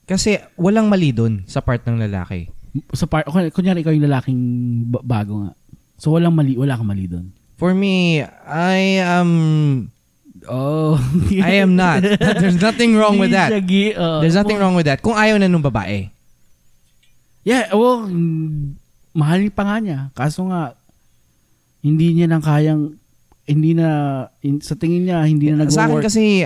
Kasi 0.08 0.40
walang 0.56 0.88
mali 0.88 1.12
dun 1.12 1.44
sa 1.44 1.60
part 1.60 1.84
ng 1.84 2.00
lalaki. 2.00 2.48
Sa 2.94 3.06
part, 3.06 3.26
kun- 3.26 3.52
kunyari 3.52 3.82
ikaw 3.82 3.92
yung 3.92 4.06
lalaking 4.06 4.40
ba- 4.88 5.04
bago 5.04 5.44
nga. 5.44 5.52
So, 5.98 6.14
walang 6.14 6.34
mali, 6.34 6.54
wala 6.54 6.78
kang 6.78 6.86
mali 6.86 7.06
doon. 7.06 7.32
For 7.58 7.74
me, 7.74 8.22
I 8.46 9.02
um 9.02 9.34
Oh. 10.48 10.96
I 11.34 11.60
am 11.60 11.76
not. 11.76 12.06
There's 12.40 12.62
nothing 12.62 12.96
wrong 12.96 13.18
with 13.18 13.34
that. 13.34 13.52
oh. 13.52 14.22
There's 14.24 14.38
nothing 14.38 14.56
wrong 14.56 14.78
with 14.78 14.86
that. 14.86 15.02
Kung 15.02 15.18
ayaw 15.18 15.36
na 15.36 15.50
nung 15.50 15.66
babae. 15.66 16.08
Yeah, 17.44 17.68
well, 17.74 18.08
mahal 19.12 19.42
pa 19.52 19.64
nga 19.66 19.78
niya. 19.80 20.00
Kaso 20.14 20.48
nga, 20.48 20.72
hindi 21.82 22.14
niya 22.14 22.28
nang 22.30 22.44
kayang, 22.44 22.96
hindi 23.44 23.72
na, 23.74 23.88
in- 24.40 24.64
sa 24.64 24.76
tingin 24.76 25.08
niya, 25.08 25.24
hindi 25.24 25.52
na 25.52 25.68
Sa 25.68 25.88
akin 25.88 26.00
nag-work. 26.00 26.06
kasi, 26.08 26.44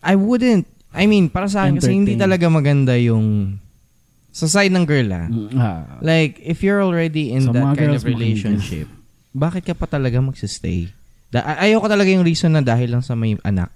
I 0.00 0.14
wouldn't, 0.14 0.64
I 0.90 1.04
mean, 1.04 1.28
para 1.28 1.46
sa 1.46 1.64
akin 1.64 1.78
kasi 1.78 1.92
hindi 1.92 2.16
talaga 2.16 2.48
maganda 2.48 2.96
yung 2.96 3.56
sa 4.38 4.46
side 4.46 4.70
ng 4.70 4.86
girl 4.86 5.10
ah. 5.10 5.26
Mm, 5.26 5.50
ah. 5.58 5.98
Like, 5.98 6.38
if 6.38 6.62
you're 6.62 6.78
already 6.78 7.34
in 7.34 7.50
Sa 7.50 7.50
that 7.50 7.74
kind 7.74 7.90
of 7.90 8.06
relationship, 8.06 8.86
bakit 9.34 9.66
ka 9.66 9.74
pa 9.74 9.90
talaga 9.90 10.22
magsistay? 10.22 10.94
Da- 11.28 11.42
ay- 11.42 11.70
ayaw 11.70 11.82
ko 11.82 11.88
talaga 11.90 12.08
yung 12.14 12.22
reason 12.22 12.54
na 12.54 12.62
dahil 12.62 12.94
lang 12.94 13.02
sa 13.02 13.18
may 13.18 13.34
anak. 13.42 13.74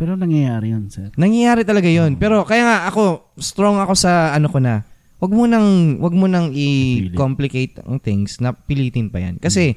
Pero 0.00 0.16
nangyayari 0.16 0.72
yun, 0.72 0.88
sir. 0.88 1.12
Nangyayari 1.14 1.62
talaga 1.62 1.86
yon 1.86 2.16
Pero 2.16 2.42
kaya 2.48 2.64
nga 2.64 2.78
ako, 2.88 3.36
strong 3.36 3.76
ako 3.78 3.92
sa 3.92 4.32
ano 4.32 4.48
ko 4.48 4.58
na, 4.58 4.82
wag 5.20 5.30
mo 5.30 5.44
nang, 5.44 6.00
wag 6.00 6.16
mo 6.16 6.26
nang 6.26 6.50
i-complicate 6.50 7.78
ang 7.84 8.00
things 8.00 8.40
na 8.40 8.56
pilitin 8.56 9.12
pa 9.12 9.20
yan. 9.22 9.36
Kasi, 9.38 9.76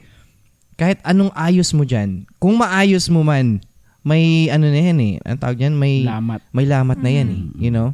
kahit 0.75 0.97
anong 1.03 1.29
ayos 1.35 1.75
mo 1.75 1.83
dyan, 1.83 2.23
kung 2.39 2.57
maayos 2.57 3.11
mo 3.11 3.21
man, 3.21 3.61
may 4.01 4.49
ano 4.49 4.69
na 4.69 4.81
yan 4.81 4.99
eh, 5.01 5.13
ang 5.21 5.37
tawag 5.37 5.59
yan, 5.61 5.75
may, 5.75 6.05
Lamat. 6.05 6.41
may 6.49 6.65
lamat 6.65 6.99
na 7.01 7.11
yan 7.11 7.27
eh, 7.29 7.41
you 7.59 7.69
know? 7.69 7.93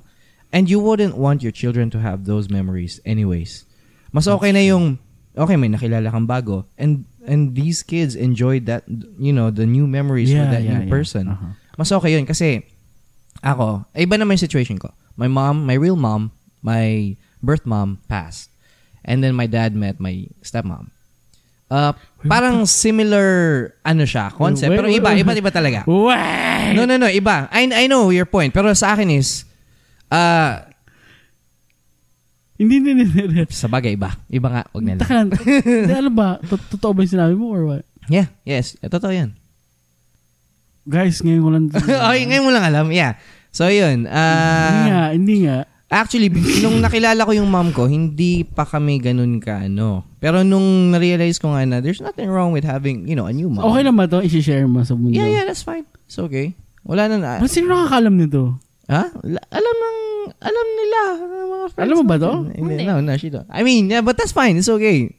And 0.51 0.67
you 0.69 0.79
wouldn't 0.79 1.15
want 1.15 1.41
your 1.41 1.55
children 1.55 1.89
to 1.95 1.99
have 1.99 2.27
those 2.27 2.51
memories 2.51 2.99
anyways. 3.07 3.63
Mas 4.11 4.27
okay 4.27 4.51
na 4.51 4.59
yung, 4.59 4.99
okay, 5.35 5.55
may 5.55 5.71
nakilala 5.71 6.11
kang 6.11 6.27
bago, 6.27 6.67
and 6.75 7.07
and 7.23 7.55
these 7.55 7.79
kids 7.83 8.19
enjoyed 8.19 8.67
that, 8.67 8.83
you 9.15 9.31
know, 9.31 9.47
the 9.47 9.63
new 9.63 9.87
memories 9.87 10.33
with 10.33 10.51
that 10.51 10.67
new 10.67 10.91
person. 10.91 11.31
Uh-huh. 11.31 11.55
Mas 11.79 11.91
okay 11.95 12.19
yun 12.19 12.27
kasi 12.27 12.67
ako, 13.39 13.87
iba 13.95 14.15
naman 14.19 14.35
yung 14.35 14.45
situation 14.45 14.75
ko. 14.75 14.91
My 15.15 15.31
mom, 15.31 15.63
my 15.63 15.79
real 15.79 15.95
mom, 15.95 16.35
my 16.59 17.15
birth 17.39 17.63
mom 17.63 18.03
passed. 18.11 18.51
And 19.01 19.23
then 19.23 19.33
my 19.33 19.47
dad 19.47 19.73
met 19.73 19.97
my 19.97 20.29
stepmom. 20.45 20.93
Uh, 21.71 21.95
parang 22.27 22.67
similar 22.67 23.71
ano 23.87 24.03
siya, 24.03 24.29
concept. 24.35 24.75
Wait, 24.75 24.77
Pero 24.77 24.91
wait, 24.91 24.99
iba, 24.99 25.09
iba, 25.15 25.31
iba 25.31 25.51
talaga. 25.55 25.79
Wait! 25.87 26.75
No, 26.75 26.83
no, 26.83 26.99
no, 26.99 27.07
iba. 27.07 27.47
I, 27.47 27.65
I 27.71 27.87
know 27.87 28.11
your 28.11 28.27
point. 28.27 28.51
Pero 28.53 28.67
sa 28.75 28.93
akin 28.93 29.07
is, 29.09 29.47
uh, 30.11 30.53
Hindi, 32.61 32.77
hindi, 32.77 32.89
hindi. 32.93 33.05
hindi. 33.09 33.41
sa 33.49 33.65
bagay, 33.65 33.97
iba. 33.97 34.13
Iba 34.29 34.47
nga, 34.53 34.63
wag 34.69 34.83
na 34.85 34.93
lang. 34.93 35.01
Taka 35.01 35.13
lang. 35.17 35.29
Hindi, 35.33 35.93
alam 35.97 36.13
ba? 36.13 36.37
To- 36.45 36.67
Totoo 36.77 36.93
ba 36.93 37.01
yung 37.01 37.13
sinabi 37.17 37.33
mo 37.33 37.49
or 37.49 37.65
what? 37.65 37.83
Yeah, 38.05 38.29
yes. 38.45 38.77
Eh, 38.79 38.89
Totoo 38.91 39.09
yan. 39.09 39.33
Guys, 40.85 41.25
ngayon 41.25 41.41
ko 41.41 41.49
lang. 41.49 41.65
okay, 42.05 42.21
ngayon 42.29 42.45
mo 42.45 42.51
lang 42.53 42.65
alam. 42.65 42.85
Yeah. 42.93 43.17
So, 43.49 43.65
yun. 43.65 44.05
hindi 44.05 44.13
Uh, 44.13 44.85
nga, 44.93 45.03
hindi 45.13 45.35
nga. 45.45 45.57
Actually, 45.91 46.29
nung 46.63 46.79
nakilala 46.79 47.25
ko 47.25 47.33
yung 47.33 47.49
mom 47.49 47.73
ko, 47.73 47.89
hindi 47.89 48.45
pa 48.45 48.63
kami 48.63 49.01
ganun 49.01 49.41
ka, 49.41 49.65
ano. 49.65 50.05
Pero 50.21 50.45
nung 50.45 50.93
na-realize 50.93 51.41
ko 51.41 51.51
nga 51.51 51.65
na, 51.65 51.81
there's 51.81 51.99
nothing 51.99 52.29
wrong 52.29 52.53
with 52.53 52.63
having, 52.63 53.09
you 53.09 53.17
know, 53.17 53.25
a 53.25 53.33
new 53.33 53.49
mom. 53.49 53.65
Okay 53.73 53.81
lang 53.81 53.97
ba 53.97 54.05
to? 54.05 54.21
I-share 54.21 54.69
mo 54.69 54.85
sa 54.85 54.93
mundo? 54.93 55.17
Yeah, 55.17 55.27
yeah, 55.27 55.43
that's 55.43 55.65
fine. 55.65 55.83
It's 56.05 56.15
okay. 56.15 56.53
Wala 56.85 57.09
na 57.09 57.17
na. 57.17 57.31
Ba't 57.41 57.49
sino 57.49 57.73
nakakalam 57.73 58.21
nito? 58.21 58.55
Ha? 58.91 59.07
La- 59.23 59.47
Alam 59.49 59.75
ng, 59.79 59.97
alam 60.37 60.67
nila. 60.75 60.99
ng 61.15 61.47
Mga 61.47 61.65
friends 61.71 61.85
Alam 61.87 61.95
mo 61.95 62.03
ba 62.03 62.15
to? 62.19 62.31
Hindi, 62.51 62.83
no, 62.83 62.99
no, 62.99 63.13
she 63.15 63.31
don't. 63.31 63.47
I 63.47 63.63
mean, 63.63 63.87
yeah, 63.87 64.03
but 64.03 64.19
that's 64.19 64.35
fine. 64.35 64.59
It's 64.59 64.67
okay. 64.67 65.15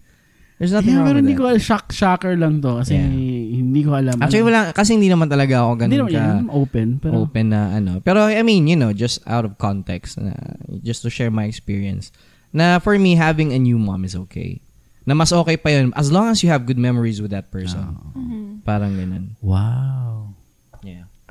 There's 0.60 0.70
nothing 0.70 0.94
Yeah, 0.94 1.02
wrong 1.02 1.08
pero 1.10 1.18
with 1.18 1.26
hindi 1.26 1.34
that. 1.34 1.42
ko 1.42 1.50
alam. 1.50 1.58
Shock, 1.58 1.86
shocker 1.90 2.34
lang 2.36 2.62
to. 2.62 2.78
Kasi 2.78 2.94
Yeah. 2.94 3.10
hindi 3.58 3.80
ko 3.82 3.98
alam. 3.98 4.14
Actually, 4.20 4.46
Alam- 4.46 4.68
wala, 4.68 4.76
kasi 4.76 4.94
hindi 4.94 5.08
naman 5.08 5.26
talaga 5.26 5.64
ako 5.64 5.70
Hindi 5.74 5.82
ganun 5.82 5.98
naman 5.98 6.12
ka 6.12 6.22
yan. 6.22 6.44
Open. 6.54 6.88
Pero, 7.02 7.12
open 7.26 7.46
na 7.50 7.60
ano. 7.72 7.92
Pero 7.98 8.30
I 8.30 8.44
mean, 8.44 8.70
you 8.70 8.78
know, 8.78 8.94
just 8.94 9.18
out 9.26 9.42
of 9.42 9.58
context, 9.58 10.22
na, 10.22 10.36
just 10.84 11.02
to 11.02 11.10
share 11.10 11.32
my 11.32 11.48
experience, 11.48 12.14
na 12.52 12.78
for 12.78 12.94
me, 12.94 13.16
having 13.16 13.50
a 13.50 13.58
new 13.58 13.74
mom 13.74 14.04
is 14.06 14.14
okay. 14.14 14.62
Na 15.02 15.18
mas 15.18 15.34
okay 15.34 15.58
pa 15.58 15.74
yun, 15.74 15.90
as 15.98 16.14
long 16.14 16.30
as 16.30 16.44
you 16.44 16.52
have 16.52 16.62
good 16.62 16.78
memories 16.78 17.18
with 17.18 17.34
that 17.34 17.50
person. 17.50 17.98
Oh. 17.98 18.14
Mhm. 18.14 18.62
Parang 18.62 18.94
ganun. 18.94 19.34
Wow. 19.42 20.30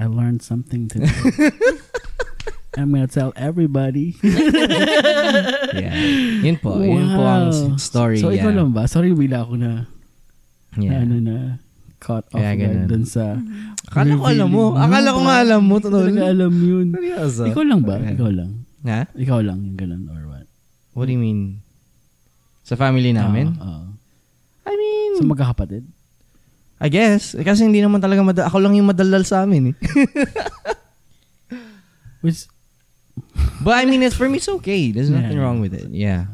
Yeah. 0.02 0.10
I 0.10 0.10
learned 0.10 0.42
something 0.42 0.90
today. 0.90 1.14
I'm 2.78 2.90
gonna 2.90 3.06
tell 3.06 3.34
everybody. 3.38 4.18
Yeah. 5.72 5.96
Yun 6.44 6.58
po. 6.60 6.84
Yun 6.84 7.16
po 7.16 7.24
ang 7.24 7.48
Wow. 7.48 7.80
story. 7.80 8.20
So, 8.20 8.28
ikaw 8.28 8.52
yeah. 8.52 8.60
lang 8.60 8.76
ba? 8.76 8.84
Sorry, 8.92 9.16
bila 9.16 9.48
ako 9.48 9.56
na, 9.56 9.88
na 10.76 10.84
Yeah. 10.84 11.00
ano 11.08 11.16
na, 11.24 11.36
caught 12.02 12.28
off 12.36 12.44
Kaya 12.44 12.60
guard 12.60 12.92
dun 12.92 13.08
sa 13.08 13.40
Akala 13.88 14.20
ko 14.20 14.26
alam 14.28 14.50
mo. 14.52 14.76
Akala 14.76 15.16
ko 15.16 15.20
nga 15.24 15.38
alam 15.40 15.62
mo. 15.64 15.76
Totoo. 15.80 16.04
Talaga 16.04 16.28
alam 16.28 16.52
yun. 16.52 16.88
Seryoso. 16.92 17.44
Ikaw 17.48 17.64
lang 17.64 17.82
ba? 17.88 17.96
Okay. 18.04 18.20
Ikaw 18.20 18.30
lang. 18.36 18.52
Ha? 18.84 19.02
Ikaw 19.16 19.40
lang 19.40 19.60
yung 19.64 19.78
ganun 19.80 20.04
or 20.12 20.22
what? 20.28 20.46
What 20.92 21.06
do 21.08 21.14
you 21.16 21.22
mean? 21.24 21.64
Sa 22.68 22.76
family 22.76 23.16
namin? 23.16 23.56
Oo, 23.56 23.64
oo. 23.64 23.86
I 24.68 24.74
mean, 24.76 25.12
Sa 25.22 25.24
magkakapatid? 25.24 25.88
I 26.82 26.90
guess. 26.90 27.38
Eh, 27.38 27.46
Kasi 27.46 27.62
hindi 27.62 27.78
naman 27.78 28.02
talaga 28.02 28.26
madal. 28.26 28.50
Ako 28.50 28.58
lang 28.58 28.74
yung 28.74 28.90
madaldal 28.90 29.22
sa 29.22 29.46
amin 29.46 29.72
eh. 29.72 29.76
Which, 32.22 32.46
But 33.62 33.78
I 33.78 33.86
mean, 33.86 34.02
it's 34.02 34.16
for 34.16 34.26
me, 34.26 34.38
it's 34.38 34.50
okay. 34.50 34.90
There's 34.90 35.10
nothing 35.10 35.38
Yeah. 35.38 35.44
wrong 35.46 35.62
with 35.62 35.74
it. 35.74 35.90
Yeah. 35.94 36.26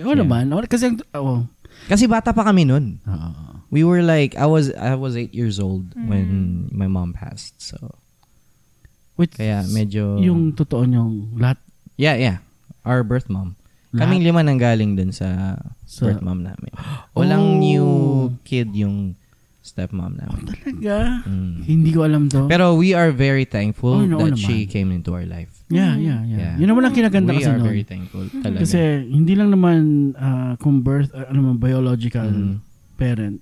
Oo 0.00 0.16
naman. 0.16 0.48
Oo, 0.52 0.64
Kasi, 0.64 0.88
ang- 0.88 1.04
oo. 1.12 1.44
Kasi 1.84 2.08
bata 2.08 2.32
pa 2.32 2.44
kami 2.44 2.64
nun. 2.64 3.00
Oo. 3.04 3.30
We 3.68 3.82
were 3.82 4.00
like, 4.00 4.38
I 4.38 4.46
was 4.46 4.70
I 4.70 4.94
was 4.94 5.18
eight 5.18 5.34
years 5.34 5.58
old 5.58 5.90
when 5.98 6.64
my 6.70 6.86
mom 6.86 7.10
passed. 7.10 7.58
So, 7.58 7.76
Which, 9.18 9.34
kaya 9.34 9.66
medyo... 9.68 10.18
yung 10.18 10.54
totoo 10.54 10.86
niyong 10.86 11.38
lahat 11.38 11.58
Yeah, 11.94 12.14
yeah. 12.14 12.38
Our 12.82 13.02
birth 13.02 13.26
mom. 13.28 13.54
Lahat? 13.90 14.10
Kaming 14.10 14.22
lima 14.26 14.42
nang 14.42 14.58
galing 14.58 14.94
dun 14.94 15.10
sa, 15.10 15.58
Sa- 15.86 16.06
birth 16.06 16.22
mom 16.22 16.42
namin. 16.42 16.70
Walang 17.14 17.44
Oh. 17.44 17.58
new 17.58 17.86
kid 18.42 18.70
yung 18.74 19.14
stepmom 19.64 20.12
namin. 20.14 20.44
talaga. 20.44 21.24
Mm. 21.24 21.54
Hindi 21.64 21.90
ko 21.90 22.04
alam 22.04 22.28
to. 22.28 22.44
Pero 22.46 22.76
we 22.76 22.92
are 22.92 23.08
very 23.08 23.42
thankful 23.42 23.96
Oh, 23.96 24.04
no, 24.04 24.20
that 24.20 24.36
naman. 24.36 24.44
she 24.44 24.68
came 24.68 24.92
into 24.92 25.10
our 25.10 25.24
life. 25.24 25.48
yeah, 25.72 25.96
yeah, 25.96 26.20
yeah, 26.22 26.52
Yeah. 26.52 26.54
Yun 26.60 26.68
naman 26.68 26.84
ang 26.84 26.92
kinaganda 26.92 27.32
we 27.32 27.40
kasi 27.40 27.48
are 27.48 27.56
nun. 27.56 27.64
very 27.64 27.80
thankful 27.82 28.28
talaga. 28.30 28.60
Kasi 28.60 28.78
hindi 29.08 29.32
lang 29.32 29.48
naman 29.48 29.80
ah, 30.14 30.60
kung 30.60 30.84
birth, 30.84 31.08
ah, 31.10 31.32
ano 31.32 31.40
man, 31.42 31.56
biological 31.56 32.28
Mhm. 32.28 32.56
parent. 32.94 33.40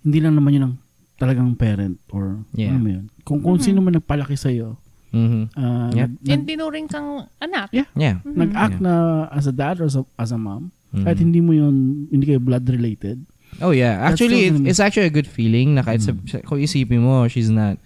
Hindi 0.00 0.18
lang 0.18 0.34
naman 0.34 0.50
yun 0.56 0.64
ang 0.64 0.74
talagang 1.14 1.52
parent 1.52 2.00
or 2.08 2.40
Yeah. 2.56 2.72
ano 2.72 2.78
mo 2.80 2.88
yun. 2.88 3.04
Kung, 3.22 3.44
kung 3.44 3.60
sino 3.60 3.78
man 3.78 3.92
nagpalaki 3.92 4.34
sa'yo, 4.34 4.80
Mhm. 5.08 5.52
ah, 5.54 5.92
Yep. 5.92 6.08
nag, 6.16 6.30
And 6.30 6.42
tinuring 6.44 6.86
kang 6.86 7.28
anak. 7.38 7.68
Yeah. 7.72 7.88
Yeah. 7.92 8.24
nag-act 8.24 8.80
na 8.80 8.92
as 9.28 9.44
a 9.44 9.52
dad 9.52 9.78
or 9.78 9.86
as 9.86 9.96
a, 9.96 10.04
as 10.16 10.32
a 10.32 10.40
mom, 10.40 10.72
Mhm. 10.88 11.04
kahit 11.04 11.18
hindi 11.18 11.40
mo 11.40 11.52
yun, 11.52 12.08
hindi 12.08 12.24
kayo 12.24 12.40
blood 12.40 12.64
related. 12.64 13.20
Oh 13.60 13.70
yeah, 13.70 13.98
actually 14.06 14.46
it's, 14.46 14.60
it's 14.76 14.80
actually 14.80 15.06
a 15.06 15.14
good 15.14 15.26
feeling 15.26 15.74
na 15.74 15.82
kahit 15.82 16.00
Mm. 16.06 16.30
sa, 16.30 16.38
kung 16.46 16.58
isipin 16.62 17.02
mo, 17.02 17.26
she's 17.26 17.50
not, 17.50 17.78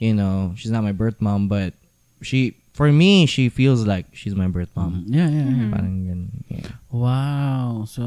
you 0.00 0.14
know, 0.14 0.54
she's 0.56 0.70
not 0.72 0.82
my 0.82 0.92
birth 0.92 1.20
mom, 1.20 1.48
but 1.48 1.74
she, 2.22 2.56
for 2.72 2.88
me, 2.92 3.26
she 3.26 3.48
feels 3.52 3.84
like 3.86 4.06
she's 4.16 4.34
my 4.34 4.48
birth 4.48 4.70
mom. 4.74 5.04
Yeah, 5.06 5.28
yeah, 5.28 5.44
yeah. 5.50 5.68
Parang 5.74 5.94
ganun, 6.08 6.30
yeah. 6.48 6.70
Wow. 6.88 7.84
So, 7.84 8.02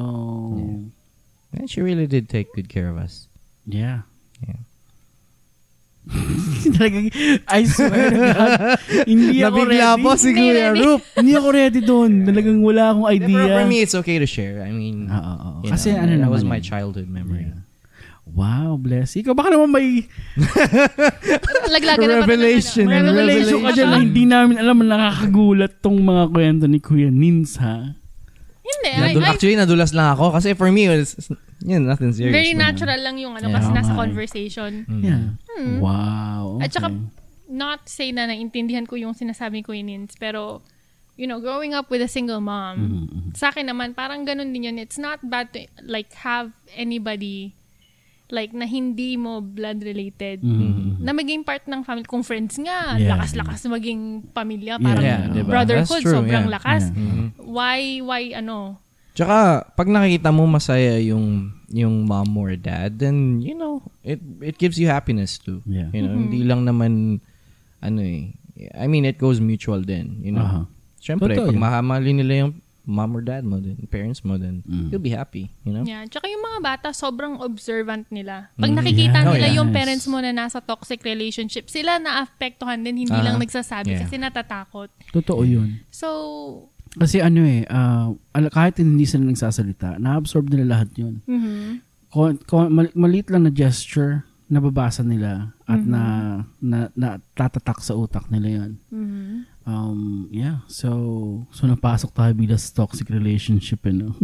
And 1.53 1.67
she 1.69 1.81
really 1.83 2.07
did 2.07 2.29
take 2.31 2.49
good 2.55 2.69
care 2.71 2.89
of 2.89 2.97
us. 2.97 3.27
yeah. 3.67 4.07
Yeah. 4.41 4.57
Talagang, 6.75 7.07
I 7.45 7.61
swear 7.63 8.09
to 8.09 8.19
God, 8.19 8.51
hindi 9.05 9.37
ako 9.39 9.53
Nabigla 9.59 9.87
ready. 9.93 10.01
po 10.01 10.09
si 10.15 10.29
Kuya. 10.31 10.67
Rup. 10.73 11.01
hindi 11.13 11.33
ako 11.33 11.47
ready 11.51 11.79
doon. 11.79 12.11
Talagang 12.25 12.57
wala 12.59 12.83
akong 12.91 13.05
For, 13.05 13.15
idea. 13.15 13.43
for 13.53 13.63
me, 13.65 13.77
it's 13.79 13.93
okay 13.93 14.17
to 14.17 14.25
share. 14.25 14.61
I 14.61 14.73
mean, 14.73 15.05
Ah, 15.07 15.15
ah, 15.15 15.37
ah. 15.39 15.53
you 15.61 15.69
Kasi 15.69 15.93
know, 15.93 16.01
ano 16.01 16.17
that 16.17 16.31
was 16.31 16.41
my 16.43 16.57
childhood 16.57 17.05
memory. 17.05 17.47
Yeah. 17.47 17.61
Wow, 18.23 18.79
bless. 18.79 19.13
Ikaw, 19.13 19.33
baka 19.33 19.51
naman 19.51 19.69
may 19.69 20.07
Laglagan 21.73 22.07
na 22.07 22.17
Revelation. 22.23 22.85
Ano, 22.87 23.11
revelation 23.11 23.59
ka 23.59 23.71
dyan 23.71 23.87
na 23.87 23.97
hindi 23.99 24.23
namin 24.25 24.55
alam 24.57 24.77
na 24.79 24.95
nakakagulat 24.95 25.79
tong 25.79 25.99
mga 25.99 26.23
kwento 26.29 26.65
ni 26.65 26.79
Kuya 26.79 27.09
Nins, 27.09 27.55
ha? 27.57 27.95
Hindi. 28.61 28.89
I, 28.93 28.99
Nadul- 29.13 29.25
I, 29.25 29.29
actually, 29.33 29.57
nadulas 29.57 29.91
lang 29.91 30.13
ako 30.13 30.37
kasi 30.37 30.53
for 30.53 30.69
me, 30.71 30.85
it 30.85 30.93
was, 30.93 31.17
yun, 31.65 31.85
nothing 31.85 32.13
serious. 32.13 32.33
very 32.33 32.53
man. 32.53 32.73
natural 32.73 32.99
lang 33.01 33.17
yung 33.17 33.33
ano 33.33 33.49
Yeah. 33.49 33.57
kasi 33.57 33.69
nasa 33.73 33.91
conversation. 33.97 34.71
Mm. 34.85 35.01
Yeah. 35.01 35.23
Hmm. 35.57 35.77
Wow. 35.81 36.61
Okay. 36.61 36.65
At 36.65 36.71
saka, 36.73 36.87
not 37.49 37.89
say 37.89 38.13
na 38.13 38.29
naintindihan 38.29 38.85
ko 38.85 38.95
yung 38.95 39.13
sinasabi 39.13 39.65
ko 39.65 39.73
Nins, 39.73 40.13
pero, 40.15 40.61
you 41.17 41.25
know, 41.25 41.41
growing 41.41 41.73
up 41.73 41.89
with 41.89 41.99
a 41.99 42.07
single 42.07 42.39
mom, 42.39 43.09
Mhm. 43.09 43.35
sa 43.35 43.49
akin 43.49 43.67
naman, 43.67 43.91
parang 43.91 44.23
ganun 44.23 44.53
din 44.53 44.69
yun. 44.71 44.77
It's 44.77 45.01
not 45.01 45.19
bad 45.25 45.51
to, 45.53 45.65
like, 45.81 46.13
have 46.21 46.53
anybody, 46.77 47.57
like, 48.31 48.51
na 48.51 48.65
hindi 48.65 49.15
mo 49.15 49.39
blood 49.39 49.83
related, 49.83 50.41
Mhm. 50.41 50.99
na 50.99 51.11
maging 51.11 51.43
part 51.43 51.67
ng 51.67 51.83
family. 51.83 52.03
Kung 52.03 52.23
friends 52.23 52.57
nga, 52.57 52.95
Yeah. 52.95 53.15
lakas-lakas 53.15 53.67
maging 53.67 54.31
pamilya. 54.31 54.75
Yeah, 54.75 54.83
Parang 54.83 55.03
yeah, 55.03 55.21
diba? 55.29 55.51
brotherhood, 55.51 56.01
true, 56.01 56.15
sobrang 56.17 56.47
yeah. 56.47 56.55
lakas. 56.57 56.89
Yeah. 56.89 56.97
Mhm. 56.97 57.25
Why, 57.37 57.79
why, 58.01 58.21
ano, 58.33 58.79
Tsaka, 59.11 59.67
pag 59.75 59.91
nakikita 59.91 60.31
mo 60.31 60.47
masaya 60.47 60.95
yung 61.03 61.51
yung 61.67 62.07
mom 62.07 62.31
or 62.35 62.55
dad, 62.55 62.95
then, 62.95 63.43
you 63.43 63.51
know, 63.51 63.83
it 64.03 64.23
it 64.39 64.55
gives 64.55 64.79
you 64.79 64.87
happiness 64.87 65.35
too. 65.35 65.59
Yeah. 65.67 65.91
You 65.91 66.07
know, 66.07 66.15
Mhm. 66.15 66.19
hindi 66.27 66.39
lang 66.47 66.63
naman 66.63 67.19
ano 67.83 67.99
eh, 67.99 68.31
I 68.71 68.87
mean, 68.87 69.03
it 69.03 69.19
goes 69.19 69.43
mutual 69.43 69.83
din, 69.83 70.23
you 70.23 70.31
know. 70.31 70.47
Aha. 70.47 70.61
Siyempre, 71.01 71.35
Totoo 71.35 71.51
pag 71.51 71.59
mahamali 71.59 72.13
nila 72.13 72.47
yung 72.47 72.53
mom 72.83 73.11
or 73.11 73.21
dad 73.21 73.41
mo, 73.41 73.57
din, 73.57 73.77
parents 73.85 74.21
mo, 74.21 74.35
then 74.35 74.63
Mm. 74.63 74.89
you'll 74.89 74.99
be 74.99 75.11
happy, 75.11 75.53
you 75.61 75.69
know. 75.69 75.81
Yeah. 75.81 76.01
Tsaka 76.03 76.25
yung 76.25 76.41
mga 76.41 76.59
bata, 76.59 76.87
sobrang 76.91 77.37
observant 77.39 78.09
nila. 78.09 78.49
Pag 78.55 78.71
nakikita 78.71 79.17
Yeah. 79.17 79.27
Oh, 79.27 79.33
nila 79.33 79.47
yes. 79.47 79.55
yung 79.55 79.69
parents 79.71 80.05
mo 80.05 80.17
na 80.17 80.31
nasa 80.31 80.59
toxic 80.59 80.99
relationship, 81.01 81.67
sila 81.67 81.97
naapektuhan 81.97 82.81
din, 82.81 82.97
hindi 82.99 83.13
Ah, 83.13 83.21
lang 83.23 83.37
nagsasabi 83.37 83.91
yeah. 83.91 84.01
kasi 84.01 84.17
natatakot. 84.17 84.89
Totoo 85.11 85.41
yun. 85.43 85.81
So, 85.87 86.07
Kasi 86.91 87.19
ano 87.19 87.39
eh, 87.41 87.63
ala- 88.27 88.49
kahit 88.49 88.75
hindi 88.77 89.05
sila 89.05 89.23
nagsasalita, 89.23 89.95
na-absorb 89.95 90.49
nila 90.49 90.75
lahat 90.75 90.91
yun. 90.95 91.23
mhm. 91.23 91.79
Kon, 92.09 92.35
kon, 92.43 92.67
mal- 92.67 92.91
maliit 92.93 93.31
lang 93.31 93.45
na 93.45 93.49
gesture, 93.49 94.27
nababasa 94.47 94.99
nila 94.99 95.55
at 95.63 95.79
na, 95.79 96.01
na, 96.59 96.91
na 96.91 97.07
tatatak 97.31 97.79
sa 97.79 97.95
utak 97.95 98.27
nila 98.27 98.47
yan. 98.59 98.71
Mhm. 98.91 99.47
Um, 99.61 100.25
yeah. 100.29 100.65
So, 100.65 100.89
so 101.53 101.65
napasok 101.65 102.11
tayo 102.11 102.31
bilang 102.33 102.57
sa 102.57 102.81
toxic 102.81 103.07
relationship, 103.07 103.85
ano? 103.85 104.17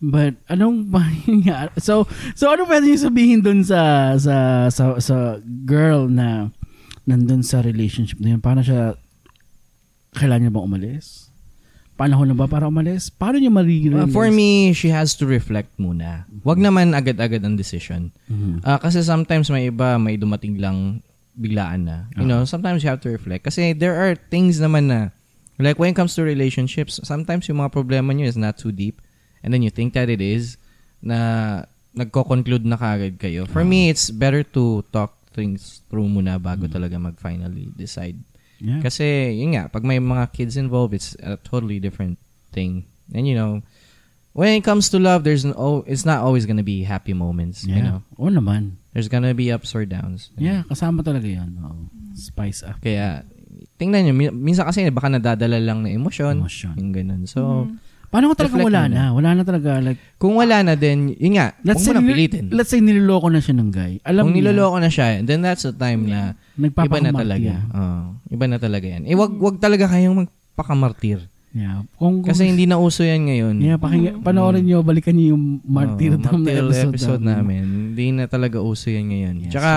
But, 0.00 0.40
anong 0.48 0.88
ba? 0.92 1.04
So, 1.76 2.08
so 2.32 2.48
ano 2.48 2.64
pwede 2.64 2.88
niyo 2.88 2.98
sabihin 3.00 3.40
dun 3.40 3.60
sa, 3.64 4.12
sa, 4.16 4.66
sa, 4.68 4.96
sa 4.98 5.16
girl 5.64 6.08
na 6.08 6.48
nandun 7.04 7.44
sa 7.44 7.60
relationship 7.60 8.16
na 8.18 8.36
yun? 8.36 8.40
Paano 8.40 8.64
siya, 8.64 8.96
kailangan 10.16 10.48
niya 10.48 10.54
bang 10.56 10.66
umalis? 10.66 11.28
Panahon 11.94 12.26
na 12.26 12.34
ba 12.34 12.50
para 12.50 12.66
umalis? 12.66 13.06
Paano 13.06 13.38
niya 13.38 13.52
Uh, 13.52 13.58
marirealize? 13.60 14.10
for 14.10 14.26
me, 14.26 14.74
she 14.74 14.90
has 14.90 15.14
to 15.14 15.28
reflect 15.28 15.70
muna. 15.78 16.26
Wag 16.42 16.58
naman 16.58 16.90
agad-agad 16.90 17.44
ang 17.44 17.54
decision. 17.54 18.10
Mhm. 18.26 18.66
Ah, 18.66 18.82
kasi 18.82 18.98
sometimes 18.98 19.46
may 19.46 19.70
iba, 19.70 19.94
may 19.94 20.18
dumating 20.18 20.58
lang 20.58 21.04
biglaan 21.34 21.84
na. 21.84 22.06
You 22.16 22.26
know, 22.26 22.46
sometimes 22.46 22.82
you 22.82 22.90
have 22.90 23.02
to 23.02 23.10
reflect. 23.10 23.44
Kasi 23.44 23.74
there 23.74 23.94
are 23.98 24.14
things 24.14 24.58
naman 24.58 24.86
na, 24.90 25.10
like 25.58 25.78
when 25.78 25.90
it 25.90 25.98
comes 25.98 26.14
to 26.14 26.22
relationships, 26.22 26.98
sometimes 27.02 27.46
yung 27.50 27.58
mga 27.58 27.74
problema 27.74 28.14
nyo 28.14 28.26
is 28.26 28.38
not 28.38 28.58
too 28.58 28.72
deep. 28.72 29.02
And 29.42 29.52
then 29.52 29.62
you 29.62 29.70
think 29.70 29.92
that 29.94 30.08
it 30.08 30.22
is, 30.22 30.56
na 31.04 31.68
nagko-conclude 31.94 32.64
na 32.64 32.80
kagad 32.80 33.20
kayo. 33.20 33.46
For 33.46 33.62
me, 33.62 33.92
it's 33.92 34.08
better 34.10 34.42
to 34.56 34.82
talk 34.90 35.14
things 35.36 35.82
through 35.90 36.08
muna 36.08 36.40
bago 36.40 36.64
talaga 36.66 36.96
mag-finally 36.96 37.70
decide. 37.76 38.16
Yeah. 38.58 38.80
Kasi, 38.80 39.36
yun 39.36 39.58
nga, 39.58 39.68
pag 39.68 39.84
may 39.84 40.00
mga 40.00 40.32
kids 40.32 40.56
involved, 40.56 40.94
it's 40.94 41.12
a 41.20 41.36
totally 41.36 41.78
different 41.78 42.16
thing. 42.54 42.86
And 43.12 43.28
you 43.28 43.36
know, 43.36 43.60
when 44.34 44.52
it 44.52 44.62
comes 44.62 44.90
to 44.90 44.98
love, 44.98 45.22
there's 45.22 45.46
no, 45.46 45.86
it's 45.86 46.02
not 46.02 46.20
always 46.20 46.44
gonna 46.44 46.66
be 46.66 46.82
happy 46.82 47.14
moments. 47.14 47.62
You 47.62 47.78
Yeah. 47.78 47.86
know, 47.86 47.98
Oo 48.18 48.28
naman. 48.28 48.82
there's 48.92 49.06
gonna 49.06 49.32
be 49.32 49.48
ups 49.48 49.72
or 49.72 49.86
downs. 49.86 50.34
Yeah, 50.34 50.66
kasama 50.66 51.00
talaga 51.00 51.24
yan. 51.24 51.54
Oo. 51.62 51.86
Spice 52.12 52.62
up. 52.62 52.78
Kaya, 52.78 53.22
tingnan 53.74 54.06
nyo, 54.06 54.14
min- 54.14 54.36
minsan 54.36 54.66
kasi 54.66 54.86
baka 54.90 55.06
nadadala 55.08 55.58
lang 55.58 55.82
na 55.82 55.90
emosyon. 55.90 56.42
Emosyon. 56.42 56.74
Yung 56.76 56.92
ganun. 56.92 57.22
So, 57.24 57.70
Paano 58.14 58.30
kung 58.30 58.46
talaga 58.46 58.54
Reflect 58.54 58.68
wala 58.70 58.82
muna. 58.86 58.94
na? 58.94 59.04
Wala 59.10 59.30
na 59.34 59.42
talaga. 59.42 59.70
Like, 59.82 59.98
kung 60.22 60.38
wala 60.38 60.62
na 60.62 60.78
din, 60.78 61.18
yun 61.18 61.34
nga, 61.34 61.50
let's 61.66 61.82
huwag 61.82 61.98
mo 61.98 61.98
na 61.98 62.02
nil- 62.06 62.14
pilitin. 62.14 62.44
let's 62.54 62.70
say 62.70 62.78
niloloko 62.78 63.26
na 63.26 63.42
siya 63.42 63.58
ng 63.58 63.70
guy. 63.74 63.98
Alam 64.06 64.30
Kung 64.30 64.38
niya, 64.38 64.54
niloloko 64.54 64.78
na 64.78 64.86
siya, 64.86 65.18
then 65.26 65.42
that's 65.42 65.66
the 65.66 65.74
time 65.74 66.06
na 66.06 66.38
iba 66.54 67.02
na 67.02 67.10
talaga. 67.10 67.52
Oh, 67.74 68.14
iba 68.30 68.46
na 68.46 68.62
talaga 68.62 68.86
yan. 68.86 69.02
Eh, 69.02 69.18
wag, 69.18 69.34
wag 69.34 69.58
talaga 69.58 69.90
kayong 69.90 70.30
magpakamartir. 70.54 71.26
Yeah. 71.54 71.86
Kung, 71.94 72.18
kung, 72.20 72.34
Kasi 72.34 72.50
hindi 72.50 72.66
na 72.66 72.82
uso 72.82 73.06
yan 73.06 73.30
ngayon. 73.30 73.54
yeah, 73.62 73.78
paking, 73.78 74.26
panoorin 74.26 74.66
nyo, 74.66 74.82
balikan 74.82 75.14
nyo 75.14 75.38
yung 75.38 75.62
martyrdom 75.62 76.42
Oo, 76.42 76.44
na 76.44 76.50
episode, 76.50 76.90
episode 76.90 77.22
namin. 77.22 77.62
namin. 77.62 77.64
Hindi 77.94 78.06
na 78.10 78.24
talaga 78.26 78.58
uso 78.58 78.90
yan 78.90 79.06
ngayon. 79.06 79.34
Yes. 79.46 79.50
Tsaka, 79.54 79.72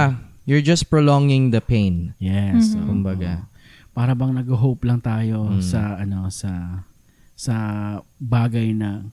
you're 0.49 0.65
just 0.65 0.89
prolonging 0.89 1.53
the 1.53 1.61
pain. 1.61 2.17
Yes. 2.17 2.73
oo. 2.73 2.81
Kumbaga. 2.81 3.45
Para 3.93 4.17
bang 4.17 4.33
nag-hope 4.33 4.89
lang 4.89 4.97
tayo 4.99 5.53
Mm. 5.53 5.61
sa, 5.61 6.01
ano, 6.01 6.33
sa, 6.33 6.81
sa 7.37 7.55
bagay 8.17 8.73
na 8.73 9.05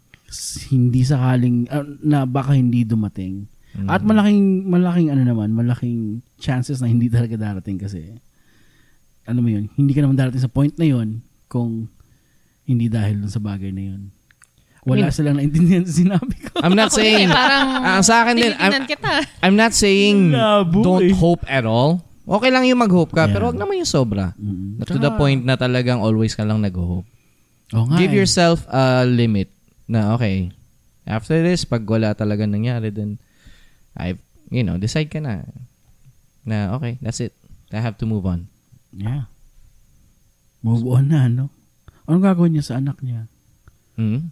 hindi 0.72 1.04
sakaling, 1.04 1.68
ah, 1.68 1.84
na 2.00 2.24
baka 2.24 2.56
hindi 2.56 2.80
dumating. 2.80 3.44
Mm. 3.76 3.88
At 3.92 4.00
malaking, 4.00 4.40
malaking 4.64 5.08
ano 5.12 5.20
naman, 5.20 5.52
malaking 5.52 6.24
chances 6.40 6.80
na 6.80 6.88
hindi 6.88 7.12
talaga 7.12 7.36
darating 7.36 7.76
kasi, 7.76 8.16
ano 9.28 9.44
mo 9.44 9.52
yun, 9.52 9.68
hindi 9.76 9.92
ka 9.92 10.00
naman 10.00 10.16
darating 10.16 10.40
sa 10.40 10.48
point 10.48 10.72
na 10.80 10.88
yun 10.88 11.20
kung 11.44 11.92
hindi 12.64 12.88
dahil 12.88 13.20
dun 13.20 13.30
sa 13.30 13.38
bagay 13.38 13.70
na 13.70 13.82
yun. 13.92 14.02
Wala 14.84 15.00
I 15.00 15.02
mean- 15.08 15.16
silang 15.16 15.36
naintindihan 15.40 15.84
sa 15.84 15.94
sinabi 15.96 16.36
ko. 16.40 16.60
I'm 16.60 16.76
not 16.76 16.92
saying, 16.98 17.28
parang, 17.28 17.66
ah, 17.80 18.00
sa 18.04 18.24
akin 18.24 18.36
din, 18.36 18.52
I'm, 18.56 18.84
kita. 18.84 19.24
I'm 19.40 19.56
not 19.56 19.72
saying 19.72 20.32
Labo 20.32 20.80
don't 20.80 21.08
eh. 21.08 21.16
hope 21.16 21.44
at 21.48 21.64
all. 21.64 22.04
Okay 22.24 22.48
lang 22.48 22.64
yung 22.64 22.80
mag-hope 22.80 23.12
ka, 23.12 23.28
Yeah. 23.28 23.32
pero 23.32 23.52
wag 23.52 23.56
naman 23.56 23.80
yung 23.80 23.88
sobra. 23.88 24.32
Mm. 24.36 24.80
To 24.84 24.96
the 24.96 25.12
point 25.12 25.44
na 25.44 25.56
talagang 25.56 26.00
always 26.00 26.32
ka 26.32 26.44
lang 26.44 26.60
nag-hope. 26.60 27.04
Oo 27.72 27.84
nga 27.88 27.96
Give 27.96 28.12
eh. 28.12 28.18
yourself 28.20 28.64
a 28.68 29.04
limit 29.04 29.48
na 29.84 30.12
okay, 30.16 30.52
after 31.04 31.40
this, 31.40 31.64
pag 31.64 31.84
wala 31.84 32.12
talaga 32.12 32.44
nangyari, 32.44 32.88
then 32.88 33.20
I, 33.92 34.16
you 34.48 34.64
know, 34.64 34.76
decide 34.76 35.08
ka 35.08 35.20
na 35.20 35.44
na 36.44 36.76
okay, 36.76 36.96
that's 37.00 37.20
it. 37.20 37.32
I 37.72 37.80
have 37.80 37.96
to 38.00 38.06
move 38.08 38.24
on. 38.24 38.48
Yeah. 38.92 39.28
Move 40.60 40.84
on 40.86 41.08
na, 41.08 41.28
no? 41.28 41.48
Anong 42.04 42.22
gagawin 42.22 42.52
niya 42.52 42.64
sa 42.64 42.74
anak 42.76 43.00
niya? 43.00 43.24
Hmm? 43.94 44.28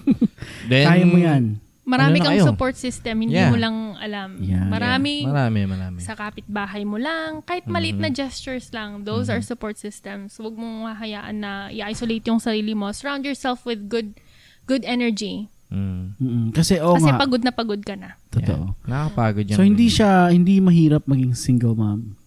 then, 0.70 0.84
Kaya 0.84 1.04
mo 1.04 1.16
yan. 1.16 1.44
Marami 1.82 2.18
Ano 2.18 2.24
kang 2.24 2.34
kayo? 2.34 2.44
support 2.44 2.74
system, 2.74 3.22
hindi 3.22 3.38
Yeah. 3.38 3.48
mo 3.48 3.56
lang 3.56 3.94
alam. 3.96 4.42
Yeah. 4.42 4.66
marami, 4.66 5.22
Marami, 5.22 5.60
marami. 5.64 5.98
sa 6.02 6.12
kapitbahay 6.12 6.82
mo 6.82 6.98
lang, 6.98 7.40
kahit 7.40 7.62
maliit 7.64 7.94
Mm-hmm. 7.94 8.10
na 8.10 8.18
gestures 8.18 8.74
lang, 8.74 9.06
those 9.06 9.30
are 9.30 9.38
support 9.38 9.78
systems. 9.78 10.34
Huwag 10.34 10.52
mong 10.52 10.90
hahayaan 10.90 11.36
na 11.38 11.52
i-isolate 11.70 12.26
yung 12.26 12.42
sarili 12.42 12.74
mo. 12.74 12.90
Surround 12.90 13.22
yourself 13.22 13.62
with 13.62 13.86
good 13.86 14.18
good 14.66 14.82
energy. 14.82 15.46
Mm. 15.66 16.50
Kasi, 16.50 16.78
oo 16.78 16.94
Kasi 16.94 17.06
nga. 17.06 17.22
pagod 17.22 17.38
na 17.40 17.50
pagod 17.50 17.78
ka 17.78 17.94
na. 17.94 18.18
Totoo. 18.28 18.74
Yeah. 18.74 18.90
Nakakapagod 18.90 19.46
yan. 19.46 19.54
So, 19.54 19.62
hindi 19.62 19.86
siya, 19.86 20.10
hindi 20.28 20.58
mahirap 20.58 21.06
maging 21.06 21.38
single 21.38 21.74
mom. 21.74 22.18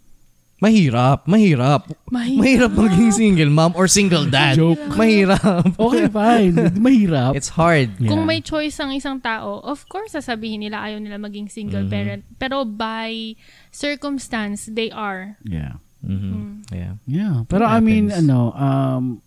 Mahirap, 0.59 1.23
mahirap. 1.23 1.87
Mahirap. 2.11 2.41
Mahirap 2.43 2.71
maging 2.75 3.11
single 3.15 3.47
mom 3.47 3.71
or 3.79 3.87
single 3.87 4.27
dad. 4.27 4.59
Joke. 4.59 4.75
Mahirap. 4.91 5.71
Okay, 5.79 6.11
fine. 6.11 6.51
mahirap. 6.75 7.31
It's 7.31 7.55
hard. 7.55 7.95
Yeah. 7.95 8.11
Kung 8.11 8.27
may 8.27 8.43
choice 8.43 8.75
ang 8.77 8.91
isang 8.91 9.23
tao, 9.23 9.63
of 9.63 9.87
course, 9.87 10.19
sasabihin 10.19 10.59
nila 10.59 10.83
ayaw 10.83 10.99
nila 10.99 11.15
maging 11.15 11.47
single 11.47 11.87
Mm-hmm. 11.87 11.95
parent. 11.95 12.21
Pero 12.35 12.67
by 12.67 13.39
circumstance, 13.71 14.67
they 14.67 14.91
are. 14.91 15.39
Yeah. 15.47 15.79
Mhm. 16.03 16.67
Yeah. 16.75 16.99
Yeah. 17.07 17.47
Pero 17.47 17.63
I 17.63 17.79
mean, 17.79 18.11
ano, 18.11 18.51
um, 18.51 19.23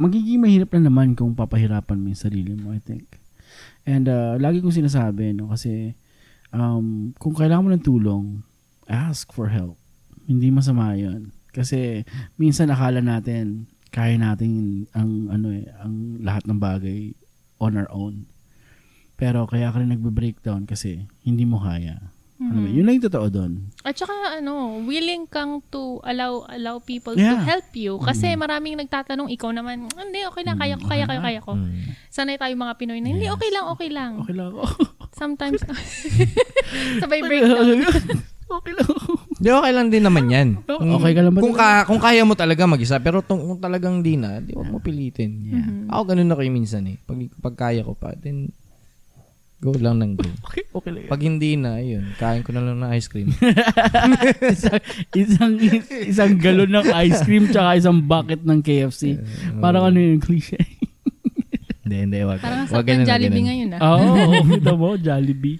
magiging 0.00 0.40
mahirap 0.40 0.72
na 0.72 0.88
naman 0.88 1.12
kung 1.12 1.36
papahirapan 1.36 2.00
mo 2.00 2.08
yung 2.08 2.22
sarili 2.22 2.56
mo, 2.56 2.72
I 2.72 2.80
think. 2.80 3.20
And 3.84 4.08
uh, 4.08 4.40
lagi 4.40 4.64
kong 4.64 4.72
sinasabi, 4.72 5.36
no, 5.36 5.52
kasi 5.52 5.92
um, 6.48 7.12
kung 7.18 7.36
kailangan 7.36 7.64
mo 7.66 7.70
ng 7.74 7.84
tulong, 7.84 8.24
ask 8.86 9.28
for 9.28 9.52
help. 9.52 9.76
Hindi 10.32 10.48
masama 10.48 10.96
yun. 10.96 11.28
Kasi 11.52 12.08
minsan 12.34 12.72
akala 12.72 13.04
natin, 13.04 13.68
kaya 13.92 14.16
natin 14.16 14.88
ang, 14.96 15.28
ano 15.28 15.52
eh, 15.52 15.68
ang 15.84 16.24
lahat 16.24 16.48
ng 16.48 16.56
bagay 16.56 17.12
on 17.60 17.76
our 17.76 17.90
own. 17.92 18.24
Pero 19.20 19.44
kaya 19.44 19.68
ka 19.68 19.78
rin 19.78 19.92
nagbe-breakdown 19.92 20.64
kasi 20.64 21.04
hindi 21.20 21.44
mo 21.44 21.60
kaya. 21.60 22.00
Ano 22.42 22.66
ba. 22.66 22.68
Yun 22.74 22.82
lang 22.82 22.98
yung 22.98 23.06
totoo 23.06 23.26
doon. 23.30 23.52
At 23.86 23.94
saka 23.94 24.42
ano, 24.42 24.82
willing 24.82 25.30
kang 25.30 25.62
to 25.70 26.02
allow 26.02 26.42
allow 26.50 26.82
people 26.82 27.14
to 27.14 27.22
Yeah. 27.22 27.38
help 27.38 27.70
you. 27.78 28.02
Kasi 28.02 28.34
maraming 28.34 28.74
nagtatanong, 28.82 29.30
ikaw 29.30 29.54
naman, 29.54 29.86
hindi, 29.94 30.26
okay 30.26 30.42
lang, 30.42 30.58
kaya 30.58 30.74
ko, 30.74 30.90
kaya 30.90 31.06
ko, 31.06 31.14
kaya 31.22 31.38
ko. 31.38 31.52
Mm. 31.54 31.94
Sanay 32.10 32.40
tayo 32.40 32.50
mga 32.56 32.74
Pinoy 32.74 32.98
na, 32.98 33.14
hindi, 33.14 33.30
Yes. 33.30 33.36
okay 33.38 33.50
lang, 33.54 33.64
okay 33.70 33.90
lang. 33.94 34.12
Okay 34.26 34.34
lang 34.34 34.48
ako. 34.50 34.64
Sometimes, 35.14 35.60
sabay 37.04 37.20
breakdown. 37.22 37.86
okay 38.58 38.72
lang 38.76 38.88
ako. 38.88 39.12
Di 39.40 39.48
okay 39.48 39.72
lang 39.72 39.88
din 39.88 40.04
naman 40.04 40.24
yan. 40.28 40.48
Okay 40.68 41.12
ka 41.16 41.20
lang 41.24 41.32
ba 41.32 41.40
Kung, 41.40 41.56
ka, 41.56 41.68
kung 41.88 42.00
kaya 42.02 42.22
mo 42.26 42.34
talaga 42.36 42.68
mag-isa, 42.68 43.00
pero 43.00 43.24
tung, 43.24 43.40
kung 43.40 43.60
talagang 43.60 44.04
di 44.04 44.20
na, 44.20 44.42
di 44.42 44.52
wag 44.52 44.68
mo 44.68 44.78
pilitin. 44.78 45.30
Yeah. 45.44 45.68
Ako 45.92 46.12
ganun 46.12 46.28
na 46.28 46.36
kayo 46.36 46.50
minsan 46.52 46.84
eh. 46.88 46.96
Pag, 47.02 47.32
pag 47.40 47.54
kaya 47.56 47.82
ko 47.82 47.96
pa, 47.96 48.12
then 48.16 48.52
go 49.62 49.70
lang 49.78 50.02
ng 50.02 50.18
go. 50.18 50.26
Okay, 50.50 50.66
okay 50.74 50.90
lang. 50.90 51.06
Pag 51.06 51.22
hindi 51.22 51.54
na, 51.54 51.78
ayun, 51.78 52.04
kain 52.18 52.42
ko 52.42 52.50
na 52.50 52.66
lang 52.66 52.82
ng 52.82 52.90
ice 52.98 53.06
cream. 53.06 53.30
isang, 54.50 54.82
isang, 55.14 55.54
isang 56.02 56.32
galon 56.42 56.70
ng 56.74 56.88
ice 57.06 57.22
cream 57.22 57.46
tsaka 57.46 57.78
isang 57.78 58.02
bucket 58.02 58.42
ng 58.42 58.58
KFC. 58.58 59.22
Parang 59.62 59.86
ano 59.86 60.02
yung 60.02 60.18
cliche. 60.18 60.58
Hindi, 61.86 61.96
hindi, 62.08 62.18
wag. 62.26 62.42
Parang 62.42 62.66
wag 62.66 62.74
sa 62.74 62.82
ganun, 62.82 63.06
Jollibee 63.06 63.38
ganun. 63.38 63.46
ngayon 63.52 63.68
ah. 63.74 63.80
Oo, 63.84 64.06
oh, 64.16 64.44
kita 64.50 64.72
mo, 64.74 64.88
Jollibee. 64.98 65.58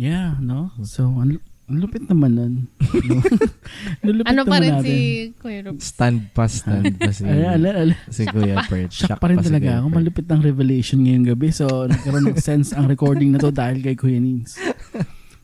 Yeah, 0.00 0.40
no? 0.40 0.72
So, 0.84 1.08
ang 1.08 1.36
lupit 1.66 2.06
naman 2.06 2.30
nun. 2.30 2.54
No? 2.78 3.18
Ang 4.06 4.14
lupit 4.22 4.30
Ano 4.30 4.42
pa 4.46 4.56
rin 4.62 4.70
natin. 4.70 4.86
si 4.86 4.94
Kuya 5.34 5.58
Rob? 5.66 5.76
Stand 5.82 6.30
pa, 6.30 6.46
stand 6.46 6.94
pa 6.94 7.10
si, 7.16 7.26
Ay, 7.26 7.42
ala, 7.42 7.70
ala. 7.74 7.94
si 8.06 8.22
Kuya 8.22 8.62
Pert. 8.70 8.94
Shock 8.94 9.18
pa 9.18 9.26
rin 9.26 9.42
si 9.42 9.50
talaga 9.50 9.66
Kuya 9.66 9.78
ako. 9.82 9.86
Malupit 9.90 10.26
ang 10.30 10.40
revelation 10.40 11.02
ngayong 11.02 11.26
gabi. 11.26 11.50
So, 11.50 11.66
nagkaroon 11.90 12.30
ng 12.30 12.38
sense 12.38 12.70
ang 12.70 12.86
recording 12.86 13.34
na 13.34 13.42
to 13.42 13.50
dahil 13.50 13.82
kay 13.82 13.98
Kuya 13.98 14.22
Nins. 14.22 14.54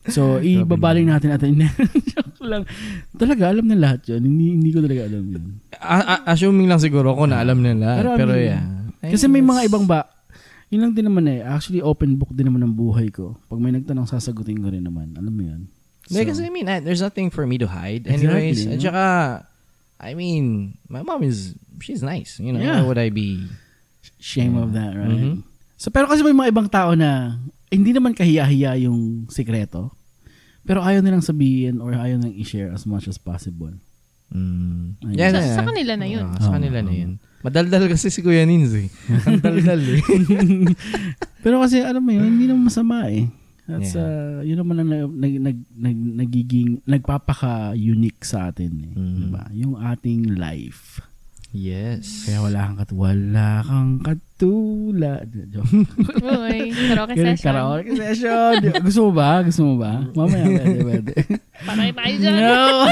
So, 0.07 0.39
ibabaling 0.39 1.11
natin 1.11 1.35
natin. 1.35 1.59
lang. 2.43 2.63
Talaga, 3.15 3.51
alam 3.51 3.65
na 3.67 3.75
lahat 3.75 4.03
yun. 4.07 4.21
Hindi, 4.23 4.45
hindi 4.59 4.69
ko 4.71 4.83
talaga 4.83 5.07
alam 5.07 5.23
yun. 5.27 5.43
A- 5.75 6.07
a- 6.19 6.23
assuming 6.31 6.67
lang 6.67 6.79
siguro 6.79 7.15
ko 7.15 7.23
na 7.23 7.39
alam 7.39 7.63
nila. 7.63 7.99
Pero, 7.99 8.11
Pero, 8.15 8.31
yeah. 8.35 8.63
Kasi 8.99 9.27
may 9.27 9.43
mga 9.43 9.67
ibang 9.67 9.87
ba, 9.87 10.07
yun 10.67 10.83
lang 10.83 10.93
din 10.95 11.07
naman 11.07 11.27
eh. 11.27 11.39
Actually, 11.39 11.79
open 11.79 12.15
book 12.15 12.31
din 12.31 12.47
naman 12.47 12.63
ang 12.63 12.75
buhay 12.75 13.11
ko. 13.11 13.39
Pag 13.47 13.59
may 13.59 13.71
nagtanong, 13.71 14.07
sasagutin 14.07 14.59
ko 14.59 14.71
rin 14.71 14.83
naman. 14.83 15.15
Alam 15.15 15.33
mo 15.33 15.43
yun? 15.43 15.61
Hindi, 16.09 16.21
kasi 16.27 16.41
I 16.43 16.51
mean, 16.51 16.67
uh, 16.67 16.79
there's 16.83 17.01
nothing 17.01 17.31
for 17.31 17.47
me 17.47 17.57
to 17.57 17.67
hide. 17.67 18.05
Exactly, 18.05 18.27
Anyways, 18.27 18.59
yeah. 18.65 18.73
at 18.75 18.81
saka, 18.83 19.05
I 19.99 20.13
mean, 20.13 20.75
my 20.91 20.99
mom 21.01 21.23
is, 21.23 21.55
she's 21.79 22.03
nice. 22.03 22.39
You 22.39 22.51
know, 22.51 22.59
Yeah. 22.59 22.83
why 22.83 22.87
would 22.87 22.99
I 22.99 23.09
be... 23.09 23.47
Shame 24.19 24.55
of 24.55 24.71
that, 24.75 24.95
right? 24.95 25.07
Mhm. 25.11 25.43
So, 25.75 25.91
pero 25.91 26.07
kasi 26.07 26.23
may 26.23 26.31
mga 26.31 26.51
ibang 26.55 26.67
tao 26.71 26.95
na 26.95 27.39
eh, 27.67 27.75
hindi 27.75 27.91
naman 27.91 28.15
kahiya-hiya 28.15 28.87
yung 28.87 29.27
sikreto. 29.27 29.91
Pero 30.63 30.79
ayaw 30.79 31.03
nilang 31.03 31.23
sabihin 31.23 31.83
or 31.83 31.91
ayaw 31.91 32.15
nilang 32.19 32.35
i-share 32.39 32.71
as 32.71 32.87
much 32.87 33.11
as 33.11 33.19
possible. 33.19 33.71
Mm. 34.31 34.95
Ayun. 35.03 35.15
Yeah, 35.19 35.31
Sa, 35.35 35.39
yeah. 35.43 35.55
sa 35.59 35.63
kanila 35.67 35.93
na 35.99 36.07
yun. 36.07 36.23
Ah, 36.23 36.39
sa 36.39 36.55
kanila 36.55 36.79
na 36.79 36.91
oo. 36.91 36.99
yun. 37.03 37.11
Madaldal 37.43 37.91
kasi 37.91 38.07
si 38.07 38.23
Kuya 38.23 38.47
Nins 38.47 38.71
eh. 38.71 38.87
Ang 39.27 39.43
daldal 39.43 39.81
eh. 39.83 39.99
pero 41.43 41.59
kasi 41.59 41.83
alam 41.83 41.99
mo 41.99 42.15
yun, 42.15 42.31
hindi 42.39 42.47
naman 42.47 42.71
masama 42.71 43.11
eh. 43.11 43.27
That's, 43.63 43.95
Yeah. 43.95 44.03
uh, 44.03 44.39
yun 44.43 44.59
naman 44.59 44.75
ang 44.77 44.89
nag, 44.91 45.07
nag, 45.09 45.33
nag, 45.39 45.57
nag, 45.71 45.97
nagiging, 46.19 46.83
nagpapaka-unique 46.83 48.21
sa 48.21 48.51
atin 48.51 48.71
eh. 48.83 48.93
Mhm. 48.93 49.15
Diba? 49.17 49.43
Yung 49.55 49.75
ating 49.75 50.35
life. 50.35 50.99
yes. 51.53 52.25
Kaya 52.25 52.41
wala 52.41 52.59
kang, 52.65 52.77
kat 52.77 52.91
wala 52.91 53.49
kang 53.61 53.91
katulad. 54.01 54.32
Joke. 54.33 55.69
Uy, 56.19 56.59
karaoke 56.73 57.15
session. 57.15 57.45
Karaoke 57.45 57.91
session. 57.93 58.51
Di- 58.59 58.81
Gusto 58.81 58.99
mo 59.05 59.11
ba? 59.13 59.39
Gusto 59.39 59.61
mo 59.63 59.73
ba? 59.77 60.03
Mamaya, 60.11 60.43
pwede, 60.43 60.79
pwede. 60.83 61.13
Patay 61.63 61.89
tayo 61.93 62.13
dyan. 62.17 62.33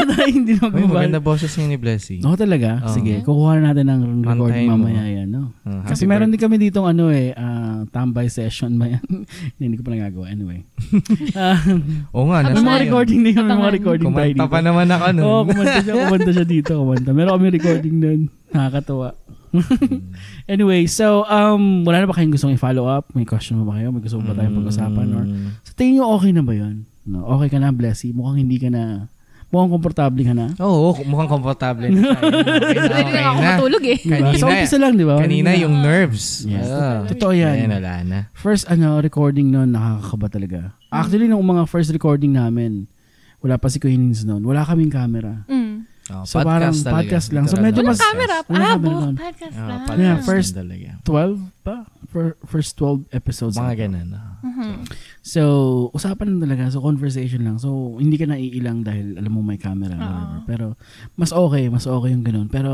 no, 0.06 0.16
hindi 0.24 0.52
na 0.54 0.66
ko 0.70 0.78
maganda 0.86 1.20
boses 1.20 1.52
niya 1.52 1.68
ni 1.68 1.78
Blessy. 1.78 2.22
Oo 2.22 2.38
talaga? 2.38 2.80
Oo. 2.86 2.94
Sige, 2.94 3.20
kukuha 3.20 3.60
na 3.60 3.74
natin 3.74 3.90
ng 3.90 4.02
recording 4.24 4.64
Antayin 4.64 4.70
mo. 4.70 4.78
mamaya 4.80 5.04
yan, 5.04 5.28
no? 5.28 5.44
Ah, 5.66 5.84
Kasi 5.84 6.06
meron 6.06 6.30
din 6.30 6.40
kami 6.40 6.56
ditong 6.62 6.88
ano 6.88 7.10
eh, 7.10 7.34
ah, 7.34 7.84
tambay 7.90 8.30
session 8.30 8.78
ba 8.78 8.88
yan? 8.88 9.04
hindi, 9.58 9.62
hindi 9.62 9.76
ko 9.76 9.84
pa 9.84 9.92
nagagawa. 9.92 10.26
Anyway. 10.30 10.64
Birthday. 10.64 12.08
Oo 12.14 12.26
nga, 12.30 12.38
may 12.48 12.64
mga 12.64 12.80
recording 12.86 13.20
na 13.20 13.30
yun, 13.30 13.44
may 13.44 13.58
mga 13.58 13.74
recording 13.74 14.08
tayo 14.08 14.30
Kumanta 14.32 14.40
dito. 14.40 14.54
pa 14.54 14.60
naman 14.62 14.88
ako 14.88 15.06
nun. 15.12 15.24
Oo, 15.26 15.42
kumanta 15.44 15.78
siya, 15.82 15.94
kumanta 15.98 16.32
siya 16.32 16.46
dito, 16.46 16.72
kumanta. 16.78 17.10
Meron 17.12 17.34
kami 17.36 17.48
recording 17.52 17.96
nun. 17.98 18.20
Nakakatawa. 18.52 19.10
anyway, 20.52 20.86
so, 20.86 21.24
um, 21.26 21.84
wala 21.84 22.02
na 22.02 22.08
ba 22.08 22.16
kayong 22.16 22.32
gustong 22.32 22.56
i-follow 22.56 22.88
up? 22.88 23.12
May 23.14 23.26
question 23.26 23.60
mo 23.60 23.68
ba 23.68 23.78
kayo? 23.78 23.92
May 23.92 24.02
gusto 24.02 24.20
mo 24.20 24.32
ba 24.32 24.36
tayong 24.36 24.58
pag-usapan? 24.58 25.08
Or, 25.12 25.24
Mm. 25.24 25.50
sa 25.62 25.72
tingin 25.74 25.94
nyo, 26.00 26.16
okay 26.16 26.32
na 26.32 26.42
ba 26.42 26.54
yun? 26.54 26.88
No, 27.04 27.26
okay 27.28 27.50
ka 27.50 27.58
na, 27.58 27.74
Blessy? 27.74 28.14
Mukhang 28.14 28.40
hindi 28.40 28.58
ka 28.58 28.70
na, 28.70 29.10
mukhang 29.52 29.72
komportable 29.74 30.24
ka 30.24 30.32
na. 30.32 30.56
Oo, 30.58 30.96
mukhang 31.04 31.30
komportable 31.30 31.90
na 31.90 32.00
siya. 32.00 32.20
Okay 32.22 32.78
na, 32.78 32.88
Pwede 32.88 32.94
okay 32.96 33.12
na 33.12 33.22
ako 33.28 33.40
matulog 33.42 33.84
eh. 33.84 33.98
Diba? 34.00 34.16
Kanina, 34.16 34.40
Sa 34.40 34.46
umpisa 34.48 34.78
lang, 34.80 34.94
di 34.96 35.06
ba? 35.06 35.16
kanina 35.20 35.52
yung 35.58 35.76
nerves. 35.84 36.48
Yes. 36.48 36.70
Ah. 36.70 37.04
Totoo 37.04 37.34
yan. 37.36 37.56
Ayan, 37.60 37.72
wala 37.76 37.94
na. 38.08 38.20
First 38.32 38.70
ano, 38.70 39.00
recording 39.00 39.52
noon, 39.52 39.76
nakakakaba 39.76 40.28
talaga. 40.32 40.60
Actually, 40.88 41.28
nung 41.28 41.44
mga 41.44 41.68
first 41.68 41.92
recording 41.92 42.32
namin, 42.32 42.88
wala 43.42 43.58
pa 43.58 43.68
si 43.68 43.82
Nins 43.82 44.22
noon. 44.22 44.46
Wala 44.46 44.62
kaming 44.62 44.94
camera. 44.94 45.42
Mm. 45.50 45.61
Oh, 46.10 46.26
So, 46.26 46.42
parang 46.42 46.74
talaga. 46.74 46.98
podcast 46.98 47.30
lang. 47.30 47.46
So, 47.46 47.62
medyo 47.62 47.86
na 47.86 47.94
Walang 47.94 47.94
mas- 47.94 48.02
camera. 48.02 48.36
Wala 48.44 48.58
Ah, 48.58 48.74
camera 48.74 48.92
podcast 49.14 49.54
Oh, 49.54 49.68
lang. 49.70 49.80
podcast 49.86 50.02
Yeah, 50.02 50.18
first- 50.26 50.56
talaga. 50.58 50.90
12 51.06 51.38
pa? 51.62 51.76
For, 52.12 52.24
first 52.44 52.74
12 52.76 53.06
episodes. 53.12 53.56
Mga 53.56 53.76
ganun. 53.88 54.10
ah. 54.12 54.42
Mhm. 54.42 54.84
So, 55.22 55.42
usapan 55.94 56.36
lang 56.36 56.42
talaga. 56.42 56.68
So, 56.68 56.82
conversation 56.82 57.46
lang. 57.46 57.56
So, 57.56 57.70
hindi 57.96 58.18
ka 58.18 58.26
naiilang 58.26 58.82
dahil 58.82 59.16
alam 59.16 59.32
mo 59.32 59.40
may 59.40 59.56
camera. 59.56 59.94
Whatever. 59.94 60.42
Pero, 60.50 60.66
mas 61.16 61.32
okay. 61.32 61.70
Mas 61.70 61.86
okay 61.86 62.10
yung 62.10 62.26
ganun. 62.26 62.50
Pero, 62.50 62.74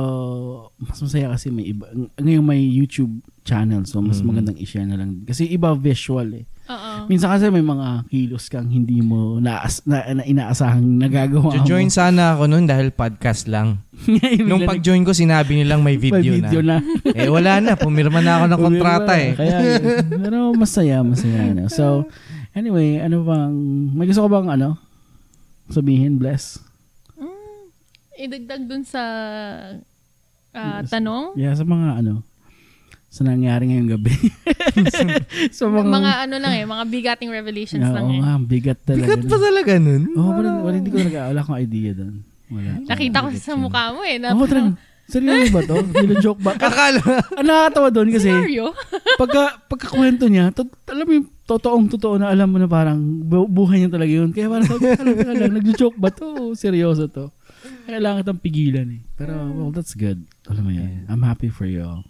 mas 0.79 0.97
masaya 0.97 1.29
kasi 1.29 1.51
may 1.51 1.69
iba. 1.69 1.85
Ngayon 2.17 2.41
may 2.41 2.63
YouTube 2.63 3.21
channel. 3.47 3.87
So, 3.87 4.03
mas 4.03 4.19
Mhm. 4.19 4.27
magandang 4.27 4.57
i-share 4.59 4.83
na 4.83 4.99
lang. 4.99 5.23
Kasi 5.23 5.47
iba 5.47 5.71
visual 5.71 6.27
eh. 6.35 6.43
Oo. 6.67 7.07
Minsan 7.07 7.31
kasi 7.31 7.47
may 7.47 7.63
mga 7.63 8.11
kilos 8.11 8.51
kang 8.51 8.67
hindi 8.67 8.99
mo 8.99 9.39
naas, 9.39 9.79
na, 9.87 10.03
na 10.11 10.27
inaasahang 10.27 10.83
nagagawa 10.83 11.47
mo. 11.47 11.55
Jo-join 11.63 11.87
sana 11.87 12.35
ako 12.35 12.51
nun 12.51 12.67
dahil 12.67 12.91
podcast 12.91 13.47
lang. 13.47 13.79
Nung 14.51 14.67
pag-join 14.67 15.07
ko, 15.07 15.15
sinabi 15.15 15.63
nilang 15.63 15.79
may 15.79 15.95
video, 15.95 16.19
may 16.19 16.43
video 16.43 16.59
na. 16.59 16.83
eh, 17.17 17.31
wala 17.31 17.63
na. 17.63 17.79
Pumirma 17.79 18.19
na 18.19 18.43
ako 18.43 18.45
ng 18.51 18.61
kontrata 18.67 19.15
eh. 19.15 19.31
Kaya, 19.31 19.57
pero 20.27 20.51
masaya, 20.51 20.99
masaya 21.07 21.55
na. 21.55 21.71
So, 21.71 22.11
anyway, 22.51 22.99
ano 22.99 23.23
bang, 23.23 23.55
may 23.95 24.03
gusto 24.03 24.27
ko 24.27 24.29
bang 24.29 24.51
ano, 24.51 24.75
sabihin, 25.71 26.19
bless? 26.19 26.59
Idagdag 28.17 28.65
dun 28.65 28.81
sa 28.81 29.03
ah, 30.51 30.81
tanong. 30.83 31.37
Yeah, 31.37 31.53
sa 31.53 31.61
mga 31.63 32.01
ano, 32.01 32.25
sa 33.17 33.25
nangyari 33.25 33.73
ngayong 33.73 33.91
gabi. 33.97 34.13
sa 35.57 35.65
mga, 35.65 35.89
Mga 35.89 36.11
ano 36.29 36.35
lang 36.37 36.53
eh, 36.53 36.65
mga 36.69 36.83
bigating 36.85 37.33
revelations 37.33 37.81
Oo 37.81 37.95
lang 37.97 38.07
eh. 38.13 38.19
nga, 38.21 38.33
bigat 38.37 38.79
talaga. 38.85 39.01
Bigat 39.09 39.23
pa 39.25 39.37
talaga 39.41 39.71
nun. 39.81 40.03
Oo, 40.13 40.29
wala, 40.37 40.49
wala, 40.61 40.75
hindi 40.77 40.93
ko 40.93 41.01
talaga, 41.01 41.33
wala 41.33 41.39
akong 41.41 41.57
idea 41.57 41.91
doon. 41.97 42.15
Wala. 42.53 42.69
Nakita 42.85 43.17
ko 43.25 43.27
sa 43.33 43.53
mukha 43.57 43.83
mo 43.89 44.05
eh. 44.05 44.21
Na, 44.21 44.37
Oo, 44.37 44.45
talaga. 44.45 44.77
Seryoso 45.07 45.55
ba 45.55 45.63
to? 45.63 45.79
Nilo-joke 45.87 46.41
ba? 46.43 46.51
Akala. 46.67 46.99
Ang 47.39 47.47
nakakatawa 47.47 47.87
doon 47.95 48.11
kasi, 48.11 48.27
Scenario? 48.27 48.75
pagka 49.23 49.55
pagkakwento 49.71 50.27
niya, 50.27 50.51
to, 50.51 50.67
alam 50.83 51.07
mo 51.07 51.11
yung 51.15 51.27
totoong 51.47 51.87
totoo 51.87 52.19
na 52.19 52.27
alam 52.27 52.51
mo 52.51 52.59
na 52.59 52.67
parang 52.67 52.99
bu- 53.23 53.47
buhay 53.47 53.79
niya 53.79 53.95
talaga 53.95 54.11
yun. 54.11 54.35
Kaya 54.35 54.51
parang 54.51 54.67
ka 54.67 55.31
lang, 55.31 55.55
nagjo-joke 55.55 55.95
ba 55.95 56.11
to? 56.11 56.51
Seryoso 56.59 57.07
to? 57.07 57.31
Kailangan 57.87 58.19
kitang 58.19 58.43
pigilan 58.43 58.87
eh. 58.99 59.01
Pero, 59.15 59.31
well, 59.47 59.71
that's 59.71 59.95
good. 59.95 60.27
Alam 60.51 60.63
mo 60.67 60.71
yan. 60.75 61.07
I'm 61.07 61.23
happy 61.23 61.47
for 61.47 61.63
you 61.63 61.87
all. 61.87 62.03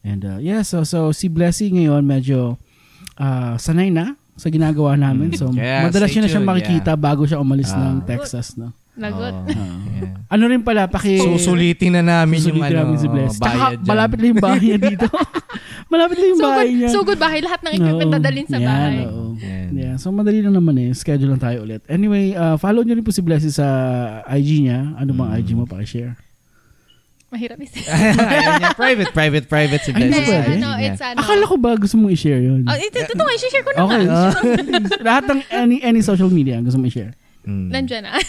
And, 0.00 0.20
uh, 0.22 0.38
yeah, 0.38 0.60
so, 0.60 0.80
so 0.82 1.10
si 1.10 1.26
Blessy 1.26 1.68
ngayon 1.68 2.00
medyo 2.02 2.56
uh, 3.14 3.54
sanay 3.56 3.88
na 3.88 4.16
sa 4.32 4.48
ginagawa 4.48 4.94
namin. 4.94 5.32
So, 5.32 5.52
Yeah, 5.54 5.84
madalas 5.84 6.08
yun 6.10 6.24
na 6.24 6.30
siya 6.30 6.40
makikita 6.40 6.92
bago 6.94 7.24
siya 7.24 7.36
umalis 7.36 7.68
Ah. 7.70 7.92
ng 7.92 8.04
Texas, 8.04 8.56
no? 8.56 8.72
Lagot. 8.96 9.32
Ah. 9.48 9.76
Yeah. 9.94 10.16
Ano 10.28 10.44
rin 10.46 10.60
pala, 10.60 10.84
paki... 10.84 11.20
Susulitin 11.20 11.94
na 11.94 12.02
namin 12.02 12.36
yung 12.38 12.56
Susulitin 12.58 12.68
ano, 12.70 12.80
namin 12.82 12.96
si 12.96 13.08
Bless. 13.08 13.32
Tsaka, 13.34 13.48
bayad 13.70 13.76
dyan. 13.76 13.86
malapit 13.86 14.16
lang 14.18 14.28
yung 14.30 14.42
bahay 14.42 14.60
niya 14.62 14.78
dito. 14.78 15.06
malapit 15.92 16.16
lang 16.16 16.28
yung 16.28 16.38
So 16.38 16.46
bahay 16.46 16.64
good, 16.64 16.76
niya. 16.76 16.88
so 16.90 17.00
good 17.02 17.20
bahay. 17.20 17.38
Lahat 17.40 17.60
ng 17.60 17.72
equipment 17.74 18.08
Oo. 18.08 18.16
dadalhin 18.16 18.46
sa 18.46 18.56
Yan, 18.56 18.66
bahay. 18.66 18.96
oo. 19.04 19.24
Yan. 19.36 19.68
Yeah, 19.72 19.94
so 19.96 20.08
madali 20.10 20.40
lang 20.40 20.52
naman 20.52 20.74
eh. 20.76 20.90
Schedule 20.92 21.30
lang 21.30 21.40
tayo 21.40 21.62
ulit. 21.62 21.80
Anyway, 21.86 22.32
uh, 22.32 22.56
follow 22.56 22.80
nyo 22.80 22.92
rin 22.92 23.02
po 23.02 23.12
si 23.12 23.20
Blessy 23.20 23.48
sa 23.48 23.66
IG 24.26 24.64
niya. 24.64 24.92
Ano 24.94 25.12
bang 25.12 25.28
Mm. 25.28 25.38
IG 25.38 25.48
mo? 25.54 25.64
Pakishare. 25.64 26.16
Mahirap 27.30 27.62
isip. 27.62 27.86
Niya. 27.86 28.74
Private, 28.80 29.14
private, 29.14 29.46
private 29.46 29.82
si 29.86 29.94
Ay, 29.94 30.10
Hindi, 30.10 30.18
ano, 30.18 30.74
niya. 30.74 30.90
it's 30.90 30.98
ano. 30.98 31.22
Akala 31.22 31.44
ko 31.46 31.54
ba 31.62 31.78
gusto 31.78 31.94
mong 31.94 32.10
i-share 32.10 32.42
yun? 32.42 32.66
Oh, 32.66 32.74
ito, 32.74 32.98
ito, 32.98 33.14
ito, 33.14 33.24
share 33.38 33.62
ko 33.62 33.70
na 33.70 33.78
okay. 33.86 34.04
ah. 34.10 34.30
Lahat 35.06 35.24
ng 35.30 35.40
any, 35.54 35.78
any 35.78 36.02
social 36.02 36.26
media 36.26 36.58
gusto 36.58 36.82
mo 36.82 36.90
i-share. 36.90 37.14
Mm. 37.46 37.68
Nandiyan 37.70 38.02
na. 38.04 38.18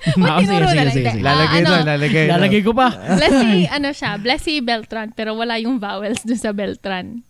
Ah, 0.00 0.40
sige, 0.40 0.48
sige, 0.48 0.90
sige, 0.90 1.10
sige. 1.12 1.22
Lalagay 1.22 1.60
Ah, 1.60 1.62
ano, 1.62 1.68
doon, 1.70 1.84
lalagay. 1.86 2.24
Lalagay 2.26 2.60
ko 2.64 2.72
pa. 2.72 2.88
Blessy, 2.90 3.68
ano 3.68 3.88
siya, 3.92 4.16
Blessy 4.16 4.64
Beltran, 4.64 5.12
pero 5.12 5.36
wala 5.36 5.60
yung 5.60 5.76
vowels 5.76 6.24
dun 6.24 6.40
sa 6.40 6.56
Beltran. 6.56 7.20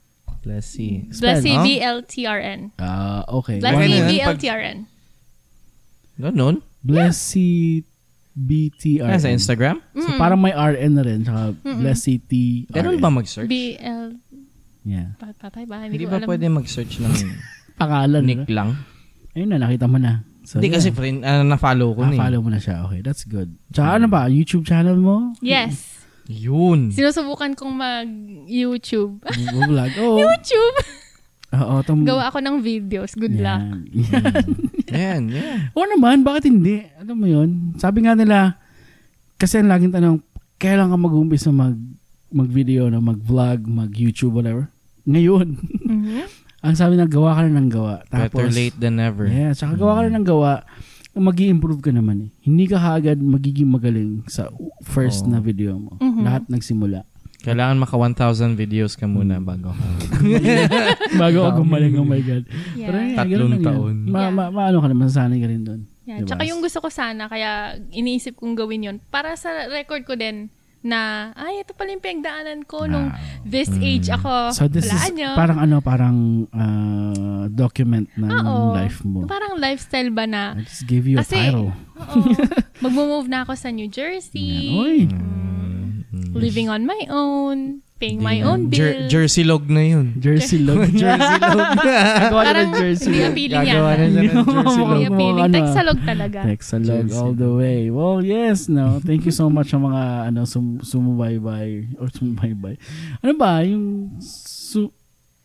Blessy. 0.41 1.05
Blessy, 1.19 1.53
no? 1.59 1.67
B-L-T-R-N. 1.67 2.73
Ah, 2.79 3.27
okay. 3.29 3.59
Blessy, 3.59 3.91
B-L-T-R-N. 4.07 4.79
Ganun? 6.17 6.63
Blessy 6.81 7.85
BTR. 8.33 9.17
Sa 9.17 9.29
Instagram? 9.29 9.83
So 9.93 10.09
parang 10.17 10.39
may 10.39 10.51
RN 10.51 10.93
na 10.93 11.03
rin. 11.03 11.21
Tsaka 11.21 11.53
Blessy 11.61 12.19
T. 12.19 12.31
Ganun 12.69 12.99
ba 12.99 13.09
mag-search? 13.09 13.47
B-L... 13.47 14.17
Yeah. 14.81 15.13
Pa- 15.17 15.37
Patay 15.37 15.69
ba? 15.69 15.85
Hindi, 15.85 16.01
Hindi 16.01 16.07
ba 16.07 16.17
alam. 16.17 16.27
pwede 16.27 16.49
mag-search 16.49 16.99
ng 16.99 17.13
Pangalan. 17.81 18.25
nick 18.25 18.49
lang? 18.49 18.81
Ayun 19.33 19.53
na, 19.53 19.61
nakita 19.61 19.85
mo 19.85 20.01
na. 20.01 20.25
So, 20.41 20.57
Hindi 20.57 20.73
yeah. 20.73 20.77
kasi 20.81 20.89
friend, 20.91 21.21
ah, 21.21 21.45
na-follow 21.45 21.93
ko 21.93 22.01
Ah, 22.01 22.09
na 22.09 22.15
eh. 22.17 22.19
follow 22.19 22.41
mo 22.41 22.49
na 22.49 22.57
siya. 22.57 22.89
Okay, 22.89 23.05
that's 23.05 23.29
good. 23.29 23.53
Tsaka 23.69 24.01
ano 24.01 24.09
ba, 24.09 24.25
YouTube 24.27 24.65
channel 24.65 24.97
mo? 24.97 25.37
Yes. 25.45 26.01
Yun. 26.27 26.89
Sinusubukan 26.91 27.53
kong 27.53 27.75
mag-YouTube. 27.77 29.21
Vlog. 29.67 29.91
Oo. 30.01 30.17
YouTube! 30.17 30.77
Oo, 31.51 31.83
tom- 31.83 32.07
Gawa 32.07 32.31
ako 32.31 32.39
ng 32.39 32.57
videos. 32.63 33.19
Good 33.19 33.43
luck. 33.43 33.63
Yan. 34.11 34.45
Yan, 34.91 35.23
yan. 35.31 35.71
Oo 35.71 35.87
naman, 35.87 36.27
bakit 36.27 36.51
hindi? 36.51 36.83
Alam 36.99 37.17
mo 37.23 37.27
yun? 37.31 37.79
Sabi 37.79 38.03
nga 38.03 38.19
nila, 38.19 38.59
kasi 39.39 39.63
ang 39.63 39.71
laging 39.71 39.95
tanong, 39.95 40.19
kailan 40.59 40.91
ka 40.91 40.99
mag-umpisa 40.99 41.55
mag, 41.55 41.79
mag-video 42.35 42.91
na 42.91 42.99
mag-vlog, 42.99 43.71
mag-YouTube, 43.71 44.35
whatever? 44.35 44.67
Ngayon. 45.07 45.59
Mhm. 45.87 46.27
ang 46.67 46.75
sabi 46.75 46.99
na, 46.99 47.07
gawa 47.07 47.39
ka 47.39 47.47
na 47.47 47.63
ng 47.63 47.71
gawa. 47.71 48.03
Tapos, 48.11 48.35
Better 48.35 48.51
late 48.51 48.77
than 48.83 48.99
never. 48.99 49.31
Yeah, 49.31 49.55
tsaka 49.55 49.79
gawa 49.79 50.03
ka 50.03 50.11
na 50.11 50.19
ng 50.19 50.27
gawa, 50.27 50.67
mag 51.15 51.39
improve 51.39 51.83
ka 51.83 51.91
naman 51.91 52.27
eh. 52.27 52.31
Hindi 52.43 52.71
ka 52.71 52.79
kaagad 52.79 53.19
magiging 53.19 53.71
magaling 53.71 54.23
sa 54.31 54.51
first 54.87 55.27
Oo. 55.27 55.31
na 55.35 55.39
video 55.43 55.75
mo. 55.79 55.99
Mhm. 55.99 56.23
Lahat 56.23 56.43
nagsimula. 56.47 57.07
Kailangan 57.43 57.77
maka 57.77 57.95
1,000 57.97 58.53
videos 58.55 58.93
ka 58.95 59.05
muna 59.05 59.39
bago 59.39 59.73
ka. 59.73 59.87
Bago 61.21 61.39
ako 61.43 61.61
gumaling, 61.61 61.97
oh 61.97 62.05
my 62.05 62.21
God. 62.21 62.45
Pero 62.45 62.57
Yeah. 62.77 62.93
yeah, 63.03 63.17
Tatlong 63.17 63.31
ganun 63.31 63.51
lang 63.51 63.57
yan. 63.57 63.67
taon. 63.67 63.95
Ma, 64.05 64.19
Yeah. 64.21 64.31
ma, 64.31 64.45
maano 64.51 64.77
ka 64.79 64.89
naman, 64.89 65.07
sasanay 65.07 65.39
ka 65.39 65.49
rin 65.49 65.63
doon. 65.63 65.81
Yeah, 66.05 66.19
Diba? 66.21 66.29
Tsaka 66.29 66.43
yung 66.45 66.61
gusto 66.61 66.79
ko 66.79 66.89
sana, 66.89 67.27
kaya 67.27 67.51
iniisip 67.89 68.35
kong 68.35 68.55
gawin 68.55 68.85
yon 68.85 68.97
para 69.07 69.35
sa 69.35 69.49
record 69.69 70.05
ko 70.05 70.15
din 70.15 70.51
na, 70.81 71.31
ay, 71.35 71.61
ito 71.61 71.73
pala 71.73 71.93
yung 71.93 72.01
pinagdaanan 72.01 72.65
ko 72.65 72.85
nung 72.85 73.13
this 73.43 73.69
age 73.79 74.09
ako. 74.09 74.49
So 74.51 74.65
this 74.65 74.89
is 74.89 75.13
nyo. 75.13 75.37
parang 75.37 75.61
ano, 75.61 75.77
parang 75.79 76.17
uh, 76.51 77.45
document 77.47 78.09
ng 78.15 78.29
Oo. 78.29 78.73
life 78.73 79.01
mo. 79.03 79.25
Parang 79.25 79.57
lifestyle 79.57 80.09
ba 80.09 80.25
na, 80.25 80.57
I 80.57 80.65
just 80.65 80.85
give 80.85 81.05
you 81.05 81.17
a 81.17 81.23
Kasi, 81.23 81.37
title. 81.39 81.73
oo, 81.73 82.17
magmo-move 82.85 83.29
na 83.29 83.45
ako 83.45 83.53
sa 83.55 83.69
New 83.69 83.89
Jersey, 83.89 84.73
Yan. 84.73 85.09
Living 86.31 86.69
on 86.69 86.85
my 86.85 87.01
own, 87.09 87.81
paying 87.97 88.19
my 88.19 88.41
own 88.41 88.69
na. 88.69 88.73
Jer- 88.73 88.97
bills. 88.97 89.11
jersey 89.13 89.45
log 89.45 89.69
na 89.69 89.83
yun. 89.83 90.17
Jersey 90.17 90.59
log. 90.59 90.89
Jersey 91.05 91.37
log. 91.37 91.59
Gagawa 91.85 92.31
na 92.33 92.33
Parang 92.33 92.69
ng 92.69 92.79
jersey 92.83 93.07
hindi 93.07 93.21
appealing 93.23 93.61
Gagawa 93.61 93.91
yan. 93.91 93.99
na 93.99 94.07
siya 94.07 94.11
ng 94.11 94.25
jersey 94.25 94.41
Hindi 94.41 94.81
log. 94.81 94.89
Mga 94.91 95.09
appealing. 95.11 95.45
ano. 95.45 95.55
Texalog 95.55 95.99
talaga. 96.03 96.39
Texalog 96.47 96.87
Jersey 97.05 97.17
all 97.19 97.35
the 97.35 97.51
way. 97.53 97.81
Well, 97.89 98.19
yes, 98.21 98.59
no. 98.67 99.01
Thank 99.01 99.25
you 99.25 99.35
so 99.35 99.49
much 99.49 99.69
sa 99.69 99.79
mga 99.79 100.03
ano 100.29 100.41
sum 100.45 100.81
sumubaybay 100.81 101.69
or 101.97 102.09
sumubaybay. 102.09 102.75
Ano 103.21 103.33
ba 103.35 103.61
yung 103.63 104.17
su 104.23 104.89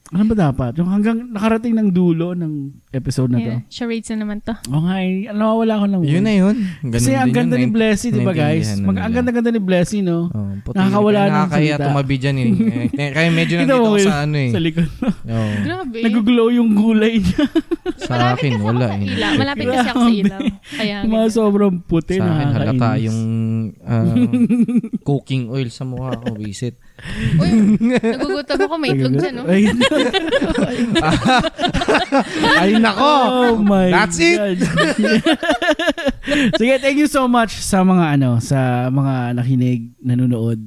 ano 0.06 0.24
ba 0.30 0.36
dapat? 0.38 0.78
Yung 0.78 0.86
hanggang 0.86 1.18
nakarating 1.34 1.74
ng 1.74 1.89
dulo 1.89 2.38
ng 2.38 2.78
episode 2.93 3.34
na 3.34 3.41
to. 3.41 3.49
Yeah, 3.58 3.62
charades 3.74 4.06
na 4.14 4.22
naman 4.22 4.38
to. 4.45 4.53
O 4.70 4.86
nga, 4.86 5.01
eh, 5.01 5.34
nawawala 5.34 5.82
ko 5.82 5.86
lang. 5.89 6.01
Yun 6.06 6.22
na 6.22 6.34
yun. 6.38 6.56
Ganun 6.86 6.93
Kasi 6.93 7.18
ang 7.18 7.34
ganda 7.34 7.58
yun, 7.58 7.66
ni 7.66 7.70
Blessy, 7.74 8.14
di 8.14 8.22
ba 8.22 8.30
guys? 8.30 8.78
Mag, 8.78 9.01
ang 9.01 9.10
ganda-ganda 9.10 9.49
ni 9.49 9.58
Blessy, 9.58 10.06
no? 10.06 10.30
Oh, 10.30 10.53
puti, 10.62 10.78
Nakakawala 10.78 11.20
ng 11.26 11.34
Nakakaya 11.34 11.74
salita. 11.74 11.86
tumabi 11.89 12.16
dyan 12.22 12.36
eh. 12.38 12.49
Eh, 13.01 13.12
Kaya 13.12 13.30
medyo 13.34 13.56
Kita 13.58 13.66
nandito 13.66 13.91
Will, 13.91 14.06
sa 14.06 14.16
ano 14.24 14.38
eh. 14.38 14.51
Sa 14.53 14.60
likod. 14.62 14.89
Oh, 15.26 15.49
Grabe. 15.66 15.97
Nag-glow 16.06 16.47
yung 16.53 16.70
gulay 16.78 17.18
niya. 17.18 17.45
sa 17.97 18.38
akin, 18.38 18.62
wala 18.62 18.93
eh. 19.01 19.10
Malapit 19.36 19.66
kasi 19.66 19.89
ako 19.89 19.99
sa 19.99 20.12
ilaw. 20.14 20.41
Kaya, 20.70 20.95
mga 21.01 21.28
sobrang 21.34 21.76
puti, 21.82 22.22
Sa 22.22 22.30
akin, 22.30 22.47
halata 22.53 22.89
yung 23.01 23.20
ah, 23.82 24.06
cooking 25.08 25.49
oil 25.49 25.66
sa 25.74 25.82
mukha 25.82 26.14
ko. 26.22 26.38
Visit. 26.38 26.78
Uy, 27.36 27.49
nagugutom 27.82 28.60
ako. 28.64 28.76
May 28.78 28.95
itlog 28.95 29.18
dyan, 29.18 29.34
no? 29.36 29.43
Ay, 32.60 32.80
nako! 32.80 33.06
Oh 33.06 33.52
my 33.60 33.88
That's 33.91 34.18
it! 34.20 34.38
God. 34.38 34.58
Sige, 36.60 36.74
thank 36.82 36.98
you 36.98 37.10
so 37.10 37.30
much 37.30 37.62
sa 37.62 37.86
mga 37.86 38.18
ano, 38.18 38.41
sa 38.41 38.89
mga 38.89 39.38
nakinig, 39.38 39.93
nanonood. 40.02 40.60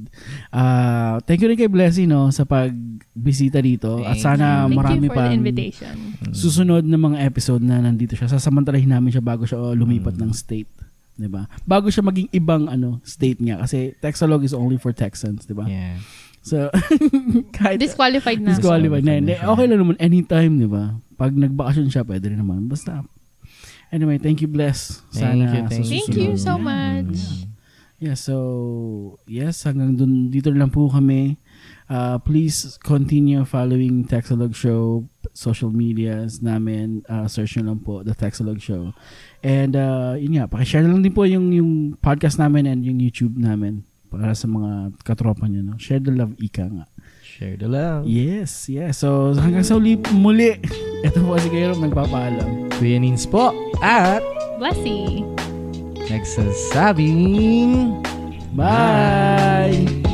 Ah, 0.49 1.19
thank 1.27 1.43
you 1.43 1.49
rin 1.49 1.59
kay 1.59 1.69
Blessy 1.69 2.05
no 2.05 2.31
sa 2.31 2.47
pagbisita 2.47 3.59
dito 3.59 4.01
at 4.05 4.17
sana 4.17 4.65
Thank 4.65 4.77
marami 4.77 5.07
you 5.07 5.11
for 5.11 5.17
pang 5.17 5.29
the 5.29 5.35
invitation. 5.35 5.93
susunod 6.31 6.83
na 6.85 6.97
mga 6.97 7.17
episode 7.25 7.61
na 7.61 7.81
nandito 7.81 8.15
siya. 8.15 8.31
Sasamantalahin 8.31 8.89
namin 8.89 9.13
siya 9.13 9.23
bago 9.23 9.43
siya 9.43 9.75
lumipat 9.75 10.15
ng 10.15 10.31
state. 10.31 10.69
'di 11.19 11.27
ba? 11.27 11.51
Bago 11.67 11.91
siya 11.91 11.99
maging 11.99 12.31
ibang 12.31 12.71
ano 12.71 13.03
state 13.03 13.43
nga 13.43 13.67
kasi 13.67 13.91
Texalog 13.99 14.39
is 14.47 14.55
only 14.55 14.79
for 14.79 14.95
Texans, 14.95 15.43
'di 15.43 15.51
ba? 15.51 15.67
Yeah. 15.67 15.99
So 16.49 16.73
kahit 17.57 17.77
Disqualified 17.77 18.41
na. 18.41 18.49
disqualified 18.51 19.05
na. 19.05 19.13
Hindi, 19.21 19.35
okay 19.37 19.65
lang 19.69 19.79
naman 19.79 19.97
anytime, 20.01 20.57
'di 20.57 20.65
ba? 20.65 20.97
Pag 21.13 21.37
nagbakasyon 21.37 21.87
siya, 21.87 22.01
pwede 22.03 22.33
rin 22.33 22.41
naman. 22.41 22.65
Basta 22.65 23.05
Anyway, 23.89 24.21
thank 24.21 24.37
you, 24.37 24.45
Bless. 24.45 25.01
Thank 25.09 25.17
Sana 25.17 25.41
you, 25.41 25.49
thank 25.49 25.65
sa 25.65 25.81
Thank 25.81 25.85
susunod. 26.13 26.17
you 26.21 26.29
so 26.37 26.53
Yeah. 26.53 26.61
much. 26.61 27.17
Yeah, 27.99 28.15
so 28.15 28.35
yes, 29.25 29.65
hanggang 29.65 29.97
dun, 29.97 30.29
dito 30.29 30.53
lang 30.53 30.69
po 30.69 30.87
kami. 30.87 31.35
Uh, 31.89 32.21
please 32.21 32.77
continue 32.79 33.41
following 33.43 34.05
Texalog 34.05 34.53
Show 34.53 35.09
social 35.33 35.73
medias 35.73 36.37
namin. 36.39 37.01
Uh, 37.09 37.25
search 37.25 37.57
nyo 37.57 37.73
lang 37.73 37.81
po 37.81 38.05
The 38.05 38.13
Texalog 38.13 38.61
Show. 38.61 38.93
And 39.41 39.73
uh, 39.73 40.13
yun 40.15 40.37
nga, 40.37 40.45
pakishare 40.45 40.85
na 40.85 40.93
lang 40.93 41.01
din 41.01 41.11
po 41.11 41.25
yung, 41.25 41.49
yung 41.49 41.97
podcast 41.97 42.37
namin 42.37 42.69
and 42.69 42.85
yung 42.85 43.01
YouTube 43.01 43.35
namin 43.35 43.88
para 44.09 44.33
sa 44.33 44.49
mga 44.49 44.91
katropa 45.05 45.45
nyo. 45.45 45.61
No? 45.61 45.75
Share 45.77 46.01
the 46.01 46.11
love, 46.11 46.33
ika 46.41 46.65
nga. 46.65 46.85
Share 47.21 47.55
the 47.55 47.69
love. 47.69 48.03
Yes, 48.09 48.67
yes. 48.67 49.05
So 49.05 49.37
hanggang 49.37 49.63
sa 49.63 49.77
uli, 49.77 50.01
muli. 50.11 50.59
Ito 51.07 51.23
po 51.23 51.37
si 51.39 51.47
Kairo 51.47 51.77
nagpapaalam. 51.77 52.73
Kuya 52.75 52.99
Nins 52.99 53.23
po. 53.29 53.53
At 53.79 54.25
Blessy. 54.59 55.23
nagsasabing 56.09 57.95
Bye! 58.57 60.08